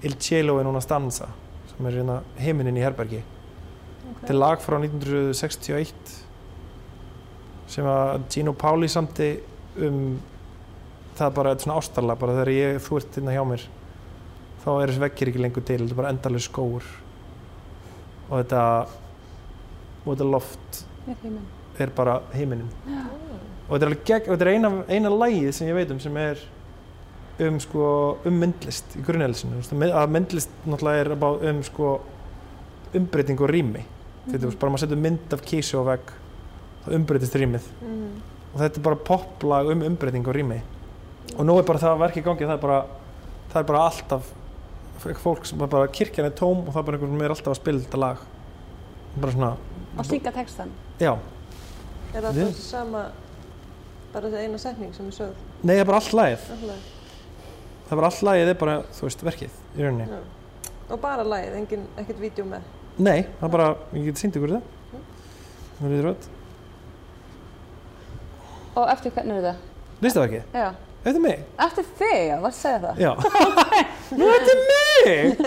Il 0.06 0.20
Cielo 0.22 0.60
in 0.62 0.70
una 0.70 0.84
stanza 0.84 1.28
sem 1.72 1.88
er 1.90 1.98
hérna 2.00 2.20
heiminin 2.38 2.78
í 2.78 2.84
herbergi. 2.86 3.24
Þetta 4.22 4.32
er 4.32 4.38
lag 4.38 4.62
frá 4.62 4.78
1961 4.78 6.22
sem 7.74 7.88
að 7.90 8.28
Gino 8.32 8.54
Pauli 8.54 8.88
samti 8.92 9.34
um 9.82 10.00
það 11.16 11.28
er 11.28 11.36
bara 11.36 11.54
þetta 11.54 11.66
svona 11.66 11.80
ástarlag 11.80 12.20
bara 12.22 12.36
þegar 12.36 12.52
ég, 12.54 12.78
þú 12.84 13.00
ert 13.00 13.18
hérna 13.18 13.36
hjá 13.36 13.44
mér 13.48 13.66
þá 14.64 14.70
er 14.74 14.92
þessi 14.92 15.04
vekkir 15.06 15.32
ekki 15.32 15.44
lengur 15.44 15.66
til 15.66 15.80
þetta 15.82 15.96
er 15.96 16.00
bara 16.00 16.12
endalega 16.14 16.46
skóur 16.46 16.90
og 18.26 18.36
þetta 18.42 18.64
og 20.06 20.10
þetta 20.12 20.28
loft 20.30 20.82
er 21.82 21.94
bara 21.96 22.20
heiminin 22.34 22.70
og 23.66 23.78
þetta 23.78 23.88
er 23.90 23.98
gegn, 24.10 24.28
og 24.28 24.36
þetta 24.36 24.46
er 24.46 24.52
eina, 24.54 24.72
eina 24.90 25.14
lægið 25.14 25.52
sem 25.58 25.72
ég 25.72 25.80
veit 25.80 25.94
um 25.96 26.02
sem 26.04 26.20
er 26.20 26.44
um 27.40 27.58
sko, 27.60 28.18
um 28.26 28.38
myndlist 28.40 28.96
í 28.96 29.02
grunnelsinu, 29.04 29.60
að 29.92 30.12
myndlist 30.16 30.50
náttúrulega 30.66 31.02
er 31.02 31.50
um 31.52 31.64
sko 31.64 31.90
umbreyting 32.96 33.42
og 33.44 33.50
rými 33.52 33.82
þetta 34.30 34.48
er 34.48 34.56
bara 34.62 34.72
maður 34.72 34.86
setur 34.86 35.02
mynd 35.04 35.34
af 35.36 35.42
kísu 35.46 35.82
á 35.82 35.84
vegg 35.92 36.14
þá 36.86 36.94
umbreytist 37.00 37.36
rýmið 37.36 37.68
Mm. 37.82 38.22
og 38.54 38.62
þetta 38.62 38.78
er 38.80 38.84
bara 38.88 38.96
poplag 38.96 39.68
um 39.74 39.82
umbreyting 39.84 40.28
og 40.28 40.36
rými 40.36 40.62
og 41.36 41.46
nú 41.46 41.58
er 41.60 41.64
bara 41.68 41.80
það 41.80 41.92
að 41.96 42.00
verka 42.06 42.20
í 42.20 42.24
gangi 42.24 42.46
það 42.48 42.56
er 42.56 42.64
bara, 42.64 42.80
það 43.52 43.60
er 43.60 43.68
bara 43.74 43.84
alltaf 43.90 44.32
fólk 45.22 45.46
sem 45.46 45.62
er 45.62 45.68
bara 45.68 45.88
kirkjan 45.92 46.26
er 46.26 46.32
tóm 46.40 46.64
og 46.64 46.72
það 46.74 46.80
er 46.80 46.86
bara 46.88 46.98
einhvern 46.98 47.12
sem 47.18 47.26
er 47.28 47.30
alltaf 47.36 47.52
að 47.54 47.60
spila 47.60 47.80
þetta 47.84 48.00
lag 48.00 48.18
bara 49.20 49.32
svona, 49.32 49.52
Og 49.98 50.06
syngja 50.06 50.32
textan. 50.32 50.72
já 51.00 51.18
Er 52.16 52.22
það 52.24 52.34
það 52.40 52.54
sama, 52.64 53.06
bara 54.14 54.30
þessi 54.30 54.44
eina 54.46 54.58
setning 54.58 54.94
sem 54.96 55.08
er 55.08 55.12
sögð? 55.12 55.36
nei 55.64 55.76
það 55.76 55.80
er 55.82 55.86
bara 55.86 55.98
allt 55.98 56.14
lagið. 56.14 56.40
Það 57.90 57.96
bara 58.00 58.08
allt 58.12 58.22
lagið 58.30 58.50
er 58.54 58.58
bara, 58.62 58.76
þú 58.98 59.02
veist, 59.08 59.24
verkið 59.28 59.60
í 59.78 59.84
rauninni 59.86 60.08
Já. 60.10 60.20
Og 60.94 61.00
bara 61.02 61.24
lagið, 61.26 61.54
engin, 61.60 61.86
ekkert 61.98 62.20
vídeo 62.22 62.46
með. 62.50 62.62
nei, 62.98 63.22
það 63.40 63.48
er 63.48 63.54
bara, 63.58 63.70
ég 63.94 64.06
get 64.10 64.22
sýnt 64.22 64.36
ykkur 64.40 64.56
það 64.56 64.62
það 65.80 65.96
er 66.00 66.04
rödd, 66.10 66.28
Og 68.76 68.90
eftir 68.92 69.12
hvernig 69.16 69.38
er 69.40 69.46
þetta? 69.46 69.56
listaverkið, 70.04 70.44
Já. 70.54 70.68
er 71.16 71.20
mig 71.24 71.44
Eftir 71.66 71.86
þig, 72.00 72.22
já, 72.28 72.38
varst 72.44 72.58
að 72.58 72.62
segja 72.66 72.80
það? 72.84 72.96
já, 73.00 73.12
nú 74.12 74.28
þetta 74.30 74.54
er 74.54 74.60
mig 74.66 74.86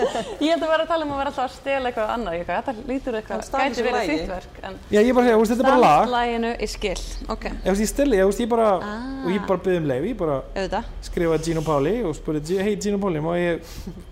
Ég 0.43 0.51
held 0.53 0.63
að 0.63 0.69
vera 0.71 0.83
að 0.83 0.89
tala 0.91 1.05
um 1.05 1.11
að 1.13 1.19
vera 1.21 1.31
alltaf 1.31 1.45
að 1.45 1.53
stela 1.55 1.89
eitthvað 1.89 2.11
annað. 2.15 2.33
Ég 2.37 2.43
eitthvað, 2.43 2.67
þetta 2.67 2.87
lítur 2.89 3.17
eitthvað, 3.19 3.43
gæti 3.55 3.85
verið 3.87 4.11
þitt 4.11 4.29
verk. 4.33 4.59
En 4.69 4.77
já, 4.93 4.99
ég 5.03 5.15
bara 5.17 5.25
segja, 5.29 5.47
þetta 5.51 5.63
er 5.63 5.69
bara 5.69 5.81
lag 5.83 5.99
Danslæginu 6.03 6.51
í 6.59 6.69
skil. 6.73 7.01
Ok. 7.35 7.45
ég 7.65 8.25
veist, 8.29 8.39
ég 8.43 8.49
bara 8.49 8.69
Ah. 8.79 9.25
og 9.25 9.31
ég 9.33 9.47
bara 9.47 9.59
byggði 9.65 9.77
um 9.83 9.87
leið, 9.91 10.07
ég 10.11 10.17
bara 10.17 10.37
Auðvitað. 10.55 10.83
skrifaði 11.09 11.43
Gino 11.49 11.61
Pauli 11.61 11.95
og 12.03 12.15
spurði, 12.15 12.59
hei 12.63 12.75
Gino 12.79 12.97
Pauli, 12.99 13.19
má 13.19 13.31
ég 13.39 13.61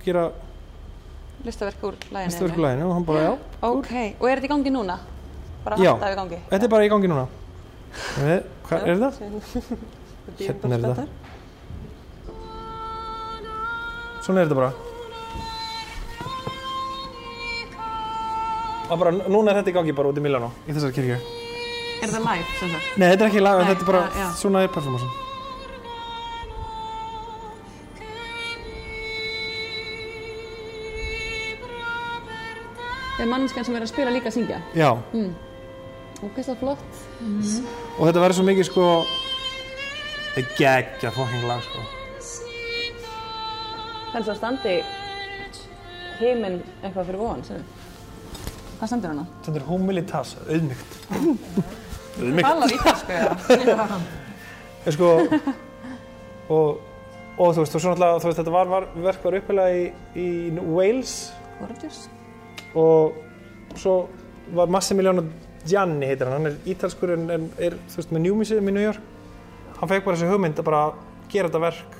gera 0.05 0.31
Listaverk 1.45 1.83
úr 1.83 1.95
læginu. 2.11 2.27
næstu 2.31 2.43
verku 2.47 2.61
læginu 2.61 2.87
og 2.89 2.93
hann 2.97 3.05
bara, 3.05 3.19
já, 3.21 3.37
Ok. 3.61 3.91
Og 4.19 4.29
er 4.29 4.39
þetta 4.39 4.45
í 4.47 4.51
gangi 4.55 4.71
núna? 4.73 4.97
Bara 5.63 5.75
Já. 5.77 5.91
alltaf 5.93 6.11
í 6.11 6.15
gangi? 6.15 6.39
þetta 6.49 6.63
er 6.63 6.69
bara 6.69 6.83
í 6.85 6.89
gangi 6.89 7.07
núna 7.07 7.27
Við, 8.17 8.43
hvað 8.67 8.87
er 8.87 8.95
þetta? 8.95 9.11
Hérna 10.37 10.75
er 10.75 10.81
þetta. 10.87 11.07
Svona 14.27 14.43
er 14.43 14.49
þetta 14.49 14.59
bara 14.59 14.73
og 18.87 18.99
bara, 19.01 19.11
núna 19.27 19.51
er 19.51 19.57
þetta 19.61 19.71
í 19.71 19.75
gangi 19.75 19.93
bara 19.95 20.11
út 20.13 20.19
í 20.19 20.23
Milano 20.23 20.47
í 20.67 20.71
þessari 20.75 20.95
kirkju 20.95 21.15
Er 21.17 22.05
þetta 22.11 22.19
live, 22.23 22.45
sem 22.59 22.69
sagt? 22.71 22.91
Nei, 23.01 23.07
þetta 23.09 23.25
er 23.25 23.31
ekki 23.31 23.41
Nei, 23.43 23.65
þetta 23.71 23.83
er 23.83 23.89
bara, 23.89 24.03
já. 24.15 24.27
svona 24.39 24.61
er 24.63 24.69
performancein 24.71 25.15
Það 33.17 33.23
er 33.25 33.29
mannskan 33.31 33.65
sem 33.65 33.77
er 33.77 33.85
að 33.85 33.89
spila 33.91 34.11
líka 34.13 34.29
að 34.29 34.35
syngja. 34.37 34.59
Já, 34.77 34.91
Mm. 35.13 35.33
Ok, 36.23 36.35
það 36.41 36.49
er 36.49 36.59
flott. 36.59 36.93
og 37.99 38.07
þetta 38.07 38.21
verður 38.21 38.33
svo 38.37 38.43
mikið 38.45 38.65
sko 38.65 38.85
það 40.33 40.37
er 40.37 40.47
geggja 40.57 41.11
fucking 41.11 41.43
lag 41.47 41.61
sko 41.63 41.79
Þannig 44.17 44.31
að 44.33 44.37
standi 44.39 44.71
heiminn 46.17 46.55
eitthvað 46.81 47.03
fyrir 47.05 47.19
ofan, 47.21 47.41
sem 47.45 47.65
Hvað 48.79 48.89
standir 48.89 49.11
hana? 49.11 49.25
Þetta 49.45 49.59
er 49.59 49.65
humilitas, 49.67 50.31
auðmygt 50.47 50.95
Auðmygt 52.23 52.47
Talar 52.47 52.73
ítalsku, 52.73 53.13
já. 53.13 53.91
er 54.89 54.95
sko 54.95 55.09
og, 56.49 56.79
og 57.37 57.53
þú 57.53 57.61
veist, 57.61 57.77
og 57.77 57.83
svo 57.83 57.91
náttúrulega 57.93 58.23
þú 58.23 58.29
veist, 58.31 58.39
þetta 58.39 58.55
var, 58.55 58.71
var 58.71 58.87
verk 59.05 59.27
var 59.27 59.37
uppilega 59.43 59.83
í, 59.83 59.85
í 60.17 60.25
Wales 60.65 61.13
Gorgeous. 61.59 61.99
og 62.73 63.77
svo 63.77 63.95
var 64.57 64.73
Massimiliano 64.73 65.27
Gianni 65.67 66.09
heitir 66.09 66.31
hann, 66.31 66.39
hann 66.39 66.55
er 66.55 66.73
ítalskur 66.73 67.13
en, 67.19 67.29
en 67.37 67.45
er, 67.61 67.77
þú 67.93 68.01
veist, 68.01 68.17
með 68.17 68.25
New 68.25 68.41
Museum 68.41 68.73
í 68.73 68.75
New 68.79 68.87
York 68.87 69.77
hann 69.77 69.93
fekk 69.93 70.09
bara 70.09 70.17
þessi 70.17 70.33
hugmynd 70.33 70.65
að 70.65 70.69
bara 70.71 70.83
gera 71.29 71.51
þetta 71.51 71.65
verk 71.67 71.96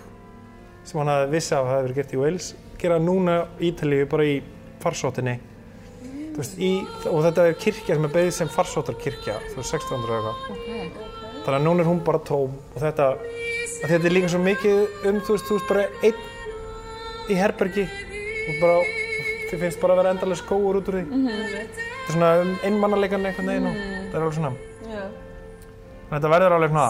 sem 0.88 1.02
hann 1.02 1.12
hafði 1.12 1.36
vissi 1.36 1.54
af 1.54 1.66
að 1.66 1.68
það 1.68 1.76
hefði 1.78 1.88
verið 1.88 2.02
gert 2.02 2.16
í 2.16 2.24
Wales 2.24 2.56
gera 2.78 3.00
núna 3.02 3.38
Ítalíu 3.60 4.06
bara 4.10 4.26
í 4.26 4.38
farsóttinni. 4.84 5.38
Þú 6.36 6.42
veist, 6.44 6.58
í, 6.62 6.72
og 7.10 7.24
þetta 7.26 7.48
er 7.50 7.58
kirkja 7.58 7.98
sem 7.98 8.06
er 8.06 8.14
beðið 8.14 8.34
sem 8.36 8.52
farsóttarkirkja 8.54 9.38
þú 9.48 9.58
veist, 9.58 9.74
1600 9.74 10.18
og 10.20 10.28
eitthvað. 10.30 10.52
Ok. 10.54 11.14
þannig 11.48 11.62
að 11.62 11.66
núna 11.66 11.84
er 11.84 11.88
hún 11.88 12.00
bara 12.04 12.20
tóm 12.28 12.56
og 12.60 12.82
þetta, 12.82 13.06
að 13.16 13.92
þetta 13.94 14.10
er 14.10 14.14
líka 14.14 14.30
svo 14.34 14.42
mikið 14.44 15.06
um 15.10 15.20
þú 15.24 15.38
veist, 15.38 15.48
þú 15.48 15.58
veist 15.58 15.70
bara 15.72 15.86
einn 16.04 17.32
í 17.32 17.38
herbergi. 17.40 17.86
Og 18.48 18.60
bara, 18.62 18.80
þið 19.50 19.64
finnst 19.64 19.82
bara 19.82 19.96
að 19.96 20.02
vera 20.04 20.16
endalega 20.16 20.42
skóur 20.44 20.80
út 20.80 20.92
úr 20.92 21.00
því. 21.00 21.22
Þetta 21.28 22.08
er 22.08 22.16
svona 22.16 22.34
um 22.44 22.54
einmannaleikan 22.70 23.26
einhvern 23.28 23.54
veginn 23.54 23.72
og 23.72 23.80
það 23.80 24.20
er 24.20 24.28
alveg 24.28 24.38
svona. 24.38 24.54
En 26.08 26.14
þetta 26.14 26.36
verður 26.36 26.60
alveg 26.60 26.76
svona. 26.76 26.90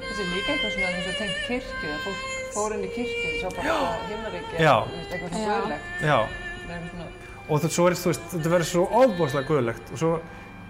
Þessi 0.00 0.20
er 0.22 0.30
líka 0.36 0.54
eitthvað 0.54 0.76
svona 0.76 0.92
eins 0.94 1.10
og 1.10 1.18
tengt 1.24 1.42
kirkju, 1.48 1.96
að 1.96 2.04
fólk 2.06 2.39
fór 2.54 2.74
inn 2.76 2.84
í 2.86 2.90
kirkju, 2.94 3.32
svo 3.40 3.50
bara 3.56 3.78
himnaríki, 4.10 4.60
Já. 4.62 4.74
eitthvað 5.10 5.30
Já. 5.30 5.40
svona 5.40 5.58
guðlegt. 5.60 5.88
já, 6.02 6.18
Það 6.20 6.70
er 6.70 6.76
eitthvað 6.76 6.90
svona, 6.90 7.08
og 7.48 7.60
þú, 7.64 7.70
svo 7.76 7.86
er, 7.90 7.96
þú 8.02 8.10
veist, 8.12 8.24
þetta 8.34 8.52
verður 8.54 8.68
svo 8.70 8.84
ofbúðslega 9.02 9.48
guðlegt 9.50 9.92
og 9.94 9.98
svo 10.04 10.12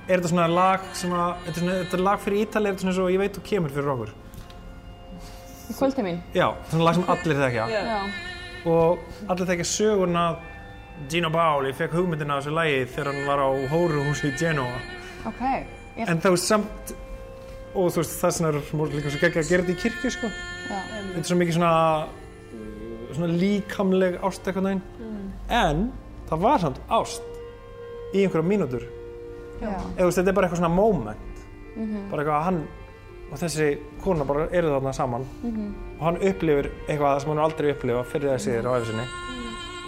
er 0.09 0.17
þetta 0.21 0.31
svona 0.33 0.47
lag 0.51 0.87
sem 0.97 1.13
að, 1.13 1.35
þetta 1.47 1.51
er, 1.51 1.61
svona, 1.63 1.79
þetta 1.85 1.99
er 2.01 2.05
lag 2.09 2.23
fyrir 2.25 2.45
Ítali 2.47 2.69
er 2.71 2.75
þetta 2.77 2.85
svona 2.87 2.97
svo 3.01 3.09
ég 3.13 3.21
veit 3.23 3.37
þú 3.37 3.43
kemur 3.51 3.75
fyrir 3.77 3.93
okkur 3.95 4.13
Í 5.71 5.75
kvöldi 5.79 6.03
mín. 6.03 6.17
já, 6.35 6.47
svona 6.71 6.85
lag 6.89 6.95
sem 6.99 7.05
allir 7.15 7.43
þekkja 7.45 7.67
og 8.71 9.05
allir 9.31 9.47
þekkja 9.53 9.69
söguna 9.71 10.25
að 10.31 10.49
Gino 11.11 11.31
Paoli 11.33 11.71
fekk 11.73 11.95
hugmyndina 11.97 12.35
af 12.37 12.43
þessu 12.45 12.53
lagi 12.57 12.81
þegar 12.93 13.13
hann 13.15 13.29
var 13.29 13.41
á 13.41 13.49
hóruhúsi 13.73 14.29
í 14.33 14.35
Genoa 14.41 14.81
Ok. 15.29 15.41
Ég, 15.97 16.09
en 16.09 16.21
það 16.21 16.35
veist 16.35 16.49
samt 16.49 16.93
og 17.75 17.91
þú 17.93 18.01
veist 18.03 18.17
það 18.19 18.33
sem 18.37 18.49
er 18.49 18.59
líka 18.95 19.13
svo 19.13 19.21
geggja 19.23 19.43
að 19.45 19.51
gera 19.51 19.67
þetta 19.67 19.75
í 19.77 19.83
kirkju 19.85 20.11
sko. 20.15 20.31
Þetta 20.71 21.21
er 21.23 21.29
svo 21.29 21.39
mikið 21.39 21.59
svona 21.59 21.75
svona 23.11 23.37
líkamleg 23.41 24.19
ást 24.27 24.47
eitthvað 24.47 24.67
neginn 24.69 24.83
en 25.51 25.87
það 26.31 26.43
var 26.45 26.63
samt 26.63 26.81
ást 26.89 27.25
í 28.15 28.25
einhverja 28.25 28.47
mínútur. 28.47 28.85
Eða 29.61 30.11
þetta 30.11 30.29
er 30.31 30.37
bara 30.37 30.49
eitthvað 30.49 30.63
svona 30.63 30.75
moment. 30.75 31.43
Bara 32.11 32.23
eitthvað 32.23 32.37
að 32.37 32.47
hann 32.49 32.61
og 33.31 33.39
þessi 33.39 33.67
kona 34.03 34.27
bara 34.27 34.49
eru 34.51 34.73
þarna 34.75 34.95
saman. 34.97 35.27
Og 35.99 36.07
hann 36.07 36.23
upplifir 36.31 36.71
eitthvað 36.89 37.21
sem 37.23 37.31
hann 37.31 37.43
hefur 37.43 37.47
aldrei 37.47 37.75
upplifað 37.75 38.09
fyrir 38.15 38.33
þessi 38.35 38.57
þér 38.57 38.71
á 38.71 38.73
æfisinni 38.79 39.09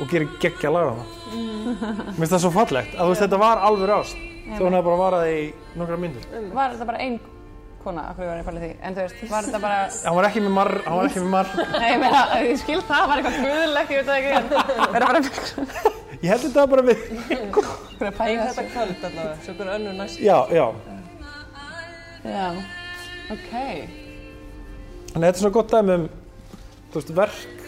og 0.02 0.08
gerir 0.10 0.30
geggja 0.42 0.70
lag 0.72 0.88
á 0.88 0.94
það. 0.98 1.16
Mér 1.32 2.20
finnst 2.22 2.34
það 2.34 2.44
svo 2.46 2.52
fallegt 2.54 2.94
að 2.94 3.02
þú 3.02 3.10
veist 3.12 3.24
þetta 3.26 3.42
var 3.42 3.66
alveg 3.66 3.94
ást. 3.98 4.28
Þó 4.42 4.64
hann 4.66 4.74
hefði 4.74 4.86
bara 4.88 4.98
varað 4.98 5.28
í 5.30 5.42
nokkra 5.78 5.96
myndur 6.02 6.24
Var 6.52 6.72
þetta 6.74 6.86
bara 6.88 7.02
ein 7.04 7.20
kona, 7.84 8.04
af 8.10 8.16
hverju 8.18 8.30
var 8.30 8.38
ég 8.38 8.44
að 8.44 8.48
fæla 8.50 8.62
því? 8.62 8.70
En 8.82 8.96
þú 8.96 9.04
veist, 9.04 9.24
var 9.32 9.48
þetta 9.48 9.60
bara... 9.62 9.80
hann 10.04 10.16
var 10.18 10.28
ekki 10.28 10.42
með 10.44 10.54
marr 10.58 10.72
hann 10.86 10.98
var 10.98 11.10
ekki 11.10 11.22
með 11.24 11.32
marr 11.34 11.52
Nei, 11.82 11.88
ég 11.92 12.00
meina, 12.02 12.22
ég 12.46 12.62
skil 12.62 12.80
það, 12.88 13.04
var 13.10 13.22
eitthvað 13.22 13.38
guðlegt, 13.46 13.92
ég 13.92 14.00
veit 14.00 14.08
það 14.08 14.18
ekki. 14.20 14.32
en 14.86 14.94
Vera 14.96 15.10
bara 15.10 15.22
ég 16.22 16.28
held 16.30 16.46
þetta 16.46 16.66
bara 16.72 16.86
við 16.86 17.04
Ein 17.32 18.16
pæla 18.18 18.48
þetta 18.48 18.66
kvöld 18.72 19.06
allavega, 19.10 19.36
svo 19.42 19.54
einhver 19.54 19.72
önnur 19.76 19.96
næst. 19.98 20.22
já, 20.22 20.38
já 20.54 20.66
Já. 22.22 22.54
Ok. 23.34 23.52
Þannig 25.10 25.16
að 25.16 25.24
þetta 25.24 25.32
er 25.32 25.40
svona 25.40 25.56
gott 25.56 25.72
dæmi 25.72 25.94
um 25.96 26.04
þú 26.92 27.00
veist, 27.00 27.14
verk, 27.16 27.64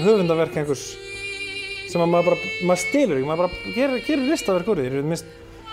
höfundaverk 0.00 0.56
einhvers 0.62 0.84
sem 1.90 2.02
að 2.02 2.12
maður 2.12 2.30
bara, 2.30 2.52
maður 2.68 2.82
stilur 2.82 3.18
ekki, 3.18 3.28
maður 3.28 3.42
bara 3.44 3.74
gerir, 3.76 4.00
gerir 4.06 4.30
listaverk 4.30 4.70
úr 4.72 4.80
því, 4.80 5.02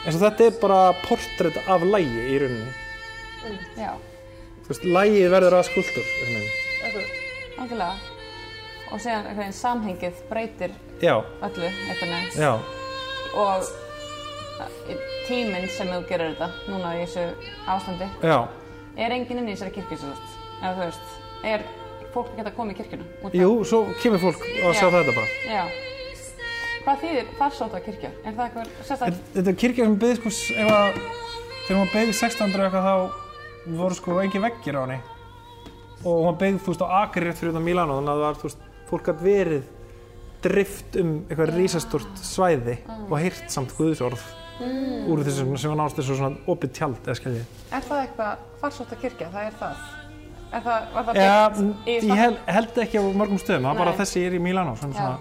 eins 0.04 0.18
og 0.18 0.24
þetta 0.26 0.48
er 0.50 0.58
bara 0.60 0.80
portrétt 1.06 1.60
af 1.64 1.86
lægi 1.88 2.26
í 2.28 2.40
rauninni. 2.44 2.83
Já. 3.78 3.92
Þú 4.64 4.72
veist, 4.72 4.86
lægið 4.96 5.30
verður 5.34 5.58
að 5.60 5.70
veginn. 6.34 7.12
Algjörlega. 7.60 7.94
Og 8.94 9.02
síðan 9.02 9.26
einhvern 9.28 9.40
veginn 9.42 9.58
samhengið 9.58 10.22
breytir 10.30 10.74
Já, 11.02 11.16
öllu, 11.44 11.70
einhvern 11.90 12.14
veginn. 12.14 12.36
já, 12.38 12.54
Og 13.34 13.64
uh, 14.62 15.06
tíminn 15.28 15.70
sem 15.74 15.90
þú 15.90 16.02
gerir 16.10 16.36
þetta, 16.36 16.50
núna 16.70 16.92
í 17.00 17.06
þessu 17.06 17.24
ástandi, 17.74 18.10
já, 18.22 18.38
er 18.98 19.16
enginn 19.16 19.42
inn 19.42 19.50
í 19.50 19.56
þessari 19.56 19.74
kirkju, 19.80 19.98
svo 19.98 20.12
þú 20.12 20.14
veist. 20.14 20.36
Eða 20.62 20.74
þú 20.78 20.84
veist, 20.86 21.16
er 21.50 21.66
fólk 22.14 22.30
að 22.30 22.38
geta 22.44 22.54
komið 22.60 22.76
í 22.76 22.78
kirkjuna? 22.84 23.32
jú, 23.34 23.50
svo 23.66 23.82
kemur 24.04 24.22
fólk 24.22 24.46
að 24.46 24.78
sjá 24.78 24.86
Já. 24.86 24.94
þetta 25.00 25.16
bara. 25.18 25.28
Já. 25.50 25.66
Hvað 26.84 27.02
þýðir 27.02 27.28
farsóta 27.40 27.80
kirkja? 27.82 28.10
Er 28.22 28.34
það 28.38 28.46
eitthvað 28.46 28.72
sérstaklega? 28.84 29.28
Þetta 29.34 29.50
er 29.54 29.60
kirkja 29.64 29.86
sem 29.88 30.00
byggði 30.04 30.18
sko, 30.20 30.32
ef 30.62 30.72
að, 30.78 30.98
þegar 31.66 31.80
hún 31.82 31.92
byggði 31.94 32.16
1600 32.20 32.66
eitthvað 32.68 32.88
þá 32.88 33.23
voru 33.66 33.96
sko 33.98 34.20
engin 34.22 34.44
veggir 34.44 34.78
á 34.78 34.82
henni 34.84 35.00
og 36.04 36.26
hún 36.28 36.38
byggði, 36.40 36.60
þú 36.60 36.74
veist, 36.74 36.84
á 36.84 36.88
Akri 37.04 37.24
rétt 37.24 37.40
fyrir 37.40 37.54
utan 37.54 37.64
Milano 37.64 37.98
þannig 38.00 38.12
að 38.12 38.20
það 38.20 38.26
var, 38.28 38.40
þú 38.40 38.50
veist, 38.50 38.70
fólk 38.90 39.08
gætt 39.08 39.24
verið 39.24 39.68
drift 40.44 40.98
um 41.00 41.12
eitthvað 41.30 41.54
rísastort 41.56 42.20
svæði 42.20 42.78
og 43.08 43.18
heyrt 43.22 43.52
samt 43.54 43.72
Guðsorð 43.78 44.24
mm. 44.60 45.12
úr 45.12 45.24
þessum 45.24 45.54
sem 45.56 45.72
var 45.72 45.80
nást 45.80 46.00
þessu 46.00 46.18
svona 46.20 46.42
opið 46.52 46.74
tjald 46.80 47.00
eða 47.06 47.20
skilji 47.20 47.44
Er 47.72 47.86
það 47.88 48.02
eitthvað 48.02 48.48
farsótta 48.62 49.00
kirkja? 49.00 49.30
Það 49.34 49.48
er 49.48 49.60
það? 49.62 49.86
Er 50.54 50.66
það, 50.66 50.90
var 50.94 51.08
það 51.08 51.22
ja, 51.22 51.38
byggt 51.56 51.88
í 51.88 51.96
ég 51.96 52.20
held, 52.20 52.42
held 52.58 52.82
ekki 52.84 53.00
á 53.00 53.04
mörgum 53.22 53.40
stöðum 53.42 53.70
það 53.70 53.74
er 53.74 53.82
bara 53.86 53.96
þessi 54.04 54.26
er 54.28 54.36
í 54.38 54.42
Milano 54.44 54.76
sem 54.78 54.92
svona 54.94 55.16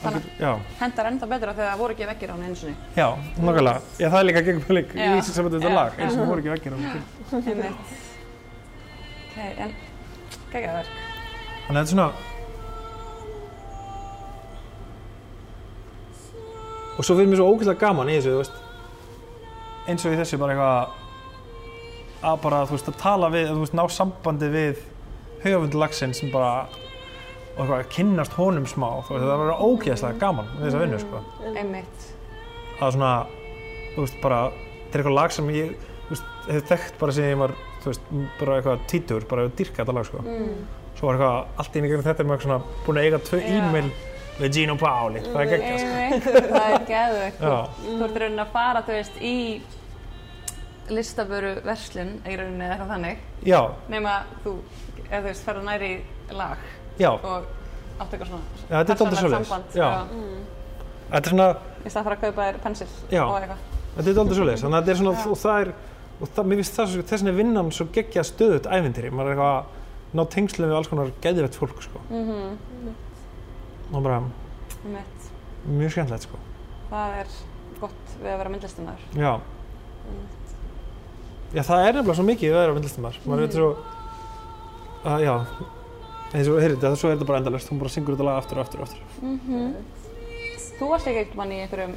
Þannig- 0.00 0.28
já, 0.40 0.50
Hendar 0.80 1.06
ennþá 1.10 1.26
betra 1.28 1.52
þegar 1.54 1.70
það 1.74 1.78
voru 1.82 1.92
ekki 1.94 2.06
vekkir 2.08 2.30
á 2.30 2.32
hann 2.32 2.44
einu 2.46 2.56
sinni. 2.56 2.74
já, 2.96 3.06
nokkulega 3.36 3.80
já, 4.00 4.08
það 4.08 4.18
er 4.20 4.24
líka 4.30 4.42
gegn 4.46 4.60
pölik 4.64 4.94
í 4.96 5.08
því 5.10 5.22
sem 5.26 5.44
þetta 5.50 5.68
Já. 5.68 5.74
lag 5.74 5.98
eins 6.00 6.16
og 6.16 6.26
voru 6.30 6.40
ekki 6.40 6.54
vekkir 6.54 6.72
á 6.72 6.76
mig 6.80 6.90
Einmitt. 7.30 7.74
Ok, 9.30 9.38
en 9.60 9.74
geggjað 10.52 10.74
verk. 10.80 10.94
Þannig 11.66 11.70
að 11.70 11.74
þetta 11.74 11.80
er 11.80 11.92
svona 11.94 12.12
Og 16.98 17.04
svo 17.06 17.16
finnst 17.16 17.30
mér 17.32 17.38
svo 17.40 17.46
ógeðslega 17.54 17.80
gaman 17.80 18.10
í 18.12 18.16
þessu, 18.18 18.32
þú 18.34 18.40
veist 18.42 18.56
eins 19.90 20.04
og 20.04 20.12
í 20.14 20.18
þessu 20.20 20.38
bara 20.40 20.52
eitthvað 20.54 20.88
að 22.30 22.40
bara, 22.42 22.58
þú 22.68 22.74
veist, 22.76 22.88
að 22.92 22.98
tala 23.00 23.30
við 23.32 23.46
þú 23.54 23.60
veist, 23.62 23.76
ná 23.78 23.84
sambandi 23.88 24.48
við 24.52 24.82
höfundlagsinn 25.44 26.12
sem 26.14 26.28
bara 26.34 26.66
og 27.56 27.62
eitthvað, 27.64 27.86
kynnast 27.96 28.32
honum 28.38 28.66
smá, 28.70 28.88
þú 29.06 29.14
veist, 29.16 29.26
það 29.26 29.42
var 29.44 29.62
ógeðslega 29.66 30.18
gaman 30.22 30.50
við 30.56 30.66
þessa 30.68 30.82
vinnu, 30.84 30.98
sko 31.02 31.22
Einmitt. 31.54 32.04
það 32.78 32.86
er 32.88 32.94
svona, 32.96 33.12
þú 33.94 34.04
veist, 34.04 34.20
bara 34.22 34.40
þetta 34.50 34.92
er 34.94 35.00
eitthvað 35.02 35.16
lag 35.20 35.34
sem 35.36 35.50
ég, 35.54 35.72
þú 36.06 36.14
veist, 36.14 36.28
hef 36.50 36.68
þekkt 36.70 36.98
bara 37.00 37.12
sem 37.18 37.24
ég 37.30 37.40
var, 37.42 37.56
þú 37.82 37.90
veist, 37.92 38.12
bara 38.40 38.58
eitthvað 38.60 38.86
títur, 38.92 39.26
bara 39.30 39.48
að 39.48 39.56
dyrka 39.60 39.82
þetta 39.82 39.96
lag, 39.98 40.06
sko 40.10 40.22
Mm. 40.24 40.54
svo 41.00 41.06
var 41.10 41.18
eitthvað, 41.18 41.58
allt 41.64 41.76
í 41.76 41.80
gegnum 41.86 42.02
þetta 42.06 42.20
er 42.24 42.28
maður 42.30 42.46
svona 42.46 42.62
búin 42.86 42.98
að 43.00 43.04
eiga 43.08 43.18
tvö 43.28 43.42
e-mail 43.56 43.90
við 44.40 44.52
Gino 44.56 44.74
Paoli, 44.80 45.20
það 45.20 45.40
er 45.40 45.50
geggjast 45.50 45.84
sko. 45.84 45.96
Einmitt. 46.00 46.50
Það 46.50 46.72
er 46.74 46.84
geðveikt. 46.88 47.40
Já, 47.40 47.56
Þú 47.84 48.04
ert 48.06 48.18
raunin 48.22 48.40
að 48.44 48.52
fara, 48.54 48.82
þú 48.86 48.94
veist, 48.96 49.16
í 49.20 49.62
listaböru 50.90 51.52
verslun, 51.64 52.14
í 52.26 52.36
rauninni 52.38 52.64
eða 52.66 52.74
eitthvað 52.74 52.92
þannig, 52.94 53.18
já, 53.46 53.60
nema 53.92 54.14
þú, 54.44 54.54
eða 55.04 55.20
þú 55.20 55.26
veist, 55.28 55.44
ferðu 55.46 55.64
næri 55.68 55.90
lag 56.34 56.64
já, 57.00 57.10
og 57.10 57.44
áttu 58.00 58.16
eitthvað 58.16 58.30
svona 58.30 58.44
Já, 58.70 58.76
þetta 58.76 58.92
er 58.92 59.00
dálítið 59.00 59.20
svoleiðis. 59.24 59.50
Já. 59.80 59.88
þetta 61.10 61.26
er 61.26 61.34
svona, 61.34 61.48
Í 61.80 61.88
stað 61.90 62.00
að 62.00 62.04
fara 62.08 62.16
að 62.16 62.24
kaupa 62.26 62.46
þér 62.50 62.58
pensil 62.64 62.86
Já. 63.10 63.22
og 63.24 63.36
eitthvað. 63.40 63.60
þetta 63.96 64.10
er 64.14 64.20
aldrei 64.22 64.36
svoleiðis, 64.40 64.62
þannig 64.64 64.78
að 64.78 64.82
þetta 64.84 64.94
er 64.94 65.00
svona, 65.00 65.14
og 65.30 65.38
það 65.40 65.60
er, 65.64 65.70
og 66.20 66.28
það, 66.36 66.44
mér 66.50 66.60
finnst 66.60 66.76
það, 66.78 66.90
svo- 66.94 67.04
þess 67.10 67.22
vegna 67.22 67.30
er 67.32 67.38
vinnan 67.40 67.70
svo 67.72 67.86
geggja 67.96 68.24
stöðut 68.28 68.66
ævintýri, 68.76 69.10
maður 69.10 69.30
er 69.30 69.34
eitthvað 69.34 69.54
að 69.56 69.64
ná 70.20 70.22
tengslum 70.34 70.68
við 70.70 70.76
alls 70.80 70.88
konar 70.90 71.10
geðvett 71.24 71.56
fólk, 71.60 71.82
sko, 71.86 72.02
Mm 72.10 72.58
og 73.90 74.02
bara 74.04 74.20
Einmitt. 74.84 75.24
mjög 75.66 75.90
skemmtilegt, 75.96 76.22
sko, 76.28 76.38
Það 76.90 77.16
er 77.20 77.26
gott 77.80 78.12
við 78.22 78.30
að 78.30 78.38
vera 78.38 78.50
myndlistamæður. 78.50 79.02
já. 79.18 79.32
Já, 81.54 81.62
það 81.66 81.80
er 81.88 81.92
nefnilega 81.96 82.14
svo 82.20 82.24
mikið 82.28 82.52
að 82.54 82.60
vera 82.62 82.74
myndlistamæður, 82.76 83.16
maður 83.26 83.40
veit 83.46 83.56
svo, 83.58 83.70
að, 85.10 85.24
já, 85.24 85.34
eins 86.34 86.48
og, 86.48 86.60
heyrðu, 86.62 86.76
þetta, 86.80 86.96
svo 87.00 87.08
er 87.10 87.16
þetta 87.16 87.28
bara 87.30 87.40
endalust, 87.42 87.70
hún 87.72 87.80
bara 87.82 87.90
syngur 87.94 88.14
þetta 88.16 88.26
lag 88.28 88.38
aftur 88.42 88.60
og 88.60 88.66
aftur 88.66 88.80
og 88.80 88.86
aftur. 88.86 89.00
Þú 90.80 90.88
varst 90.90 91.08
ekki 91.10 91.22
eitthvað 91.24 91.40
mann 91.42 91.52
í 91.54 91.58
einhverjum, 91.64 91.94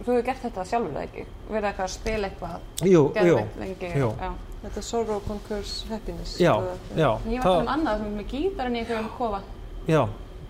þú 0.00 0.06
hefur 0.14 0.24
gert 0.30 0.42
þetta 0.46 0.64
sjálfur 0.70 0.94
eða 0.96 1.02
ekki? 1.08 1.24
Verið 1.50 1.68
eitthvað 1.70 1.86
að 1.86 1.92
spila 1.94 2.30
eitthvað 2.30 2.88
Jú, 2.90 3.02
jú, 3.28 3.36
lengi? 3.60 3.90
jú. 4.00 4.08
Já. 4.20 4.30
Þetta 4.60 4.76
er 4.82 4.84
Sorrow 4.84 5.20
Conquers 5.24 5.74
Happiness. 5.88 6.34
já, 6.40 6.52
já, 6.96 7.10
Ég 7.32 7.44
var 7.44 7.62
um 7.62 7.70
annað 7.72 8.02
sem 8.02 8.16
með 8.18 8.26
gítarinn 8.34 8.76
í 8.76 8.82
einhverjum 8.82 9.06
kofa. 9.16 9.40
já, 9.88 10.02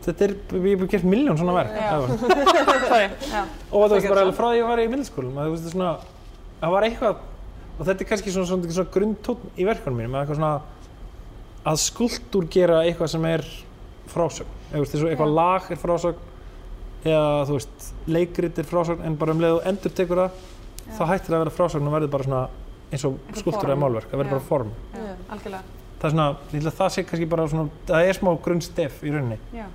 þetta 0.06 0.24
er, 0.26 0.34
ég 0.56 0.80
hef 0.80 0.88
gert 0.94 1.04
miljón 1.06 1.38
svona 1.38 1.54
verk, 1.58 1.74
Já. 1.76 1.90
það 1.90 2.00
var. 2.00 2.10
Og 3.70 3.84
bara 3.90 4.32
frá 4.32 4.48
því 4.48 4.54
að 4.54 4.58
ég 4.58 4.66
var 4.70 4.82
í 4.82 4.88
middlskólum 4.90 5.36
að 5.38 5.46
þú 5.46 5.54
veist 5.54 5.70
svona 5.74 5.92
það 6.60 6.74
var 6.74 6.86
eitthvað 6.88 7.20
og 7.80 7.86
þetta 7.86 8.02
er 8.04 8.08
kannski 8.10 8.32
svona, 8.34 8.48
svona, 8.50 8.72
svona 8.74 8.92
grundtótt 8.96 9.44
í 9.56 9.64
verkunum 9.68 9.96
mínum 10.00 10.16
eða 10.16 10.24
eitthvað 10.24 10.40
svona 10.40 10.54
að 11.66 11.76
skuldur 11.82 12.46
gera 12.52 12.80
eitthvað 12.86 13.10
sem 13.14 13.24
er 13.30 13.44
frásögn 14.10 14.56
eitthvað 14.72 15.18
Já. 15.18 15.34
lag 15.34 15.70
er 15.70 15.76
frásögn 15.76 16.28
eða 17.04 17.44
þú 17.48 17.56
veist 17.58 17.90
leikrit 18.08 18.58
er 18.58 18.64
frásögn 18.68 19.04
en 19.06 19.16
bara 19.20 19.32
um 19.34 19.40
leið 19.42 19.58
og 19.58 19.66
endur 19.70 19.92
tekur 19.96 20.16
það 20.24 20.30
Já. 20.30 20.94
þá 20.98 21.02
hættir 21.10 21.30
það 21.30 21.36
að 21.36 21.44
vera 21.44 21.56
frásögn 21.58 21.86
og 21.90 21.94
verður 21.96 22.10
bara 22.16 22.24
svona 22.28 22.42
eins 22.90 23.04
og 23.06 23.12
Eitthvað 23.20 23.40
skuldur 23.42 23.60
form. 23.60 23.70
eða 23.70 23.80
málverk 23.84 24.08
það 24.10 24.22
verður 24.22 24.34
bara 24.36 24.48
form 24.48 24.72
Já, 24.94 25.04
Já. 25.04 25.14
algjörlega. 25.36 25.62
það 26.00 26.08
er 26.08 26.14
svona, 26.16 26.28
ég 26.50 26.56
held 26.58 26.70
að 26.72 26.78
það 26.80 26.90
sé 26.96 27.04
kannski 27.10 27.28
bara 27.34 27.48
svona 27.48 27.68
það 27.90 28.08
er 28.08 28.18
smá 28.20 28.30
grunnstef 28.46 29.02
í 29.04 29.12
rauninni 29.14 29.38
Já, 29.54 29.66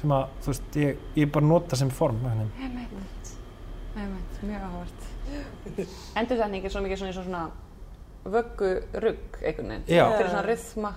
sem 0.00 0.14
að 0.16 0.24
þú 0.44 0.52
veist 0.54 0.78
ég, 0.80 0.96
ég 1.20 1.32
bara 1.34 1.46
nota 1.50 1.76
sem 1.76 1.90
form 1.90 2.16
einhvern 2.22 2.50
veginn. 2.54 2.70
einmitt. 2.70 3.32
Einmitt, 4.00 4.36
mjög 4.46 4.62
áhvert. 4.70 5.00
Endursetning 6.16 6.64
er 6.64 6.70
svo 6.72 6.80
mikið 6.84 7.00
svona, 7.02 7.10
eins 7.10 7.18
og 7.20 7.26
svona 7.26 7.42
vöggu 8.24 8.70
rugg 9.04 9.40
einhvern 9.42 9.68
veginn. 9.72 9.86
Já. 9.88 10.04
Fyrir 10.16 10.30
svona 10.30 10.44
rythma. 10.46 10.92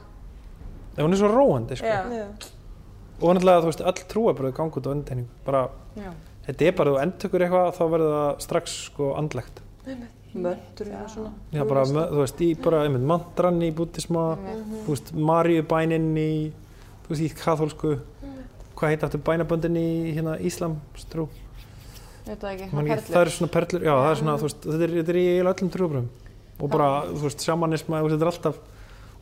Ef 0.94 1.02
hún 1.04 1.16
er 1.16 1.22
svo 1.22 1.30
róandi 1.32 1.78
sko. 1.80 1.94
Og 3.24 3.36
náttúrulega 3.36 3.62
þú 3.64 3.70
veist 3.70 3.84
all 3.88 4.02
trúabröð 4.12 4.56
gangi 4.58 4.80
út 4.80 4.88
á 4.90 4.92
endurtegningu 4.94 5.46
bara 5.46 5.70
Já. 5.96 6.10
þetta 6.48 6.66
er 6.68 6.76
bara 6.78 6.92
þú 6.92 7.02
endtökur 7.04 7.46
eitthvað 7.46 7.70
þá 7.78 7.84
verður 7.94 8.14
það 8.18 8.42
strax 8.48 8.76
sko 8.90 9.14
andlegt 9.20 9.62
Möndurinn 10.34 10.98
og 10.98 11.10
svona. 11.14 11.30
Já, 11.54 11.62
bara, 11.70 11.84
þú 11.86 12.18
veist, 12.18 12.40
í 12.42 12.48
bara, 12.58 12.80
einmitt, 12.88 13.04
mantran 13.06 13.60
í 13.62 13.68
Einmitt. 13.70 14.00
þú 14.88 14.90
veist, 14.90 15.12
Maríubænin 15.14 16.08
í, 16.18 16.32
þú 17.06 17.12
veist, 17.12 17.22
í 17.22 17.30
katholsku, 17.38 17.92
hvað 18.74 18.90
heit 18.96 19.06
aftur 19.06 19.22
bænaböndin 19.22 19.78
í 19.78 20.16
hérna 20.16 20.40
Íslamstrú, 20.42 21.28
Veit 22.26 22.40
það 22.40 22.50
ekki, 22.56 22.70
ekki, 22.72 23.12
það 23.12 23.22
eru 23.22 23.36
svona 23.36 23.52
perlur, 23.54 23.86
já, 23.86 23.94
það 23.94 24.10
er 24.10 24.20
svona, 24.24 24.36
veist, 24.42 24.66
þetta 24.66 24.88
er, 24.88 24.96
þetta 24.98 25.14
er 25.14 25.20
í 25.22 25.28
öllum 25.44 25.72
trúabröðum 25.76 26.10
og 26.64 26.72
bara, 26.72 26.88
þú 27.12 27.26
veist, 27.28 27.44
sjamanisma, 27.44 28.00
þú 28.00 28.08
veist, 28.08 28.16
þetta 28.16 28.26
er 28.28 28.32
alltaf, 28.32 28.62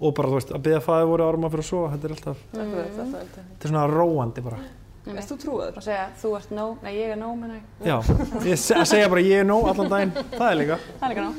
og 0.02 0.14
bara, 0.18 0.30
þú 0.32 0.38
veist, 0.38 0.52
að 0.56 0.62
byggja 0.68 0.82
fæði 0.86 1.08
voru 1.12 1.26
árum 1.28 1.48
að 1.48 1.56
fyrir 1.56 1.66
að 1.66 1.70
sofa, 1.72 1.89
þetta 1.96 2.08
er 2.10 2.14
alltaf, 2.16 2.44
Akkurat, 2.52 2.72
þetta 2.72 3.02
er 3.02 3.12
þetta. 3.12 3.44
þetta 3.50 3.68
er 3.68 3.74
svona 3.74 3.86
róandi 3.92 4.44
bara. 4.46 4.62
Einmitt. 5.02 5.18
Erst 5.18 5.32
þú 5.34 5.38
trúaður? 5.42 5.78
Og 5.82 5.84
segja, 5.88 6.04
þú 6.22 6.32
ert 6.38 6.52
nóg, 6.54 6.74
nei 6.86 6.92
ég 6.94 7.12
er 7.16 7.18
nóg, 7.18 7.38
menna 7.42 7.56
ég. 7.58 7.64
Já, 7.89 7.96
ég 8.46 8.58
se- 8.62 8.76
að 8.78 8.86
segja 8.92 9.10
bara 9.10 9.22
ég 9.26 9.39
er 9.42 9.48
nóg 9.50 9.66
allan 9.72 9.89
daginn, 9.89 10.12
það 10.36 10.48
er 10.52 10.58
líka. 10.60 10.78
Það 11.00 11.06
er 11.08 11.14
líka 11.16 11.24
nóg. 11.26 11.36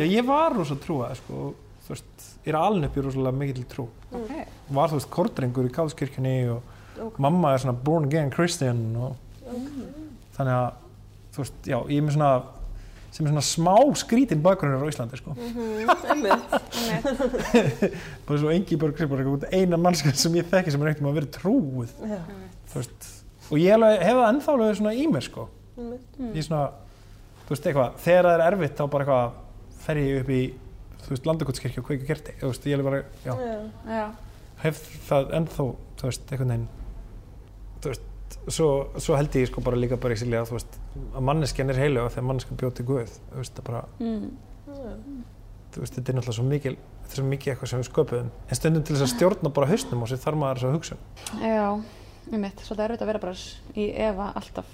Já, 0.00 0.04
ég 0.14 0.24
var 0.30 0.54
rosa 0.56 0.76
trúað, 0.80 1.16
sko, 1.20 1.40
og, 1.50 1.54
þú 1.84 1.92
veist, 1.92 2.28
ég 2.46 2.54
er 2.54 2.56
alin 2.56 2.84
upp 2.88 2.96
í 2.96 3.04
rosalega 3.04 3.36
mikill 3.36 3.64
trú. 3.68 3.88
Ok. 4.16 4.30
var 4.70 4.88
þú 4.88 4.96
veist 5.00 5.10
kordrengur 5.10 5.66
í 5.68 5.72
Kálskirkjunni 5.74 6.36
og 6.54 6.62
Ok. 7.00 7.18
mamma 7.18 7.52
er 7.54 7.58
svona 7.58 7.76
born 7.84 8.04
again 8.04 8.30
Christian 8.30 8.94
og 8.96 9.16
þannig 10.36 10.54
að 10.54 10.72
þú 11.34 11.42
veist, 11.42 11.54
já, 11.66 11.76
ég 11.88 11.98
er 11.98 12.06
með 12.06 12.16
svona 12.16 12.42
sem 13.10 13.26
er 13.26 13.32
svona 13.32 13.42
smá 13.42 13.74
skrítin 13.98 14.42
bakgrunnur 14.44 14.84
á 14.86 14.90
Íslandi 14.92 15.18
sko. 15.18 15.34
Einmitt. 15.34 16.52
bara 18.26 18.38
svo 18.38 18.52
engi 18.54 18.78
börg 18.80 19.00
eitthvað 19.02 19.48
eina 19.56 19.78
mannskap 19.80 20.14
sem 20.18 20.36
ég 20.38 20.46
þekki 20.50 20.74
sem 20.74 20.84
er 20.84 20.92
eitthvað 20.92 21.10
að 21.10 21.18
vera 21.18 21.32
trúið 21.38 21.94
og 23.50 23.58
ég 23.58 23.74
alveg, 23.74 23.96
hef 24.06 24.14
það 24.20 24.28
ennþá 24.30 24.52
alveg 24.54 24.76
svona 24.78 24.94
í 24.94 25.06
mér 25.10 25.24
sko. 25.26 25.46
Ég 26.36 26.44
svona, 26.46 26.64
þú 27.46 27.54
veist, 27.54 27.66
eitthvað 27.70 27.96
þegar 28.04 28.28
það 28.28 28.34
er 28.36 28.44
erfitt 28.46 28.76
þá 28.78 28.84
bara 28.92 29.06
eitthvað 29.06 29.80
fer 29.86 30.00
ég 30.04 30.20
upp 30.22 30.30
í 30.36 30.40
þú 31.00 31.14
veist, 31.14 31.26
landakotskirkju 31.30 31.82
og 31.82 31.88
kveiki 31.88 32.06
kerti 32.10 32.36
þú 32.42 32.50
veist, 32.52 32.68
ég 32.70 32.78
alveg 32.78 32.90
bara, 32.90 33.00
já, 33.24 33.34
Já. 33.40 33.58
Já. 33.96 34.04
hef 34.66 34.82
það 35.08 35.34
ennþá, 35.40 35.66
þú 35.98 36.10
veist, 36.10 36.26
einhvern 36.30 36.52
veginn 36.54 36.68
þú 37.80 37.92
veist, 37.94 38.06
svo, 38.48 38.68
svo 39.00 39.16
held 39.18 39.34
ég 39.38 39.48
sko 39.50 39.62
bara 39.64 39.76
líka 39.80 39.96
bara 40.00 40.14
í 40.14 40.20
síli 40.20 40.36
að 40.38 40.50
þú 40.50 40.56
veist 40.58 40.78
að 41.14 41.24
manneskjan 41.30 41.70
er 41.72 41.80
heilega 41.82 42.12
þegar 42.14 42.26
manneskjan 42.30 42.60
bjóð 42.62 42.74
til 42.80 42.86
Guð 42.90 43.14
þú 43.32 43.40
veist, 43.42 43.54
það 43.58 43.64
bara, 43.70 43.82
Mm. 44.00 44.30
þú 45.72 45.80
veist, 45.84 45.94
þetta 45.96 46.12
er 46.12 46.18
náttúrulega 46.18 46.36
svo 46.38 46.44
mikil 46.50 46.76
þetta 46.76 47.10
er 47.12 47.20
svo 47.20 47.24
mikið 47.30 47.52
eitthvað 47.54 47.70
sem 47.72 47.80
við 47.82 47.88
sköpuðum 47.90 48.30
en 48.50 48.58
stundum 48.60 48.84
til 48.86 48.96
þess 48.96 49.06
að 49.06 49.12
stjórna 49.14 49.52
bara 49.54 49.70
hausnum 49.70 50.02
og 50.04 50.08
sér 50.10 50.22
þarf 50.24 50.38
maður 50.40 50.60
þess 50.60 50.68
að 50.68 50.76
hugsa 50.76 50.96
Já, 51.40 51.66
ég 52.30 52.38
mitt, 52.44 52.62
svolítið 52.66 52.84
erfitt 52.86 53.02
að 53.04 53.10
vera 53.10 53.22
bara 53.24 53.34
í 53.74 53.86
efa 54.08 54.26
alltaf. 54.40 54.70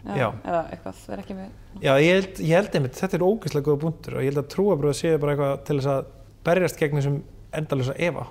Já. 0.00 0.28
Eða 0.46 0.60
eitthvað, 0.72 1.00
vera 1.10 1.22
ekki 1.24 1.34
með. 1.36 1.48
Já, 1.82 1.90
ég 2.00 2.14
held, 2.14 2.38
ég 2.40 2.54
held 2.56 2.76
einmitt, 2.78 2.94
þetta 2.96 3.16
er 3.18 3.24
ógeðslega 3.26 3.66
góða 3.66 3.80
búntur 3.82 4.14
og 4.16 4.22
ég 4.24 4.30
held 4.30 4.40
að 4.40 4.48
trúabröð 4.54 4.94
séu 4.96 5.18
bara 5.20 5.34
eitthvað 5.34 5.64
til 5.68 5.76
þess 5.80 5.90
að 5.92 6.06
berjast 6.46 6.78
gegn 6.80 6.96
þessum 7.00 7.18
endalösa 7.60 7.96
efa 8.00 8.24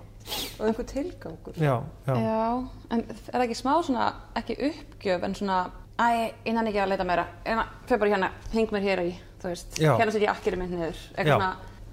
Og 0.59 0.65
einhver 0.67 0.85
tilgangur. 0.89 1.53
Já, 1.57 1.75
já, 2.07 2.67
en 2.91 3.03
er 3.09 3.15
það 3.33 3.45
ekki 3.45 3.57
smá 3.59 3.71
svona, 3.85 4.09
ekki 4.39 4.57
uppgjöf 4.69 5.23
en 5.25 5.35
svona, 5.35 5.59
æ, 5.99 6.07
ég 6.45 6.53
nenni 6.53 6.71
ekki 6.73 6.81
að 6.83 6.91
leita 6.93 7.07
meira, 7.07 7.25
en 7.45 7.61
fyrir 7.87 7.99
bara 8.03 8.11
hérna, 8.13 8.29
heng 8.53 8.73
mér 8.75 8.85
hér 8.85 9.01
í, 9.05 9.13
þú 9.41 9.51
veist, 9.53 9.79
Já. 9.79 9.93
hérna 9.97 10.11
setja 10.13 10.27
ég 10.27 10.33
akkeri 10.35 10.59
mynd 10.59 10.75
niður, 10.75 10.99
Já. 10.99 11.15
eitthvað 11.15 11.33
svona, 11.33 11.49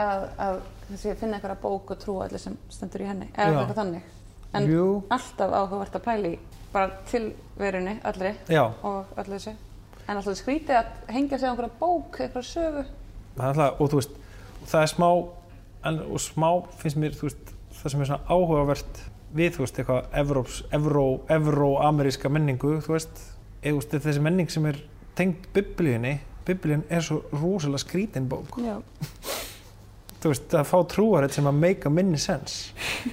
að, 0.06 0.26
að 0.46 0.60
þessi, 0.90 1.14
finna 1.22 1.38
einhverja 1.38 1.60
bók 1.62 1.94
og 1.94 2.02
trúa 2.02 2.26
allir 2.26 2.42
sem 2.42 2.58
stendur 2.70 3.06
í 3.06 3.08
henni, 3.08 3.30
eða 3.34 3.48
Já. 3.54 3.60
eitthvað 3.62 3.80
þannig. 3.80 4.12
En 4.56 4.68
jú, 4.70 4.84
alltaf 5.12 5.56
áhugavert 5.62 5.96
að 5.98 6.04
pæla 6.06 6.28
í, 6.34 6.36
bara 6.72 7.00
tilverunni, 7.10 7.96
allri 8.04 8.34
já 8.52 8.62
og 8.82 9.16
öllu 9.18 9.34
þessu. 9.38 9.56
En 10.06 10.20
alltaf 10.20 10.36
skrítið 10.38 10.76
að 10.78 11.10
hengja 11.16 11.38
sig 11.40 11.48
á 11.48 11.50
einhverja 11.50 11.78
bók, 11.80 12.20
einhverja 12.20 12.50
sögu. 12.52 12.84
það 13.36 13.42
er 13.42 13.48
alltaf, 13.50 13.80
og 13.80 13.90
þú 13.90 14.00
veist 14.00 14.14
það 14.70 14.82
er 14.86 14.92
smá, 14.92 15.08
en, 15.90 16.00
og 16.06 16.20
smá 16.22 16.48
finnst 16.80 17.00
mér, 17.02 17.16
þú 17.18 17.28
veist, 17.30 17.52
það 17.82 17.92
sem 17.92 18.02
er 18.04 18.10
svona 18.10 18.32
áhugavert 18.32 19.00
við, 19.36 19.50
þú 19.56 19.64
veist, 19.64 19.80
eitthvað 19.80 20.18
Evróps, 20.22 20.60
Evró, 20.76 21.06
Evró-ameríska 21.36 22.30
menningu, 22.32 22.76
þú 22.84 22.96
veist, 22.96 23.24
eða 23.66 24.00
þessi 24.00 24.22
menning 24.24 24.52
sem 24.52 24.68
er 24.70 24.78
tengd 25.18 25.48
biblíunni, 25.56 26.16
biblíun 26.46 26.84
er 26.92 27.02
svo 27.04 27.22
rosalega 27.34 27.82
skrítin 27.82 28.28
bók 28.30 28.56
Já. 28.62 28.76
þú 30.22 30.30
veist, 30.32 30.54
að 30.56 30.68
fá 30.70 30.76
trúarið 30.92 31.34
sem 31.36 31.48
að 31.50 31.58
make 31.62 31.88
a 31.88 31.92
minni 31.92 32.20
sense 32.20 32.72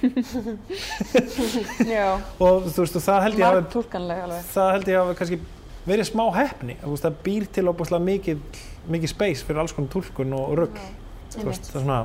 Já. 1.94 2.06
og 2.38 2.68
þú 2.70 2.84
veist, 2.84 2.96
og 2.98 3.04
það 3.04 3.20
held 3.26 3.40
ég 3.40 3.46
að 3.48 3.58
Marg 3.58 3.68
túlkanleg 3.74 4.22
alveg. 4.24 4.46
það 4.54 4.70
held 4.76 4.90
ég 4.92 5.00
að 5.00 5.12
kannski 5.20 5.38
verið 5.84 6.08
smá 6.08 6.24
heppni 6.38 6.78
þú 6.80 6.94
veist, 6.94 7.06
það 7.06 7.18
býr 7.26 7.48
til 7.58 7.66
óbúslega 7.70 8.06
mikið 8.08 8.62
mikið 8.94 9.12
space 9.14 9.46
fyrir 9.46 9.62
alls 9.64 9.74
konar 9.76 9.92
túlkun 9.92 10.34
og 10.38 10.54
rugg 10.60 10.80
þú 11.34 11.46
veist, 11.50 11.68
það 11.70 11.80
er 11.80 11.86
svona 11.86 12.00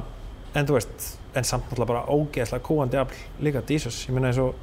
en 0.60 0.70
þú 0.70 0.78
veist, 0.80 1.10
en 1.36 1.44
samt 1.46 1.66
náttúrulega 1.70 1.92
bara 1.92 2.06
ógeðslega 2.10 2.64
kúandi 2.66 2.98
afl 2.98 3.18
líka 3.46 3.62
Jesus, 3.70 4.02
ég 4.08 4.16
meina 4.16 4.32
eins 4.32 4.40
og 4.42 4.56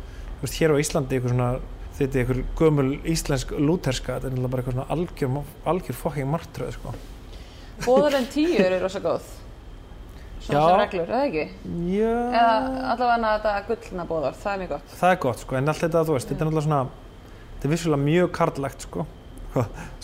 veist, 0.42 0.58
hér 0.60 0.74
á 0.74 0.80
Íslandi 0.82 1.16
eitthvað 1.18 1.34
svona 1.34 1.50
þetta 1.96 2.18
er 2.18 2.22
eitthvað 2.24 2.42
gömul 2.58 2.88
íslensk 3.08 3.52
lúterska 3.56 4.16
þetta 4.18 4.26
er 4.28 4.34
náttúrulega 4.34 4.52
bara 4.52 4.62
eitthvað 4.64 4.76
svona 4.76 4.90
algjör, 4.96 5.38
algjör 5.72 5.98
fucking 6.02 6.30
martröð, 6.32 6.72
sko 6.78 6.94
Bóðar 7.84 8.14
en 8.16 8.26
tíu 8.32 8.54
eru 8.56 8.78
rosa 8.80 9.00
góð. 9.04 9.24
Svona 10.40 10.62
sem 10.64 10.78
reglur, 10.80 11.10
eða 11.12 11.26
ekki? 11.26 11.42
Já, 11.92 12.12
Eða 12.38 12.54
allavega 12.92 13.32
þetta 13.34 13.52
gullna 13.68 14.06
bóðar, 14.08 14.36
það 14.40 14.52
er 14.54 14.60
mjög 14.62 14.70
gott. 14.74 14.94
það 15.00 15.10
er 15.12 15.18
gott, 15.24 15.42
sko, 15.42 15.56
en 15.58 15.68
allt 15.72 15.82
þetta, 15.84 16.02
þú 16.08 16.16
veist, 16.16 16.30
þetta 16.30 16.40
er 16.44 16.48
náttúrulega 16.48 16.66
svona 16.66 16.80
þetta 17.56 17.68
er 17.68 17.72
vissulega 17.74 18.02
mjög 18.06 18.30
karlægt, 18.38 18.86
sko 18.88 19.06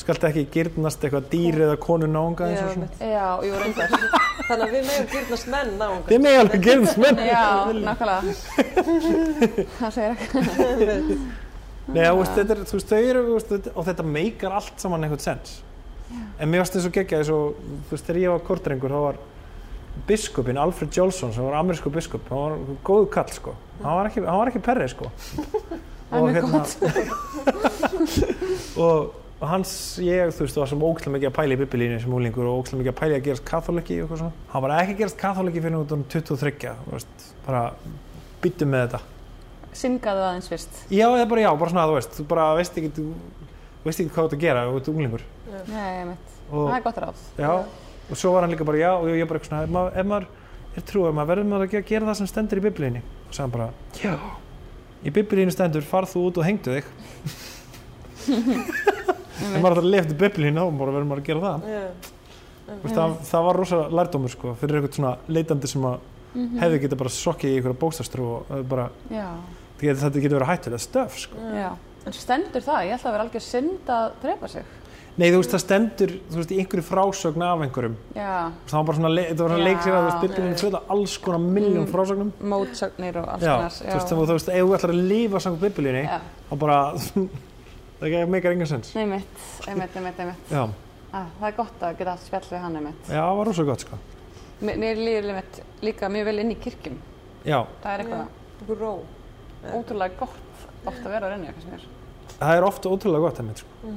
skalt 0.01 0.25
ekki 0.29 0.45
gyrnast 0.55 1.05
eitthvað 1.05 1.29
dýr 1.33 1.59
eða 1.67 1.77
konu 1.83 2.09
náunga 2.11 2.49
eins 2.49 2.61
Já, 2.61 2.67
og 2.67 2.73
svona. 2.77 2.89
Já, 3.13 3.27
jú, 3.47 3.53
reyndar. 3.63 3.89
Þannig 4.49 4.65
að 4.67 4.75
við 4.77 4.89
megum 4.89 5.09
gyrnast 5.13 5.51
menn 5.55 5.73
náungar. 5.81 6.07
þið 6.09 6.23
með 6.27 6.39
alveg 6.41 6.67
gyrnast 6.69 7.03
menn 7.03 7.23
Já, 7.27 7.47
nákvæmlega. 7.89 8.21
Það 9.81 9.97
segir 9.99 10.13
ekki. 10.17 11.19
Nei, 11.93 12.05
þú 12.07 12.17
veist, 12.21 12.35
þetta 12.39 12.55
er, 12.55 12.65
þú 12.71 12.79
veist, 12.79 12.93
þau 12.93 13.03
eru, 13.11 13.23
veist, 13.33 13.69
og 13.75 13.87
þetta 13.89 14.07
meikar 14.07 14.57
allt 14.61 14.83
saman 14.83 15.05
einhvern 15.07 15.23
sens. 15.23 15.59
En 16.39 16.51
mér 16.51 16.63
varst 16.63 16.77
þess 16.77 16.89
að 16.89 16.97
gegja 16.99 17.23
þess 17.23 17.35
og, 17.35 17.63
þú 17.89 17.97
veist, 17.97 18.07
þegar 18.09 18.21
ég 18.23 18.35
var 18.35 18.45
kortrengur, 18.47 18.93
þá 18.95 19.01
var 19.07 19.21
biskupin, 20.09 20.61
Alfred 20.61 20.93
Jolson, 20.97 21.33
sem 21.35 21.45
var 21.45 21.59
amerísku 21.61 21.91
biskup, 21.93 22.29
hann 22.33 22.55
var 22.55 22.79
góðu 22.87 23.09
kall, 23.13 23.33
sko. 23.35 23.57
Hann 23.83 23.99
var 23.99 24.11
ekki, 24.11 24.23
hann 24.25 24.39
var 24.41 24.53
ekki 24.53 24.63
perri, 24.65 24.89
sko. 24.93 25.11
Mjög 26.13 26.49
gott. 26.53 26.77
og, 28.85 29.22
og 29.43 29.49
hans, 29.51 29.71
ég, 29.99 30.31
þú 30.37 30.45
veist, 30.45 30.59
var 30.61 30.69
sem 30.71 30.83
ógæslega 30.87 31.13
mikið 31.17 31.29
að 31.29 31.35
pæla 31.35 31.55
í 31.57 31.59
biblíinu 31.65 31.97
sem 32.03 32.13
úlingur 32.15 32.47
og 32.47 32.61
ógæslega 32.61 32.79
mikið 32.79 32.93
að 32.93 32.99
pæla 33.01 33.13
í 33.13 33.19
að 33.19 33.25
gerast 33.27 33.45
katholiki 33.49 33.97
og 33.99 34.05
eitthvað 34.05 34.21
svona. 34.21 34.35
Hann 34.53 34.63
var 34.63 34.71
ekki 34.77 34.93
að 34.95 35.01
gerast 35.01 35.19
katholiki 35.19 35.63
fyrir 35.65 35.79
út 35.81 35.95
um 35.97 36.05
23, 36.13 36.75
þú 36.85 36.93
veist, 36.95 37.25
bara 37.47 37.63
byttu 38.45 38.69
með 38.71 38.85
þetta. 38.85 39.01
Syngaðu 39.83 40.23
aðeins 40.29 40.51
fyrst. 40.53 40.73
Já, 40.93 41.07
eða 41.09 41.27
bara 41.33 41.43
já, 41.43 41.51
bara 41.59 41.71
svona, 41.73 41.87
þú 41.91 41.95
veist, 41.97 42.13
þú 42.21 42.23
bara 42.31 42.45
veist 42.61 42.79
ekki, 42.79 42.91
þú 42.99 43.07
veist 43.89 44.01
ekki 44.05 44.15
hvað 44.15 44.37
að 44.37 44.45
gera, 44.45 44.63
þú 44.69 44.75
ert 44.79 44.91
unglingur. 44.93 45.25
Nei, 45.73 45.91
ég. 45.99 46.07
Og, 46.53 46.63
Það 46.69 46.77
er 46.77 46.85
gott 46.87 47.01
ráð. 47.03 47.19
já, 47.41 47.53
og 48.13 48.17
svo 48.21 48.29
var 48.37 48.43
hann 48.47 48.53
líka 48.55 48.69
bara, 48.69 48.79
já, 48.79 48.93
og 48.95 49.09
ég 49.11 49.27
bara 49.27 49.41
eitthvað 49.41 49.67
svona, 49.67 49.89
ef 49.91 50.07
maður 50.07 50.27
er 50.77 50.83
trúið, 50.87 51.15
maður 51.17 51.31
verður 51.33 51.49
maður 51.51 51.67
að 51.67 51.73
gera, 51.91 52.07
það. 59.33 59.43
Og 59.43 59.49
já, 59.49 59.49
og. 59.49 59.57
Ef 59.57 59.63
maður 59.63 59.73
ætlar 59.77 59.85
að 59.85 59.91
lifa 59.93 60.09
til 60.09 60.19
biblíunni, 60.23 60.61
þá 60.61 60.79
bara 60.79 60.93
verður 60.93 61.09
maður 61.13 61.23
að 61.23 61.29
gera 61.31 61.41
það. 61.41 61.69
Já. 61.73 61.85
Þú 62.63 62.83
Veist, 62.83 62.95
það, 62.97 63.17
það 63.31 63.43
var 63.45 63.57
rosa 63.57 63.77
lærdómur, 63.91 64.31
sko, 64.31 64.55
fyrir 64.61 64.77
eitthvað 64.81 64.95
svona 64.97 65.17
leitandi 65.29 65.67
sem 65.69 65.83
að 65.83 65.99
Mhm. 66.35 66.59
hefði 66.63 66.79
getið 66.81 66.97
bara 66.99 67.11
sokkið 67.11 67.51
í 67.51 67.57
einhverja 67.61 67.79
bókstafstrú 67.83 68.25
og 68.25 68.47
það 68.49 68.69
bara, 68.69 68.91
Já, 69.11 69.27
þetta 69.77 69.83
getur, 69.83 70.01
þetta 70.03 70.21
getur 70.23 70.39
verið 70.39 70.49
hættulega 70.49 70.79
stöf, 70.81 71.19
sko. 71.19 71.37
já. 71.53 71.73
En 72.07 72.13
stendur 72.13 72.63
það? 72.63 72.87
Ég 72.89 72.95
ætla 72.97 73.11
að 73.11 73.13
vera 73.13 73.25
algjör 73.29 73.43
synd 73.43 73.87
að 73.87 74.13
drepa 74.23 74.49
sig. 74.49 74.65
Nei, 75.19 75.29
þú 75.31 75.37
veist, 75.43 75.51
það 75.53 75.61
stendur, 75.61 76.09
þú 76.33 76.37
veist, 76.41 76.51
í 76.53 76.59
einhverju 76.63 76.83
frásögn 76.89 77.43
af 77.45 77.61
einhverjum. 77.61 77.97
Já, 78.17 78.51
það 78.67 78.73
var 78.73 78.85
bara 78.85 78.97
svona, 78.97 79.11
þetta 79.29 79.37
var 79.43 79.51
svona 79.51 79.59
Já, 79.59 79.65
leik 79.69 79.79
sér 79.83 79.93
að 79.93 80.01
þú 80.01 80.23
veist, 80.23 80.39
já. 80.39 80.49
er 80.49 80.55
svölda 80.63 80.81
alls 80.89 81.19
konar 81.19 81.39
milljón 81.41 81.85
Mm. 81.85 81.93
frásögnum 81.93 82.33
mótsögnir 82.43 83.17
og 83.17 83.29
alls 83.29 83.43
já, 83.43 83.57
konar. 83.57 83.71
þú 83.71 83.93
veist, 83.93 84.09
þú 84.09 84.33
veist, 84.33 84.49
ef 84.49 84.65
þú 84.65 84.75
ætlar 84.79 84.91
að 84.95 85.09
lifa 85.09 85.37
samkvæmt 85.37 85.61
biblíunni, 85.75 86.05
Já, 86.09 86.21
þá 86.51 86.57
bara 86.59 86.95
það 88.03 88.09
ekki 88.11 88.31
meikar 88.35 88.55
engan 88.57 88.71
sens 88.73 88.93
nei 88.99 89.07
mitt, 89.07 89.43
einmitt, 89.71 89.97
einmitt, 89.97 90.19
einmitt. 90.27 90.51
já, 90.53 90.65
Ah, 91.13 91.27
það 91.41 91.47
er 91.51 91.57
gott 91.59 91.83
að 91.85 91.97
geta 91.99 92.13
haft 92.15 92.25
spjall 92.25 92.47
við 92.49 92.63
hann 92.65 92.77
einmitt. 92.81 93.09
já, 93.09 93.21
það 93.21 93.37
var 93.39 93.47
rosa 93.51 93.65
gott, 93.69 93.83
sko 93.85 93.99
Mér, 94.63 94.77
mér 94.79 94.97
líður 95.03 95.27
einmitt 95.33 95.59
líka 95.85 96.09
mjög 96.09 96.25
vel 96.31 96.39
inn 96.41 96.53
í 96.55 96.57
kirkjum. 96.63 96.97
já, 97.45 97.59
Það 97.83 97.93
er 97.93 98.05
eitthvað 98.05 98.63
Ykkur 98.63 98.79
ró. 98.81 98.93
ótrúlega 99.77 100.17
gott 100.19 100.67
oft 100.87 101.03
að 101.05 101.11
vera 101.13 101.29
að 101.29 101.45
eitthvað 101.47 101.63
sem 101.67 101.75
er. 101.77 101.85
það 102.41 102.57
er 102.57 102.65
ofta 102.65 102.89
ótrúlega 102.89 103.21
gott 103.27 103.39
einmitt, 103.43 103.59
sko. 103.59 103.93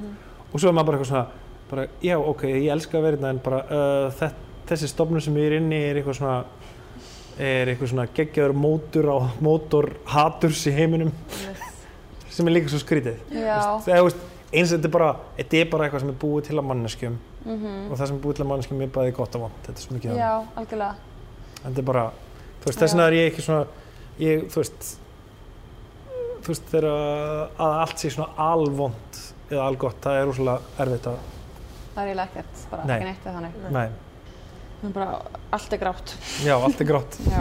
og 0.53 0.60
svo 0.60 0.70
er 0.70 0.74
maður 0.76 0.86
bara 0.86 0.97
eitthvað 0.97 1.12
svona 1.14 1.28
bara, 1.70 1.88
já, 2.01 2.18
ok, 2.20 2.43
ég 2.43 2.72
elska 2.76 2.97
að 2.99 3.01
vera 3.08 3.18
þetta 3.18 3.30
en 3.30 3.39
bara, 3.45 3.60
uh, 3.64 4.12
þess, 4.20 4.36
þessi 4.68 4.88
stofnun 4.91 5.22
sem 5.22 5.36
ég 5.39 5.45
er 5.47 5.56
inni 5.62 5.80
er 5.89 5.95
eitthvað 6.01 6.20
svona 6.20 6.45
er 7.39 7.68
eitthvað 7.72 7.89
svona 7.93 8.08
geggjaður 8.16 8.53
mótur 8.56 9.08
á 9.12 9.18
mótor 9.43 9.89
haturs 10.06 10.66
í 10.68 10.72
heiminum 10.76 11.12
sem 12.36 12.49
er 12.49 12.55
líka 12.55 12.71
svo 12.73 12.81
skrítið 12.83 13.21
þegar, 13.31 13.79
þú 13.86 14.03
veist, 14.09 14.25
eins 14.51 14.69
og 14.71 14.75
þetta 14.77 14.89
er 14.89 14.93
bara 14.97 15.09
þetta 15.39 15.59
er 15.61 15.71
bara 15.71 15.88
eitthvað 15.88 16.03
sem 16.05 16.11
er 16.13 16.19
búið 16.25 16.49
til 16.49 16.59
að 16.59 16.67
manneskjum 16.71 17.15
mhm. 17.45 17.79
og 17.89 17.95
það 17.95 18.05
sem 18.11 18.17
er 18.19 18.21
búið 18.25 18.38
til 18.39 18.45
að 18.45 18.51
manneskjum 18.51 18.83
er 18.86 18.93
bæði 18.99 19.15
gott 19.19 19.39
og 19.39 19.45
vond 19.47 19.57
þetta 19.65 19.79
er 19.79 19.88
svo 19.88 19.97
mikið 19.97 20.19
Já, 20.19 20.31
algjörlega. 20.61 20.95
en 21.63 21.65
þetta 21.69 21.81
er 21.83 21.89
bara, 21.91 22.05
þú 22.61 22.69
veist, 22.69 22.79
þess 22.83 22.95
vegna 22.95 23.07
er 23.09 23.17
ég 23.19 23.31
ekki 23.31 23.45
svona 23.45 23.63
ég, 24.21 24.45
þú 24.53 24.61
veist 24.63 24.91
þú 26.45 26.53
veist, 26.53 26.67
þegar 26.71 26.89
að 27.65 27.77
allt 27.81 28.01
sé 28.01 28.11
svona 28.13 28.49
alvond 28.51 29.21
eða 29.49 29.63
algott, 29.69 30.01
það 30.03 30.19
er 30.19 30.31
úrslega 30.33 30.83
erfitt 30.86 31.07
að 31.11 31.23
Það 31.95 32.01
er 32.01 32.09
eiginlega 32.09 32.27
ekkert, 32.27 32.63
bara 32.71 32.86
Nei. 32.86 32.95
ekki 32.95 33.07
neitt 33.07 33.25
eða 33.25 33.36
þannig. 33.38 33.53
nei, 33.71 33.88
Það 34.81 34.89
er 34.89 34.95
bara, 34.97 35.13
allt 35.55 35.75
er 35.75 35.79
grátt. 35.81 36.11
já, 36.43 36.55
allt 36.57 36.81
er 36.83 36.89
grátt 36.89 37.13
Já. 37.33 37.39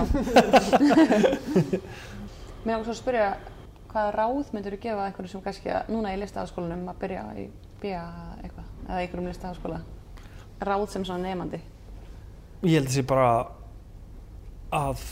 Mér 2.64 2.78
ákveðs 2.78 2.92
að 2.94 3.00
spyrja 3.00 3.26
hvaða 3.94 4.14
ráð 4.18 4.50
myndur 4.52 4.74
þú 4.74 4.80
gefa 4.82 5.06
einhverjum 5.06 5.32
sem 5.36 5.44
kannski 5.44 5.70
að, 5.70 5.92
núna 5.94 6.14
í 6.14 6.18
listaháskólanum 6.18 6.90
að 6.90 6.98
byrja 7.04 7.28
í 7.38 7.46
BIA 7.82 8.02
eitthvað, 8.42 8.72
eða 8.88 8.98
einhverjum 9.04 9.30
listaháskóla? 9.30 9.80
Ráð 10.64 10.88
sem 10.90 11.06
svona 11.06 11.28
nefandi 11.28 11.62
ég 12.64 12.80
held 12.80 12.92
sé 12.92 13.04
bara 13.06 13.28
að 14.74 15.02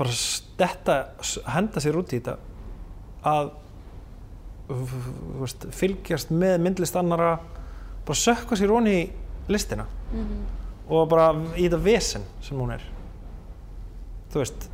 bara 0.00 0.12
stetta, 0.16 0.96
henda 1.52 1.82
sér 1.82 1.98
út 2.00 2.12
í 2.14 2.20
þetta 2.20 2.36
að 3.28 3.50
veist, 5.40 5.66
fylgjast 5.76 6.32
með 6.32 6.56
myndlist 6.64 6.96
annara 6.96 7.34
bara 8.06 8.16
sökka 8.16 8.56
sér 8.56 8.72
onni 8.72 8.96
í 9.02 9.08
listina 9.52 9.84
og 10.88 11.04
bara 11.10 11.30
í 11.54 11.66
þetta 11.66 11.82
vesen 11.84 12.24
sem 12.42 12.58
hún 12.58 12.72
er. 12.74 12.82
Þú 14.32 14.40
veist 14.40 14.66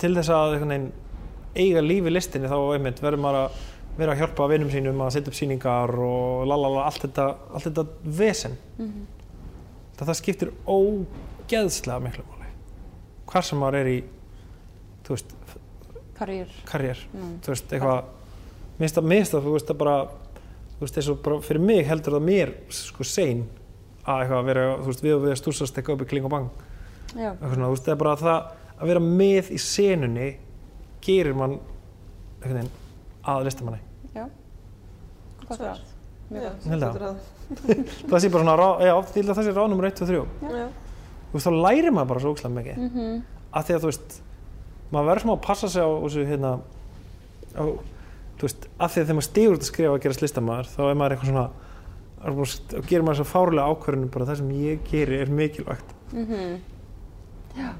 til 0.00 0.14
þess 0.16 0.32
að 0.32 0.54
einhvern 0.54 0.72
veginn 0.72 0.90
eiga 1.56 1.82
líf 1.84 2.06
í 2.06 2.12
listinni 2.14 2.50
þá 2.50 2.58
einmitt 2.74 3.02
verður 3.02 3.24
maður 3.24 3.40
að 3.44 3.60
vera 4.00 4.14
að 4.14 4.22
hjálpa 4.22 4.48
vinnum 4.50 4.70
sínum 4.72 5.00
að 5.04 5.14
setja 5.16 5.32
upp 5.32 5.36
sýningar 5.36 5.94
og 6.06 6.44
lalala, 6.48 6.86
allt 6.88 7.04
þetta, 7.04 7.26
allt 7.50 7.66
þetta 7.66 7.86
vesen. 8.20 8.54
Það, 8.78 10.04
það 10.06 10.18
skiptir 10.20 10.52
ógeðslega 10.64 12.04
miklu 12.06 12.24
máli 12.28 12.40
hvar 13.30 13.46
sem 13.46 13.60
maður 13.62 13.78
er 13.80 13.90
í 13.90 13.98
þú 15.06 15.14
veist, 15.14 15.34
karýr 16.18 16.56
karriér. 16.68 17.04
Mm. 17.14 17.36
þú 17.44 17.52
veist, 17.52 17.74
eitthvað 17.74 18.80
minnst 18.80 18.98
að, 18.98 19.08
minnst 19.12 19.36
að, 19.36 19.46
þú 19.46 19.54
veist, 19.54 19.70
að 19.70 19.80
bara 19.82 19.96
þú 20.72 20.84
veist, 20.84 20.98
eins 20.98 21.10
og 21.12 21.20
bara 21.24 21.40
fyrir 21.44 21.64
mig 21.64 21.82
heldur 21.88 22.16
það 22.16 22.26
mér 22.26 22.54
sko 22.74 23.06
sein 23.06 23.44
að 24.00 24.24
eitthvað 24.24 24.48
vera, 24.48 24.66
þú 24.80 24.90
veist, 24.90 25.04
við 25.04 25.16
og 25.16 25.24
við 25.24 25.34
að 25.34 25.40
stúsast 25.42 25.78
eitthvað 25.78 25.98
upp 25.98 26.06
í 26.06 26.10
kling 26.10 26.26
og 26.26 26.34
bang. 26.34 26.48
Já, 27.10 27.30
eitthvað 27.30 27.54
svona, 27.54 27.68
þú 27.68 27.74
veist, 27.76 27.86
það 27.86 27.94
er 27.94 28.02
bara 28.02 28.16
það 28.20 28.38
að 28.80 28.92
vera 28.92 29.04
með 29.04 29.50
í 29.52 29.60
senunni 29.62 30.28
gerir 31.04 31.34
mann 31.36 31.58
einhvern 32.40 32.60
veginn 32.60 32.70
að 33.30 33.44
listamanni. 33.48 33.80
Já. 34.14 34.24
Gott 35.48 35.60
að- 35.60 35.84
það 38.10 38.22
sé 38.22 38.28
bara 38.30 38.44
svona, 38.44 38.68
já, 38.86 38.94
það 39.10 39.44
sé 39.44 39.52
ráð 39.56 39.70
nummer 39.72 39.86
1 39.90 40.02
og 40.04 40.08
3 40.08 40.16
Já. 40.16 40.66
þú 41.30 41.38
veist, 41.38 41.46
þá 41.46 41.52
lærir 41.64 41.94
maður 41.94 42.10
bara 42.12 42.20
svo 42.20 42.34
ókslega 42.34 42.54
mikið. 42.54 42.76
Mm 42.76 42.90
-hmm. 42.94 43.22
að 43.52 43.64
því 43.66 43.74
að 43.74 43.80
þú 43.80 43.90
veist 43.90 44.20
maður 44.90 45.08
verður 45.10 45.24
smá 45.24 45.32
að 45.32 45.42
passa 45.46 45.68
sig 45.68 45.82
á 45.82 45.90
þessu 45.90 46.26
hérna 46.26 46.52
á, 47.54 47.62
þú 48.38 48.46
veist, 48.46 48.68
að 48.78 48.90
því 48.90 49.00
að 49.00 49.06
þegar 49.06 49.18
maður 49.18 49.28
stígur 49.28 49.54
út 49.54 49.64
að 49.64 49.70
skrifa 49.70 49.94
að 49.94 50.02
gerast 50.02 50.22
listamaður 50.22 50.66
þá 50.74 50.82
er 50.90 50.94
maður 50.94 51.12
eitthvað 51.14 51.30
svona 51.30 51.46
er 52.20 52.34
bara, 52.36 52.50
og 52.78 52.86
gerir 52.90 53.04
maður 53.06 53.20
svo 53.20 53.28
fárlega 53.30 53.70
ákvörðinu 53.70 54.10
bara 54.10 54.28
það 54.30 54.36
sem 54.36 54.50
ég 54.50 54.78
geri 54.90 55.20
er 55.20 55.30
mikilvægt 55.30 55.94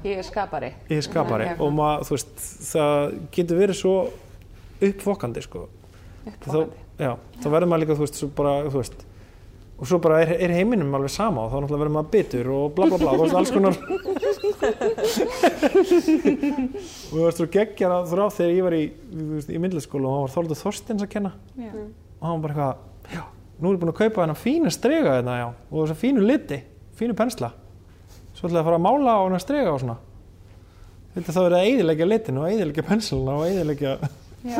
Ég 0.03 0.17
er 0.17 0.25
skapari. 0.27 0.73
Ég 0.89 0.99
er 0.99 1.05
skapari. 1.05 1.45
Já. 1.51 1.55
og 1.63 1.71
maður, 1.77 2.07
þú 2.09 2.17
veist, 2.17 2.33
það 2.71 3.13
getur 3.37 3.61
verið 3.61 3.79
svo 3.79 3.93
uppfokandi 4.81 5.45
sko. 5.45 5.67
Þá, 6.25 6.31
Uppfokandi 6.33 7.05
já, 7.05 7.13
þá 7.41 7.47
verður 7.53 7.71
maður 7.71 7.83
líka, 7.85 7.97
þú 7.97 8.05
veist, 8.05 8.19
svo 8.19 8.29
bara, 8.37 8.57
þú 8.67 8.77
veist 8.81 9.07
og 9.81 9.87
svo 9.89 9.97
bara 9.97 10.19
er, 10.21 10.35
er 10.45 10.51
heiminum 10.53 10.93
alveg 10.93 11.09
sama 11.09 11.41
og 11.47 11.49
þá 11.49 11.55
náttúrulega 11.63 11.81
verður 11.81 11.93
maður 11.95 12.09
bitur 12.13 12.49
og 12.53 12.75
bla 12.77 12.85
bla 12.91 12.97
bla 13.01 13.13
þú 13.15 13.23
veist, 13.23 13.37
alls 13.39 13.53
konar. 13.55 13.75
Og 15.81 17.15
þú 17.15 17.23
veist, 17.25 17.39
þú 17.39 17.47
geggjar 17.55 17.95
að 17.95 18.11
þrá 18.11 18.23
þegar 18.35 18.53
ég 18.53 18.67
var 18.67 18.75
í, 18.77 18.83
veist, 19.31 19.49
í 19.49 19.61
myndliskóla 19.63 20.05
og 20.11 20.13
hann 20.19 20.27
var 20.27 20.33
Þórður 20.35 20.59
Þorsteins 20.61 21.05
að 21.05 21.11
kenna. 21.15 21.31
Já. 21.57 21.71
og 21.73 22.27
hann 22.27 22.35
var 22.35 22.43
bara 22.45 22.53
eitthvað, 22.53 23.15
já, 23.15 23.23
nú 23.57 23.71
er 23.71 23.73
ég 23.73 23.81
búin 23.81 23.93
að 23.95 23.99
kaupa 24.03 24.21
hennar 24.25 24.39
fínu 24.43 24.73
strega 24.75 25.15
hérna, 25.17 25.39
já, 25.41 25.47
og 25.71 25.77
þess 25.81 25.95
að 25.95 26.01
fínu 26.03 26.27
liti, 26.29 26.61
fínu 27.01 27.17
pensla. 27.17 27.49
Svo 28.41 28.49
ætla 28.49 28.57
ég 28.57 28.63
að 28.63 28.69
fara 28.71 28.79
að 28.81 28.85
mála 28.87 29.13
á 29.13 29.21
hennar 29.21 29.43
strega 29.43 29.75
og 29.75 29.83
svona. 29.83 29.99
Þetta 31.13 31.35
þá 31.35 31.41
er 31.43 31.55
að 31.59 31.67
eyðileggja 31.69 32.07
litin 32.07 32.41
og 32.41 32.49
eyðileggja 32.49 32.87
pensluna 32.87 33.37
og 33.37 33.45
eyðileggja, 33.45 33.93
Já, 34.41 34.57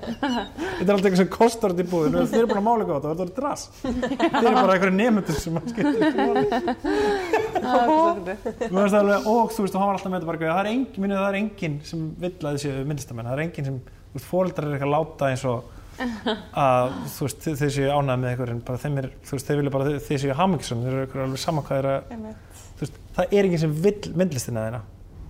þetta 0.76 0.84
er 0.84 0.90
alltaf 0.92 1.06
eitthvað 1.06 1.20
sem 1.22 1.28
kostar 1.32 1.72
þetta 1.72 1.86
í 1.86 1.88
búðinu 1.88 2.24
þeir 2.28 2.42
eru 2.42 2.48
búin 2.50 2.58
að 2.60 2.66
mála 2.66 2.84
eitthvað 2.84 2.96
á 2.96 3.00
þetta 3.00 3.12
þetta 3.14 3.24
er 3.24 3.30
drass. 3.38 3.62
Þeir 3.80 4.48
eru 4.50 4.56
bara 4.58 4.74
einhverju 4.74 4.96
nefndur 4.96 5.38
sem 5.40 5.56
að 5.56 5.62
það 8.76 8.98
alveg, 9.00 9.30
og 9.32 9.54
þú 9.54 9.64
veist, 9.64 9.72
og 9.72 9.80
hann 9.80 9.88
var 9.88 9.96
alltaf 9.96 10.12
með 10.12 10.18
þetta 10.18 10.34
eitthvað, 10.34 10.52
það 10.52 10.60
er 10.60 10.70
engin, 10.74 11.14
það 11.16 11.28
er 11.30 11.38
engin 11.40 11.78
sem 11.88 12.02
vill 12.26 12.36
að 12.42 12.58
þessi 12.58 12.74
myndistamenn, 12.90 13.30
það 13.30 13.38
er 13.38 13.44
engin 13.46 13.68
sem, 13.70 13.78
fóreldrar 14.26 14.68
er 14.68 14.76
eitthvað 14.76 14.90
að 14.90 14.96
láta 14.98 15.30
eins 15.32 15.44
og 15.48 15.58
að, 16.66 16.86
þú 17.16 17.20
veist, 17.24 17.40
þeir 17.62 17.72
séu 17.72 17.88
ánægð 17.88 18.20
með 18.20 18.28
eitthvað 18.34 19.40
þeir 19.48 19.62
vilja 19.62 19.72
bara, 19.72 19.96
þeir 20.10 20.20
séu 20.26 20.36
hamingisum, 20.36 20.84
þeir 20.84 20.92
eru 20.92 21.06
eitthvað 21.06 21.24
alveg 21.24 21.40
sama 21.40 21.64
hvað 21.64 21.78
er 21.80 21.88
að, 21.94 22.02
veist, 22.82 23.00
það 23.16 23.32
er 23.38 23.48
engin 23.48 23.62
sem 23.64 23.72
vill 23.86 24.12
myndlistina 24.16 24.66
þeina 24.66 24.82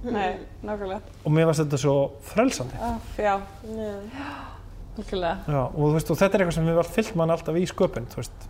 Nei, 0.07 0.29
nákvæmlega. 0.63 1.01
og 1.25 1.33
mér 1.35 1.47
varst 1.49 1.63
þetta 1.65 1.79
svo 1.83 1.95
frelsandi. 2.23 2.77
Ah, 2.79 2.99
já, 3.19 3.41
nákvæmlega. 4.97 5.37
Já, 5.51 5.63
og 5.65 5.97
og 5.97 5.97
þetta 5.97 6.35
er 6.37 6.45
eitthvað 6.45 6.55
sem 6.59 6.69
við 6.69 6.79
varum 6.79 6.95
fyllt 6.99 7.15
mann 7.19 7.33
alltaf 7.35 7.57
í 7.59 7.65
sköpun, 7.67 8.07
þú 8.13 8.23
veist. 8.23 8.47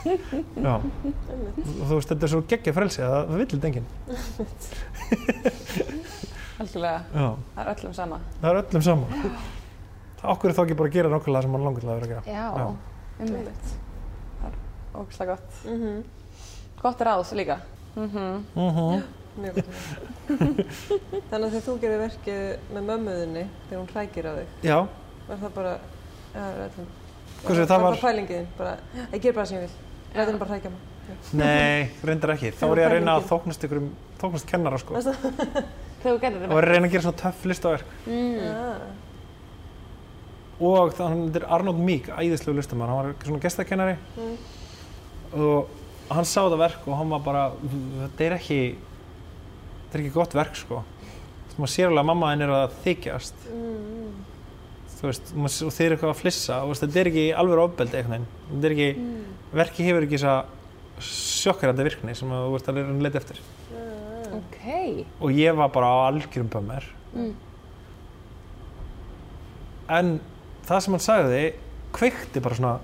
Og 0.60 1.82
þú 1.90 1.96
veist, 1.98 2.08
þetta 2.08 2.24
er 2.24 2.30
svo 2.32 2.38
geggja 2.48 2.72
frelsi 2.72 3.02
að 3.04 3.10
það 3.28 3.40
vill 3.40 3.50
þetta 3.50 3.68
enginn. 3.68 3.88
Nákvæmlega. 6.60 7.00
Já. 7.12 7.26
Það 7.56 7.60
er 7.64 7.72
öllum 7.74 7.94
sama. 7.96 8.20
Það 8.40 8.50
er 8.50 8.60
öllum 8.62 8.84
saman. 8.86 9.34
Það 10.20 10.32
okkur 10.34 10.50
er 10.50 10.56
þá 10.56 10.62
ekki 10.64 10.78
bara 10.80 10.88
að 10.90 10.96
gera 10.96 11.10
nákvæmlega 11.12 11.36
það 11.40 11.46
sem 11.46 11.54
mann 11.56 11.66
langar 11.66 11.84
til 11.84 11.90
að 11.90 11.98
vera 11.98 12.06
að 12.06 12.14
gera. 12.14 12.24
Já, 12.28 12.46
Já. 12.60 12.66
einmitt. 13.20 13.66
Það 14.40 14.48
er 14.48 14.56
ógæslega 15.02 15.34
gott. 15.34 15.60
Mhm. 15.74 16.00
Gott 16.80 17.04
ráð 17.10 17.34
líka. 17.36 17.56
Mhm. 17.96 18.44
Uh 18.56 19.00
Mjög 19.40 19.54
gott. 19.54 19.66
Þannig 21.30 21.44
að 21.46 21.52
þegar 21.52 21.62
þú 21.66 21.74
gerir 21.80 22.00
verkið 22.02 22.40
með 22.74 22.82
mömmuðinni, 22.90 23.44
þegar 23.68 23.80
hún 23.80 23.90
hrækir 23.94 24.26
á 24.26 24.32
þig, 24.36 24.48
Já, 24.66 24.76
var 25.28 25.38
það 25.44 25.52
bara, 25.54 25.74
já, 26.34 26.42
ræðum. 26.58 26.88
Segir, 27.40 27.60
það 27.60 27.68
var- 27.70 27.84
bara 27.86 28.00
pælingiðin, 28.02 28.48
bara, 28.58 28.72
ég 29.14 29.20
ger 29.22 29.32
bara 29.32 29.44
það 29.44 29.48
sem 29.48 29.56
ég 29.56 29.62
vil, 29.62 29.70
ræðum 30.18 30.38
bara 30.42 30.50
hrækja 30.50 30.70
mig. 30.70 30.80
nei, 31.32 31.90
reyndar 32.04 32.34
ekki. 32.34 32.50
Þá 32.58 32.66
var 32.68 32.76
ég 32.82 32.86
að 32.86 32.92
reyna 32.96 33.14
að 33.18 33.28
þóknast 33.30 33.64
ykkur 33.66 33.80
um, 33.80 33.88
þóknast 34.20 34.46
kennara 34.50 34.78
sko. 34.78 34.94
Þegar 36.00 36.14
þú 36.14 36.20
gerir 36.20 36.36
Og 36.36 36.42
þetta. 36.42 36.54
var 36.54 36.64
að 36.64 36.70
reyna 36.74 36.86
að 36.86 36.92
gera 36.92 37.02
svona 37.06 37.20
töff 37.22 37.44
listaverk. 37.44 37.84
Mm. 38.06 38.36
Já. 38.40 38.74
Og 40.60 40.92
þannig, 40.98 41.36
er 41.40 41.46
Arnold 41.48 41.80
Mík, 41.80 42.10
æðislegu 42.12 42.56
listamann, 42.58 42.88
hann 42.92 42.98
var 42.98 43.14
svona 43.24 43.40
gestakennari. 43.40 43.96
Mm. 44.18 44.36
Og 45.40 45.68
hann 46.10 46.26
sá 46.28 46.40
þetta 46.42 46.58
verk 46.60 46.86
og 46.88 46.96
hann 46.98 47.10
var 47.14 47.22
bara, 47.24 47.42
þetta 48.04 48.24
er 48.26 48.34
ekki, 48.38 48.60
þetta 49.84 49.98
er 49.98 50.02
ekki 50.04 50.14
gott 50.14 50.34
verk 50.38 50.56
sko. 50.58 50.80
Þú 50.80 51.46
veist, 51.46 51.58
maður 51.60 51.72
sér 51.74 51.90
alveg 51.90 52.02
að 52.04 52.08
mamma 52.10 52.30
henn 52.32 52.44
er 52.46 52.52
að 52.56 52.76
þykjast. 52.84 53.44
Mm. 53.50 54.16
Þú 55.00 55.08
veist, 55.08 55.30
og 55.34 55.72
þeir 55.76 55.86
eru 55.86 55.96
eitthvað 55.96 56.10
að 56.14 56.20
flissa. 56.20 56.56
og 56.64 56.74
þetta 56.76 57.00
er 57.00 57.10
ekki 57.10 57.26
alveg 57.42 57.62
ofbeldi 57.64 57.96
eitthvað. 58.00 58.26
Þetta 58.50 58.66
er 58.70 58.74
ekki, 58.76 58.88
Mm. 59.00 59.22
verki 59.52 59.84
hefur 59.86 60.06
ekki 60.06 60.18
þessa 60.18 60.44
sjokkarandi 61.00 61.84
virkni 61.88 62.14
sem 62.16 62.28
að 62.28 62.42
þú 62.46 62.50
veist 62.52 62.68
að 62.68 62.74
leita 62.80 63.02
leita 63.06 63.18
eftir. 63.22 63.38
Já. 63.72 63.86
Ok. 64.40 65.06
Og 65.20 65.30
ég 65.32 65.56
var 65.56 65.68
bara 65.68 65.86
á 65.86 65.96
algjörum 66.12 66.48
bömmir. 66.52 66.84
Mm. 67.14 67.34
En 69.90 70.20
það 70.68 70.80
sem 70.84 70.94
hann 70.94 71.00
sagði 71.04 71.42
kveikti 71.96 72.42
bara 72.44 72.54
svona 72.58 72.74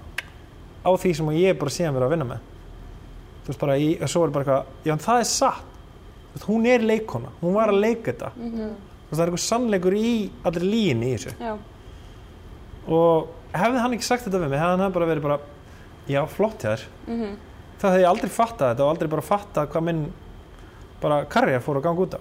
á 0.87 0.91
því 0.97 1.13
sem 1.19 1.27
ég 1.37 1.59
bara 1.59 1.71
síðan 1.75 1.95
verið 1.95 2.07
að 2.09 2.15
vinna 2.17 2.29
með. 2.33 2.41
Þú 3.47 3.53
veist 3.53 3.63
bara, 3.63 3.77
í, 3.79 3.89
svo 4.11 4.25
var 4.25 4.33
bara 4.35 4.45
eitthvað, 4.45 4.71
já 4.89 4.95
það 5.07 5.21
er 5.23 5.29
satt. 5.31 5.73
Veist, 6.35 6.47
hún 6.51 6.67
er 6.67 6.83
leikona, 6.83 7.31
hún 7.41 7.55
var 7.55 7.71
að 7.71 7.81
leika 7.85 8.11
þetta. 8.11 8.33
Mhm. 8.37 8.71
Þú 9.07 9.11
veist, 9.11 9.17
það 9.17 9.23
er 9.23 9.31
eitthvað 9.31 9.45
sannleikur 9.47 9.95
í 9.97 10.13
allir 10.51 10.67
líginni 10.67 11.13
í 11.13 11.17
þessu. 11.17 11.35
Já. 11.41 11.53
Og 12.87 13.29
hefði 13.55 13.83
hann 13.83 13.95
ekki 13.97 14.07
sagt 14.09 14.27
þetta 14.27 14.41
við 14.43 14.51
mig, 14.51 14.61
hefði 14.61 14.83
hann 14.83 14.93
bara 14.97 15.07
verið 15.11 15.23
bara, 15.23 15.39
já 16.11 16.21
flott 16.31 16.59
þér. 16.67 16.85
Mhm. 17.07 17.37
Það 17.79 17.91
hefði 17.93 18.03
ég 18.03 18.11
aldrei 18.11 18.31
fattað 18.33 18.71
þetta 18.75 18.85
og 18.87 18.91
aldrei 18.95 19.09
bara 19.15 19.23
fattað 19.23 19.69
hvað 19.73 19.85
minn 19.85 20.03
bara 21.01 21.25
karriér 21.27 21.61
fór 21.63 21.77
að 21.79 21.83
ganga 21.87 22.03
út 22.07 22.15
á. 22.17 22.21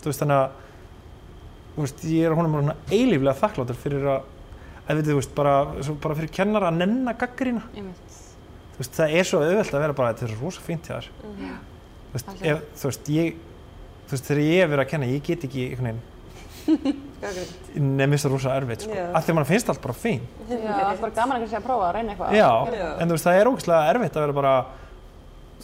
Þú 0.00 0.10
veist, 0.10 0.20
þannig 0.22 0.38
að 0.38 0.50
þú 1.76 1.82
veist, 1.84 2.04
ég 2.08 2.24
er 2.24 2.34
honum 2.38 2.52
svona 2.56 2.76
eilíflega 2.88 3.36
þakkláttur 3.40 3.76
fyrir 3.80 4.04
að, 4.06 4.22
að 4.88 4.96
við, 5.00 5.08
þú 5.10 5.16
veist, 5.18 5.34
bara, 5.34 5.54
bara 6.04 6.14
fyrir 6.20 6.32
kennara 6.32 6.70
að 6.70 6.78
nenna 6.80 7.12
gaggrina. 7.18 7.62
Einmitt. 7.74 8.05
Veist, 8.76 8.92
það 8.96 9.14
er 9.16 9.24
svo 9.24 9.40
auðvelt 9.40 9.72
að 9.74 9.80
vera 9.86 9.96
bara, 9.96 10.12
þetta 10.14 10.26
er 10.28 10.36
rosa 10.42 10.60
fínt 10.60 10.88
hjá 10.90 10.96
þér. 10.98 11.08
Já. 11.40 11.54
Þú 12.06 12.12
veist, 12.16 12.28
ef, 12.52 12.62
þú 12.80 12.90
veist, 12.90 13.08
ég, 13.16 13.38
þú 14.06 14.14
veist, 14.16 14.26
þegar 14.28 14.42
ég 14.44 14.60
hef 14.62 14.70
verið 14.74 14.84
að 14.84 14.90
kenna, 14.90 15.06
ég 15.12 15.22
get 15.26 15.44
ekki 15.48 15.64
einhvern 15.70 16.00
veginn, 16.66 16.96
nefnist 17.96 18.26
það 18.26 18.32
rosa 18.34 18.54
erfitt, 18.58 18.84
sko. 18.86 18.96
Því 18.96 19.32
að 19.32 19.36
mann 19.38 19.46
finnst 19.48 19.70
allt 19.72 19.82
bara 19.84 19.96
fín. 19.96 20.24
Já, 20.48 20.56
það 20.66 20.90
er 20.92 21.00
bara 21.04 21.14
gaman 21.16 21.36
að 21.36 21.44
að 21.60 21.66
prófa 21.66 21.86
að 21.88 21.94
reyna 21.96 22.14
eitthvað. 22.14 22.34
Já, 22.36 22.50
Já. 22.76 22.88
en 23.00 23.08
þú 23.08 23.16
veist, 23.16 23.26
það 23.28 23.38
er 23.40 23.50
ógeðslega 23.50 23.90
erfitt 23.94 24.16
að 24.18 24.24
vera 24.26 24.36
bara, 24.40 24.54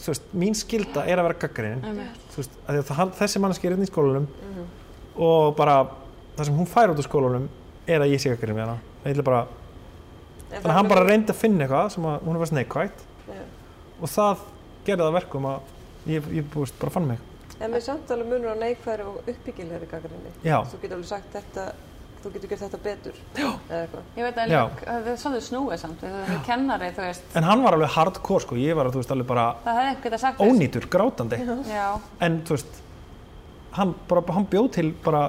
þú 0.03 0.13
veist, 0.13 0.29
mín 0.45 0.57
skilda 0.59 1.05
er 1.07 1.23
að 1.23 1.29
vera. 1.43 1.81
Einmitt. 1.91 2.21
Þú 2.33 2.43
veist, 2.43 2.55
það, 2.93 3.13
þessi 3.21 3.43
mannski 3.45 3.69
er 3.69 3.77
inn 3.77 3.85
í 3.87 3.91
skólanum 3.91 4.29
Mhm. 4.29 4.69
og 5.17 5.57
bara 5.57 5.77
það 6.37 6.45
sem 6.49 6.57
hún 6.57 6.71
fær 6.71 6.93
út 6.95 7.03
úr 7.03 7.09
skólanum 7.09 7.49
er 7.87 8.01
að 8.01 8.13
ég 8.15 8.21
sé 8.23 8.31
gaggrinin 8.33 8.57
með 8.57 8.67
hana. 8.67 8.79
Það 9.05 9.19
er 9.19 9.23
bara, 9.23 9.47
þannig 10.53 10.71
að 10.73 10.79
hann 10.79 10.89
bara 10.93 11.05
reyndi 11.09 11.33
að 11.33 11.41
finna 11.43 11.65
eitthvað 11.67 11.93
sem 11.97 12.09
að 12.13 12.27
hún 12.29 12.39
var 12.43 12.53
neikvægt 12.59 13.05
Já. 13.29 13.43
og 14.03 14.09
það 14.17 14.43
gerði 14.87 15.03
það 15.03 15.09
að 15.11 15.17
verkum 15.21 15.47
að 15.53 15.61
ég, 16.13 16.29
ég 16.41 16.51
búist, 16.53 16.79
bara 16.81 16.91
fann 16.97 17.07
mig. 17.13 17.19
En 17.63 17.71
við 17.77 17.85
samt 17.87 18.11
alveg 18.11 18.27
munur 18.33 18.53
á 18.53 18.57
neikværi 18.59 19.05
og 19.07 19.21
uppbyggilegri 19.31 19.87
gaggrinni. 19.91 20.33
Já. 20.43 20.59
Þú 20.67 20.81
getur 20.83 20.97
alveg 20.99 21.09
sagt 21.13 21.37
þetta, 21.37 21.67
þú 22.25 22.33
getur 22.35 22.51
gert 22.51 22.63
þetta 22.65 22.81
betur. 22.83 23.21
Já. 23.39 23.51
Eða 23.71 23.83
eitthvað. 23.85 24.09
Ég 24.19 24.27
veit 24.27 24.41
að 24.43 24.55
það 24.83 25.11
er 25.13 25.21
svolítið 25.23 25.45
snúið 25.47 25.79
samt, 25.85 26.03
við 26.03 26.17
erum 26.25 26.43
kennari, 26.49 26.89
þú 26.97 27.05
veist, 27.07 27.29
En 27.39 27.47
hann 27.47 27.63
var 27.63 27.77
alveg 27.79 27.95
hardcore 27.95 28.43
sko, 28.47 28.59
ég 28.59 28.75
var 28.79 28.91
þú 28.91 29.03
veist 29.03 29.15
alveg 29.15 29.31
bara 29.31 29.47
það 29.63 29.79
hefði 29.79 29.93
einhvern 29.93 30.05
getað 30.09 30.25
sagt 30.25 30.41
þess. 30.43 30.57
ónýtur, 30.57 30.89
grátandi. 30.97 31.41
Já, 31.71 31.87
En 32.27 32.41
þú 32.49 32.57
veist, 32.59 32.83
hann, 33.79 33.95
bara, 34.11 34.25
hann 34.35 34.47
bjóð 34.51 34.71
til 34.81 34.91
bara 35.07 35.23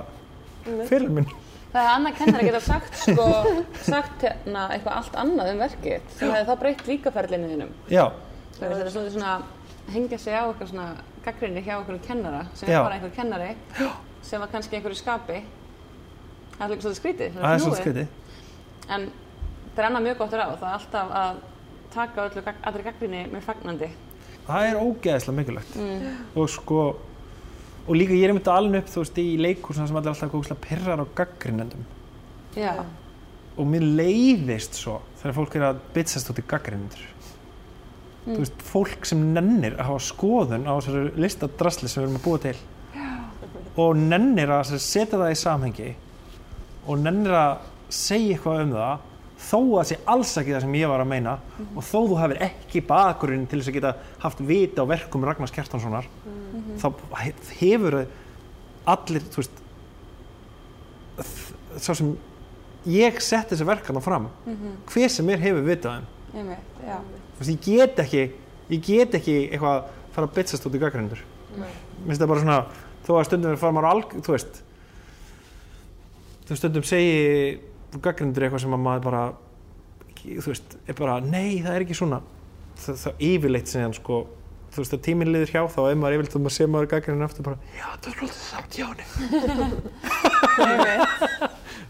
fyrir 0.89 1.09
minn. 1.13 1.30
Það 1.74 1.80
hefði 1.80 1.93
annað 1.93 2.17
kennari 2.19 2.47
getað 2.47 2.65
sagt, 2.67 2.99
sko, 3.01 3.26
sagt 3.88 4.26
hérna 4.28 4.67
eitthvað 4.76 4.99
allt 4.99 5.17
annað 5.24 5.51
um 5.53 5.63
verkið, 5.63 6.05
sem 6.13 6.34
hefði 6.34 6.47
þá 6.49 6.59
breytt 6.61 6.86
líkaferlinu 6.89 7.49
þínum. 7.53 7.74
Já, 7.89 8.03
þetta 8.59 8.78
er 8.78 8.91
svolítið 8.93 9.15
svona, 9.17 9.34
hengja 9.95 10.19
sig 10.21 10.38
á 10.38 10.43
eitthvað 10.43 10.71
svona 10.74 10.88
gaggrinni 11.26 11.63
hjá 11.65 11.74
einhverju 11.80 12.03
kennara, 12.05 12.43
sem 12.53 12.69
Já. 12.69 12.78
er 12.78 12.86
bara 12.86 12.99
einhver 12.99 13.15
kennari, 13.15 13.49
sem 14.24 14.43
var 14.43 14.51
kannski 14.53 14.78
einhverju 14.78 14.99
skapi. 15.01 15.41
Það 16.53 16.65
er 16.65 16.74
líka 16.74 16.86
svolítið 16.86 17.01
skrítið, 17.01 17.39
það 17.39 17.55
er 17.55 17.63
svolítið 17.63 17.84
skrítið. 17.84 18.07
En 18.93 19.07
það 19.74 19.82
er 19.82 19.89
annað 19.89 20.05
mjög 20.07 20.19
gott 20.21 20.38
ráð, 20.38 20.55
það 20.61 20.69
er 20.69 20.78
alltaf 20.78 21.15
að 21.24 21.41
taka 21.93 22.28
öllu, 22.28 22.43
allri 22.69 22.86
gaggrinni 22.86 23.24
með 23.32 23.47
fagnandi. 23.47 23.89
Það 24.43 24.67
er 24.67 24.80
ógeðslega 24.84 25.38
mikilvægt. 25.39 25.76
Mm. 25.80 26.21
Og 26.38 26.49
sko, 26.51 26.80
og 27.84 27.95
líka 27.97 28.15
ég 28.15 28.27
er 28.27 28.36
myndið 28.36 28.53
alveg 28.53 28.84
upp, 28.84 28.91
þú 28.93 29.01
veist, 29.03 29.17
í 29.19 29.38
leikúsina 29.41 29.88
sem 29.88 29.97
allir 29.99 30.13
alltaf 30.13 30.31
góðslega 30.31 30.63
pirrar 30.63 31.03
á 31.03 31.05
gaggrinendum. 31.17 31.88
Já, 32.55 32.73
Og 33.53 33.67
mér 33.69 33.84
leiðist 33.86 34.79
svo 34.79 34.95
þegar 35.21 35.36
fólk 35.38 35.55
er 35.59 35.65
að 35.67 35.81
bitsast 35.93 36.29
út 36.31 36.39
í 36.41 36.45
gaggrinendur. 36.49 37.03
Þú 38.23 38.38
veist, 38.39 38.63
fólk 38.65 39.05
sem 39.05 39.21
nennir 39.36 39.75
að 39.75 39.89
hafa 39.91 40.05
skoðun 40.07 40.65
á 40.65 40.73
þessari 40.79 41.11
listadrasli 41.21 41.91
sem 41.91 42.01
við 42.01 42.07
erum 42.07 42.17
að 42.17 42.25
búa 42.25 42.41
til. 42.41 42.55
Og 43.84 43.99
nennir 43.99 44.53
að 44.53 44.73
setja 44.81 45.19
það 45.19 45.34
í 45.34 45.38
samhengi 45.43 45.89
og 46.88 46.99
nennir 47.03 47.36
að 47.38 47.53
segja 47.93 48.38
eitthvað 48.38 48.63
um 48.63 48.73
það 48.77 49.09
þó 49.43 49.57
að 49.59 49.73
það 49.77 49.87
sé 49.91 49.97
alls 50.13 50.31
ekki 50.39 50.53
það 50.55 50.61
sem 50.65 50.75
ég 50.79 50.87
var 50.91 51.01
að 51.03 51.09
meina 51.11 51.33
og 51.75 51.83
þó 51.83 51.97
þú 52.09 52.17
hefur 52.21 52.41
ekki 52.47 52.81
bakgrunn 52.89 53.47
til 53.51 53.59
þess 53.59 53.71
að 53.71 53.77
geta 53.79 53.93
haft 54.23 54.39
vita 54.47 54.83
á 54.83 54.91
verkum 54.93 55.25
Ragnars 55.27 55.51
Kjartanssonar 55.55 56.07
þá 56.79 56.87
he- 57.23 57.35
hefur 57.59 57.97
allir 58.93 59.25
þú 59.33 59.41
veist 59.41 59.59
sá 61.79 61.93
sem 61.97 62.13
ég 62.89 63.19
sett 63.23 63.49
þessi 63.51 63.65
verkana 63.67 64.01
fram 64.03 64.29
hver 64.89 65.09
sem 65.09 65.29
er 65.29 65.39
hefur 65.43 65.63
vitað 65.67 65.99
um. 66.01 66.07
Ég 67.43 67.59
get 67.65 67.99
ekki 68.03 68.23
ég 68.69 68.81
get 68.87 69.15
ekki 69.19 69.35
eitthvað 69.51 69.83
fara 70.13 70.27
að 70.27 70.33
bitsast 70.37 70.65
út 70.67 70.75
í 70.77 70.81
gaggrindur 70.81 71.21
minnst 72.05 72.21
það 72.21 72.29
bara 72.31 72.41
svona 72.43 72.59
þó 73.05 73.11
að 73.19 73.25
stundum 73.27 73.57
fara 73.61 73.75
maður 73.75 73.89
alg 73.91 74.15
þú 74.25 74.33
veist 74.35 74.61
þú 76.47 76.57
stundum 76.59 76.83
segi 76.87 77.59
gaggrindur 78.01 78.43
eitthvað 78.47 78.61
sem 78.65 78.73
að 78.73 78.81
maður 78.85 79.03
bara 79.09 79.23
þú 80.23 80.47
veist, 80.49 80.77
er 80.87 80.95
bara 80.97 81.19
nei 81.19 81.61
það 81.61 81.75
er 81.75 81.81
ekki 81.85 81.97
svona. 81.99 82.21
Það, 82.79 82.95
það 83.03 83.13
yfirleitt 83.29 83.67
sem 83.69 83.81
hann 83.83 83.93
sko 83.93 84.21
þú 84.73 84.77
veist 84.81 84.93
að 84.97 85.01
tíminn 85.05 85.29
liður 85.33 85.51
hjá 85.53 85.61
þá 85.69 85.81
ef 85.91 85.97
maður 86.01 86.15
yfirleitt 86.17 86.35
og 86.39 86.41
maður 86.45 86.55
sé 86.57 86.65
maður 86.73 86.87
gaggrinin 86.95 87.25
aftur 87.27 87.45
bara 87.45 87.57
já 87.77 87.87
það 88.01 88.07
er 88.09 88.23
alltaf 88.23 88.39
samt 88.49 88.71
hjá 88.73 88.87
henni. 88.89 89.05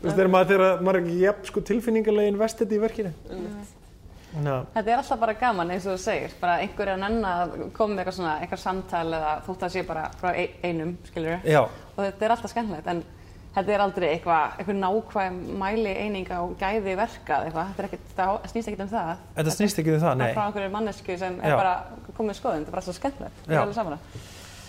Þú 0.03 0.09
veist 0.09 0.17
þegar 0.17 0.31
maður, 0.33 0.49
þegar 0.49 0.81
maður 0.83 0.97
er 0.99 1.05
ekki 1.05 1.19
jafn 1.21 1.45
sko 1.47 1.61
tilfinningarlegin 1.69 2.39
vestið 2.41 2.73
í 2.75 2.79
verkinu. 2.83 3.11
Já, 4.33 4.55
Þetta 4.73 4.81
er 4.89 4.97
alltaf 4.97 5.19
bara 5.21 5.35
gaman 5.37 5.71
eins 5.75 5.85
og 5.85 5.93
þú 5.93 6.01
segir, 6.01 6.31
bara 6.41 6.55
einhver 6.63 6.89
er 6.89 6.95
að 6.97 7.01
nenn 7.05 7.27
að 7.29 7.51
koma 7.77 7.93
með 7.93 7.99
eitthvað 8.01 8.15
svona, 8.17 8.31
eitthvað 8.41 8.61
samtal 8.63 9.05
eða 9.13 9.33
þótt 9.45 9.65
að 9.67 9.73
sé 9.75 9.83
bara 9.85 10.05
frá 10.19 10.29
ein- 10.33 10.55
einum, 10.65 10.95
skilur 11.05 11.45
já, 11.45 11.59
og 11.61 11.99
þetta 12.01 12.25
er 12.25 12.33
alltaf 12.33 12.51
skemmtilegt 12.55 12.89
en 12.89 13.03
þetta 13.53 13.73
er 13.75 13.81
aldrei 13.83 14.07
eitthvað, 14.09 14.55
eitthvað 14.57 14.77
nákvæm 14.81 15.35
mæli 15.61 15.91
eininga 16.03 16.39
og 16.43 16.53
gæði 16.61 16.95
verka 16.97 17.33
eða 17.37 17.45
eitthvað, 17.47 17.67
þetta 17.69 17.83
er 17.83 17.87
ekkert, 17.89 18.07
það 18.17 18.31
snýst 18.51 18.67
ekkert 18.71 18.85
um 18.85 18.91
það. 18.93 19.11
þetta 19.37 19.51
snýst 19.57 19.81
ekki 19.81 19.91
um 19.93 19.99
það, 19.99 20.07
Það 20.07 20.13
er 20.13 20.21
nei. 20.23 20.33
frá 20.33 20.43
einhverju 20.47 20.71
mannesku 20.73 21.17
sem 21.21 21.33
er 21.41 21.53
Já. 21.53 21.57
bara 21.59 21.73
komið 22.17 22.39
skoðun, 22.39 22.63
þetta 22.63 22.71
er 22.71 22.77
bara 22.77 22.85
svo 22.87 22.95
skemmtilegt, 22.97 23.37
það 23.43 23.53
Já. 23.53 23.57
er 23.57 23.61
alveg 23.63 23.77
saman. 23.77 23.97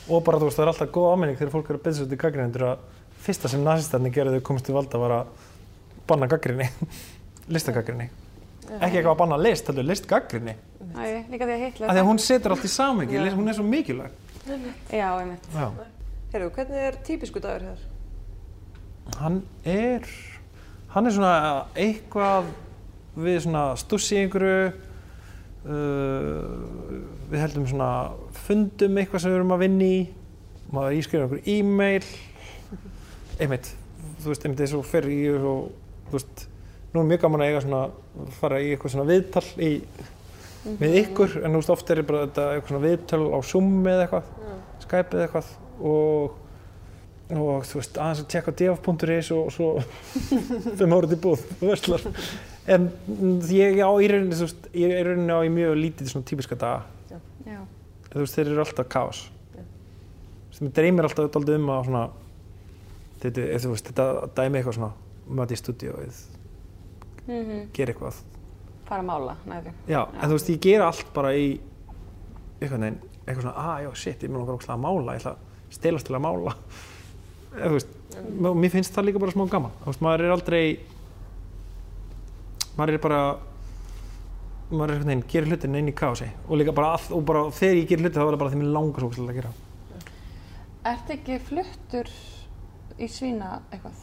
Og 0.05 0.25
bara, 0.25 0.37
þú 0.39 0.45
veist, 0.51 0.59
það 0.59 0.65
er 0.67 0.73
alltaf 0.75 0.93
góð 0.93 1.09
ámenning 1.15 1.39
þegar 1.41 1.55
fólk 1.55 1.71
eru 1.71 1.79
að 1.79 1.85
byrja 1.87 1.99
svo 2.01 2.07
til 2.11 2.21
gaggrínendur 2.21 2.67
að 2.69 2.77
fyrsta 3.25 3.49
sem 3.49 3.65
nazistarnir 3.65 4.13
gerðu 4.13 4.35
þegar 4.37 4.47
komist 4.51 4.67
til 4.69 4.77
valda 4.77 5.01
var 5.01 5.13
að 5.17 5.25
banna 6.07 6.29
gaggrinni, 6.29 6.69
listagaggrinni. 7.55 8.11
Ekki 8.69 8.99
eitthvað 9.01 9.15
að 9.15 9.21
banna 9.23 9.41
list, 9.41 9.67
heldur 9.69 9.89
listgaggrinni. 9.89 10.55
Æ, 10.93 11.25
líka 11.33 11.49
því 11.49 11.55
að 11.57 11.65
Hitler... 11.65 11.89
Af 11.89 11.97
því 11.97 12.03
að 12.05 12.09
hún 12.11 12.21
Hann 19.13 19.43
er, 19.69 20.07
hann 20.95 21.07
er 21.07 21.13
svona 21.13 21.35
eitthvað 21.77 22.49
við 23.21 23.43
svona 23.45 23.65
stussi 23.79 24.17
einhverju, 24.23 24.73
uh, 25.69 26.95
við 27.31 27.43
heldum 27.43 27.67
svona 27.71 27.91
fundum 28.47 28.99
eitthvað 28.99 29.25
sem 29.25 29.35
við 29.35 29.39
erum 29.41 29.55
að 29.55 29.65
vinna 29.67 29.87
í, 29.87 29.99
maður 30.75 30.99
ískrifa 30.99 31.29
einhver 31.29 31.53
e-mail, 31.55 32.09
einmitt, 33.39 33.71
þú 34.25 34.33
veist, 34.33 34.47
einmitt 34.47 34.65
eins 34.65 34.75
og 34.79 34.89
fer 34.89 35.09
í 35.13 35.21
og, 35.37 35.69
þú 36.09 36.17
veist, 36.17 36.47
nú 36.95 37.03
er 37.03 37.11
mjög 37.13 37.25
gaman 37.27 37.45
að 37.45 37.53
eiga 37.53 37.65
svona, 37.67 37.85
fara 38.41 38.63
í 38.63 38.73
eitthvað 38.73 38.97
svona 38.97 39.09
viðtal 39.11 39.45
í, 39.61 39.73
við 40.81 40.97
ykkur, 41.05 41.37
en 41.43 41.53
þú 41.53 41.61
veist, 41.61 41.75
oft 41.77 41.93
er 41.93 42.01
þetta 42.09 42.49
eitthvað 42.55 42.73
svona 42.73 42.87
viðtal 42.89 43.23
á 43.31 43.39
Zoom 43.45 43.77
eða 43.85 44.09
eitthvað, 44.09 44.33
Skype 44.85 45.21
eða 45.21 45.29
eitthvað 45.29 45.53
og 45.85 46.41
og 47.33 47.65
þú 47.65 47.79
veist, 47.79 47.97
aðeins 47.97 48.21
að 48.21 48.27
tjekka 48.35 48.53
df.is 48.61 49.31
og 49.33 49.47
svo 49.55 49.69
þeim 50.79 50.93
árið 50.93 51.15
í 51.17 51.21
búð 51.25 51.45
og 51.57 51.63
verslar 51.71 52.03
en 52.69 52.91
ég 53.49 53.81
á 53.81 53.89
í 53.97 54.11
rauninni, 54.13 54.37
þú 54.37 54.49
veist, 54.49 54.69
ég 54.77 54.93
er 54.93 55.01
í 55.01 55.07
rauninni 55.09 55.33
á 55.33 55.41
í 55.41 55.53
mjög 55.53 55.79
lítið 55.81 56.11
svona 56.13 56.29
típiska 56.29 56.59
daga. 56.61 56.85
Já. 57.49 57.63
þú 58.13 58.21
veist, 58.21 58.37
þeir 58.37 58.53
eru 58.53 58.65
alltaf 58.67 58.91
kaos. 58.93 59.23
Já. 59.57 59.65
sem 60.59 60.71
dreymir 60.77 61.09
alltaf 61.09 61.33
dálítið 61.33 61.59
um 61.63 61.73
að 61.73 61.83
svona 61.89 62.05
þetta, 63.25 63.49
þú 63.65 63.73
veist, 63.73 63.91
þetta 63.91 64.09
dæmi 64.37 64.61
eitthvað 64.61 64.79
svona 64.79 64.93
mati 65.41 65.57
í 65.57 65.63
stúdíóið, 65.63 66.23
Mm 67.25 67.69
gera 67.73 67.95
eitthvað. 67.95 68.17
Fara 68.85 69.01
að 69.01 69.07
mála, 69.09 69.35
næðu. 69.49 69.71
já, 69.89 70.01
en 70.13 70.29
þú 70.29 70.35
veist, 70.37 70.51
ég 70.53 70.59
gera 70.61 70.91
allt 70.91 71.07
bara 71.17 71.31
í 71.33 71.47
eitthvað 72.61 72.83
neinn, 72.83 72.99
eitthvað 73.25 73.47
svona, 73.47 73.55
að 73.65 73.87
já, 73.87 73.95
shit, 73.97 74.27
ég 74.27 74.33
mun 74.33 74.43
okkur 74.45 74.75
að 74.75 74.83
mála, 74.83 75.15
ég 75.17 75.23
ætla 75.25 75.33
að 75.33 75.79
stelast 75.79 76.05
til 76.11 76.19
að 76.19 76.27
mála 76.27 76.53
veist, 77.55 77.91
mér 78.41 78.73
finnst 78.73 78.95
það 78.95 79.09
líka 79.09 79.23
bara 79.23 79.35
smá 79.35 79.45
gaman, 79.51 79.75
veist, 79.87 80.03
maður 80.05 80.27
er 80.27 80.35
aldrei 80.35 80.63
maður 82.79 82.97
er 82.97 83.03
bara 83.05 83.21
maður 84.75 84.91
er 84.91 84.95
eitthvað 84.97 85.11
neinn, 85.13 85.27
gerir 85.31 85.53
hlutin 85.53 85.79
inn 85.79 85.91
í 85.93 85.97
kási 85.97 86.31
og 86.49 86.59
líka 86.59 86.75
bara, 86.75 86.95
all, 86.97 87.11
og 87.19 87.27
bara 87.29 87.45
þegar 87.55 87.81
ég 87.81 87.91
gerir 87.91 88.07
hluti 88.07 88.19
þá 88.19 88.25
er 88.25 88.31
það 88.33 88.41
bara 88.43 88.55
því 88.55 88.63
mér 88.63 88.73
langar 88.79 89.05
svo 89.05 89.11
ógeðslega 89.11 89.35
að 89.35 89.41
gera 89.41 89.53
Ertu 90.85 91.15
ekki 91.15 91.37
fluttur 91.41 92.11
í 93.01 93.07
svína 93.09 93.51
eitthvað? 93.73 94.01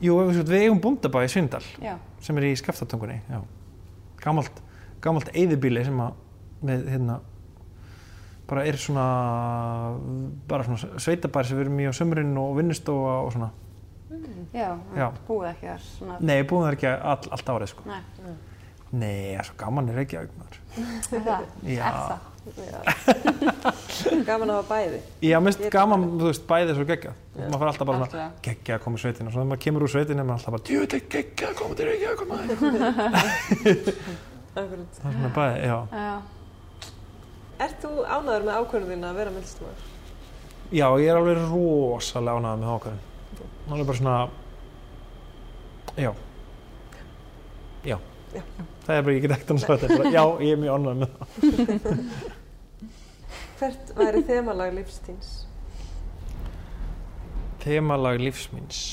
Jú, 0.00 0.14
við, 0.30 0.52
eigum 0.62 0.80
búndabæ 0.80 1.26
í 1.26 1.32
Svindal 1.32 1.64
Já. 1.82 1.98
sem 2.24 2.38
er 2.40 2.46
í 2.48 2.54
skaftatungunni, 2.56 3.18
já 3.28 3.40
gamalt, 4.20 4.62
gamalt 5.04 5.30
eyðibíli 5.34 5.84
sem 5.84 6.00
að 6.00 6.16
við, 6.64 6.86
hérna 6.94 7.18
bara 8.50 8.64
er 8.66 8.76
svona 8.82 9.06
bara 10.50 10.66
svona 10.66 10.98
sveitabær 11.00 11.46
sem 11.48 11.58
við 11.58 11.66
erum 11.68 11.80
í 11.82 11.86
á 11.86 11.92
sömurinn 11.96 12.36
og 12.42 12.56
vinnustofa 12.58 13.16
og 13.24 13.32
svona 13.36 13.50
Já, 14.50 14.72
Já. 14.98 15.06
búið 15.28 15.44
ekki 15.52 15.66
þar 15.68 15.82
svona. 15.84 16.14
Nei, 16.26 16.32
ég 16.40 16.46
búum 16.50 16.64
það 16.64 16.72
ekki 16.74 16.88
all, 16.90 17.28
allt 17.36 17.50
árið 17.54 17.68
sko 17.70 17.84
Nei, 17.86 18.00
Nei, 18.90 19.12
það 19.30 19.38
er 19.38 19.46
svo 19.46 19.54
gaman 19.60 19.90
er 19.92 20.00
ekki 20.02 20.18
augnar 20.18 20.58
er 20.80 21.22
það? 21.28 21.46
Já, 21.70 21.86
Er 21.86 21.94
það? 22.08 22.26
Gaman 24.26 24.48
að 24.48 24.54
hafa 24.56 24.68
bæði. 24.72 24.98
Já, 25.28 25.36
mest 25.44 25.60
Ég- 25.60 25.70
gaman, 25.74 26.06
þú 26.18 26.24
veist, 26.30 26.44
bæðið 26.48 26.70
er 26.72 26.78
svo 26.78 26.86
geggjað 26.88 27.14
maður 27.36 27.60
fær 27.60 27.70
alltaf 27.70 27.86
bara 27.90 27.98
svona 28.08 28.28
geggjað 28.46 28.76
að 28.78 28.82
koma 28.86 28.96
í 28.96 29.02
sveitina 29.04 29.26
og 29.28 29.34
svo 29.34 29.40
þegar 29.42 29.50
maður 29.50 29.62
kemur 29.66 29.84
úr 29.86 29.92
sveitinu 29.92 30.22
er 30.24 30.28
maður 30.30 30.38
alltaf 30.40 30.54
bara 30.56 30.66
djúvill 30.70 31.02
geggjað 31.14 31.50
að 31.52 31.58
koma 31.60 31.72
til 31.76 31.86
Reykjavík 31.90 32.10
að 32.10 32.20
koma 32.24 32.34
Akkurat. 34.60 34.90
Það 35.00 35.12
er 35.12 35.14
svona 35.14 35.32
bæði, 35.36 35.58
já 35.68 35.78
Já. 36.00 36.14
Ert 37.60 37.82
þú 37.82 37.90
ánæður 38.08 38.46
með 38.46 38.58
ákvörðin 38.60 39.04
að 39.04 39.18
vera 39.20 39.32
myndlistamæður? 39.34 39.88
Já, 40.70 40.86
ég 41.02 41.10
er 41.10 41.18
alveg 41.18 41.40
rosalega 41.50 42.40
ánægð 42.40 42.62
með 42.62 42.74
ákvæðin. 42.76 43.04
Það 43.66 43.80
er 43.82 43.88
bara 43.90 43.98
svona, 43.98 44.16
já, 46.00 46.12
já. 47.84 47.96
Já. 48.30 48.42
Það 48.86 48.96
er 48.96 49.04
bara, 49.04 49.14
ég 49.14 49.22
get 49.24 49.34
ekkert 49.36 49.52
annars 49.52 49.68
að 49.68 49.84
þetta, 49.84 50.10
já, 50.14 50.24
ég 50.46 50.54
er 50.54 50.60
mjög 50.62 50.72
ánægð 50.78 50.96
með 51.02 51.10
það. 51.14 52.02
Hvert 53.60 53.94
væri 53.98 54.20
þemalag 54.24 54.76
lífstíns? 54.78 55.30
Þemalag 57.60 58.22
lífsmins. 58.24 58.84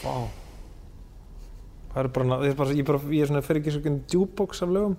Vá. 0.00 0.14
Það 1.90 2.06
er 2.06 2.08
bara, 2.14 2.38
ég 2.46 2.54
er 2.54 2.56
bara, 2.62 2.78
ég 2.78 2.86
er 2.88 3.26
er 3.26 3.28
svona, 3.34 3.42
fer 3.44 3.60
ekki 3.60 3.74
svona 3.74 4.00
djúbox 4.08 4.64
af 4.64 4.72
lögum. 4.72 4.96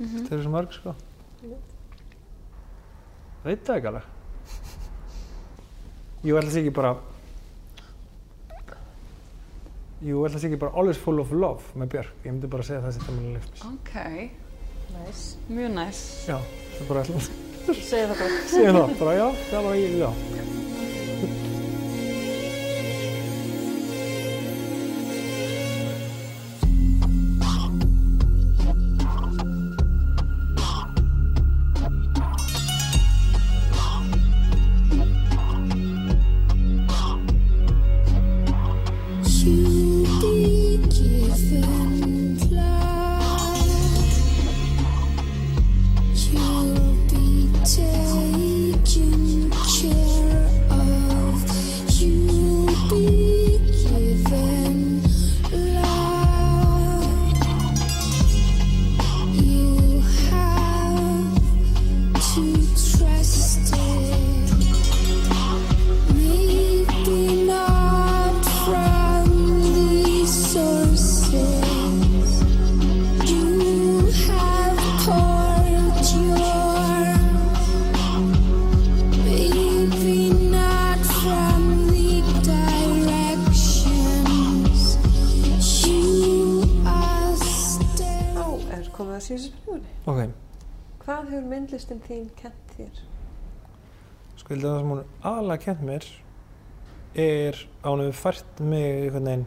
Það 0.00 0.32
eru 0.32 0.42
svo 0.46 0.52
mörg, 0.54 0.72
sko. 0.72 0.94
Veit 3.44 3.62
það 3.66 3.76
ekki 3.80 3.90
alveg. 3.90 4.08
Jú, 6.24 6.36
ætla 6.36 6.50
sé 6.52 6.60
ekki 6.60 6.72
bara, 6.76 6.90
jú, 10.04 10.22
ætla 10.28 10.40
sé 10.40 10.48
ekki 10.50 10.58
bara 10.60 10.72
Always 10.76 11.00
Full 11.00 11.20
of 11.22 11.32
Love 11.32 11.76
með 11.80 11.92
Björk. 11.94 12.14
Ég 12.24 12.32
myndi 12.34 12.50
bara 12.52 12.66
segja 12.68 12.82
það 12.84 12.96
sem 12.96 13.06
þemalag 13.08 13.36
lífsmins. 13.38 13.62
Ok, 13.70 13.94
Næs. 14.90 15.22
mjög 15.48 15.70
næs. 15.76 16.00
Já, 16.28 16.36
það 16.40 16.82
er 16.84 16.90
bara 16.90 17.04
alltaf. 17.04 17.30
Segðu 17.70 18.08
það 18.10 18.18
bara. 18.24 18.42
Segja 18.50 18.74
það, 18.76 18.98
bara 19.04 19.14
já, 19.20 19.26
það 19.50 19.68
bara 19.68 19.78
ég, 19.80 19.96
já. 20.00 20.69
Spurningunni. 89.70 89.92
Ok, 90.06 90.20
Hvað 91.00 91.30
hefur 91.30 91.46
myndlistin 91.50 92.00
þín 92.04 92.26
kent 92.36 92.74
þér? 92.76 93.00
sko, 94.40 94.54
það 94.56 94.76
sem 94.80 94.90
hún 94.90 95.00
aðalega 95.22 95.62
kent 95.64 95.82
mér 95.84 96.04
er 97.20 97.58
að 97.82 97.90
hún 97.90 98.02
hefur 98.06 98.20
fært 98.20 98.60
mig 98.64 98.86
einhvern 99.04 99.26
veginn 99.30 99.46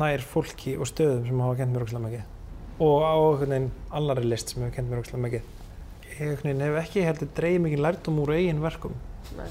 nær 0.00 0.24
fólki 0.26 0.72
og 0.80 0.88
stöðum 0.90 1.26
sem 1.28 1.40
hafa 1.44 1.58
kent 1.60 1.72
mér 1.74 1.84
ógslag 1.86 2.02
mikið 2.06 2.24
og 2.82 2.96
á 3.06 3.14
einhvern 3.14 3.52
veginn 3.54 3.68
annari 4.00 4.24
list 4.26 4.50
sem 4.54 4.62
hefur 4.64 4.74
kent 4.78 4.90
mér 4.90 5.02
ógslag 5.04 5.22
mikið 5.22 5.42
ég 6.06 6.16
einhvern 6.16 6.42
veginn 6.48 6.64
hef 6.66 6.80
ekki 6.82 7.04
heldur 7.06 7.30
dreigð 7.38 7.62
mikið 7.66 7.84
lærdum 7.86 8.18
úr 8.24 8.34
eigin 8.38 8.62
verkum 8.64 8.96
Nei. 9.36 9.50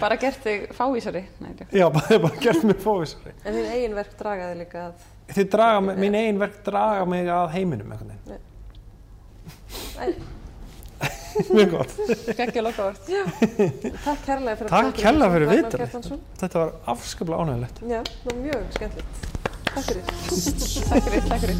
bara 0.00 0.16
gert 0.20 0.42
þig 0.44 0.68
fávísari 0.76 1.22
Nei. 1.42 1.52
Já, 1.72 1.86
bara, 1.94 2.18
bara 2.22 2.40
gert 2.42 2.64
mig 2.66 2.80
fóvisari. 2.82 3.32
En 3.44 3.54
þín 3.54 3.68
eigin 3.74 3.94
verk 3.98 4.14
dragaði 4.18 4.58
líka 4.62 4.88
að 4.90 5.06
þið 5.34 5.46
draga, 5.52 5.78
ja. 5.92 5.96
mín 6.02 6.14
einn 6.18 6.40
verk 6.40 6.56
draga 6.66 7.04
mig 7.08 7.24
að 7.32 7.46
heiminum 7.54 7.92
eitthvað 7.94 8.16
ja. 9.98 10.04
mjög 11.54 11.68
gott. 11.76 11.92
Ekki 12.34 12.58
að 12.58 12.64
loka 12.66 12.80
vart 12.88 13.04
takk 14.06 14.20
kærlega 14.26 14.56
fyrir 14.60 14.70
takk 14.72 14.94
kærlega 14.98 15.32
fyrir 15.36 15.48
viðtal 15.52 15.80
þetta 16.42 16.56
var 16.62 16.70
afskaplega 16.94 17.38
ánægilegt 17.44 17.76
já, 17.84 18.00
mjög 18.40 18.62
skemmtilegt. 18.78 19.14
Takk 19.68 19.84
fyrir. 19.84 20.04
Takk 20.88 21.04
fyrir, 21.04 21.22
takk 21.28 21.42
fyrir. 21.44 21.58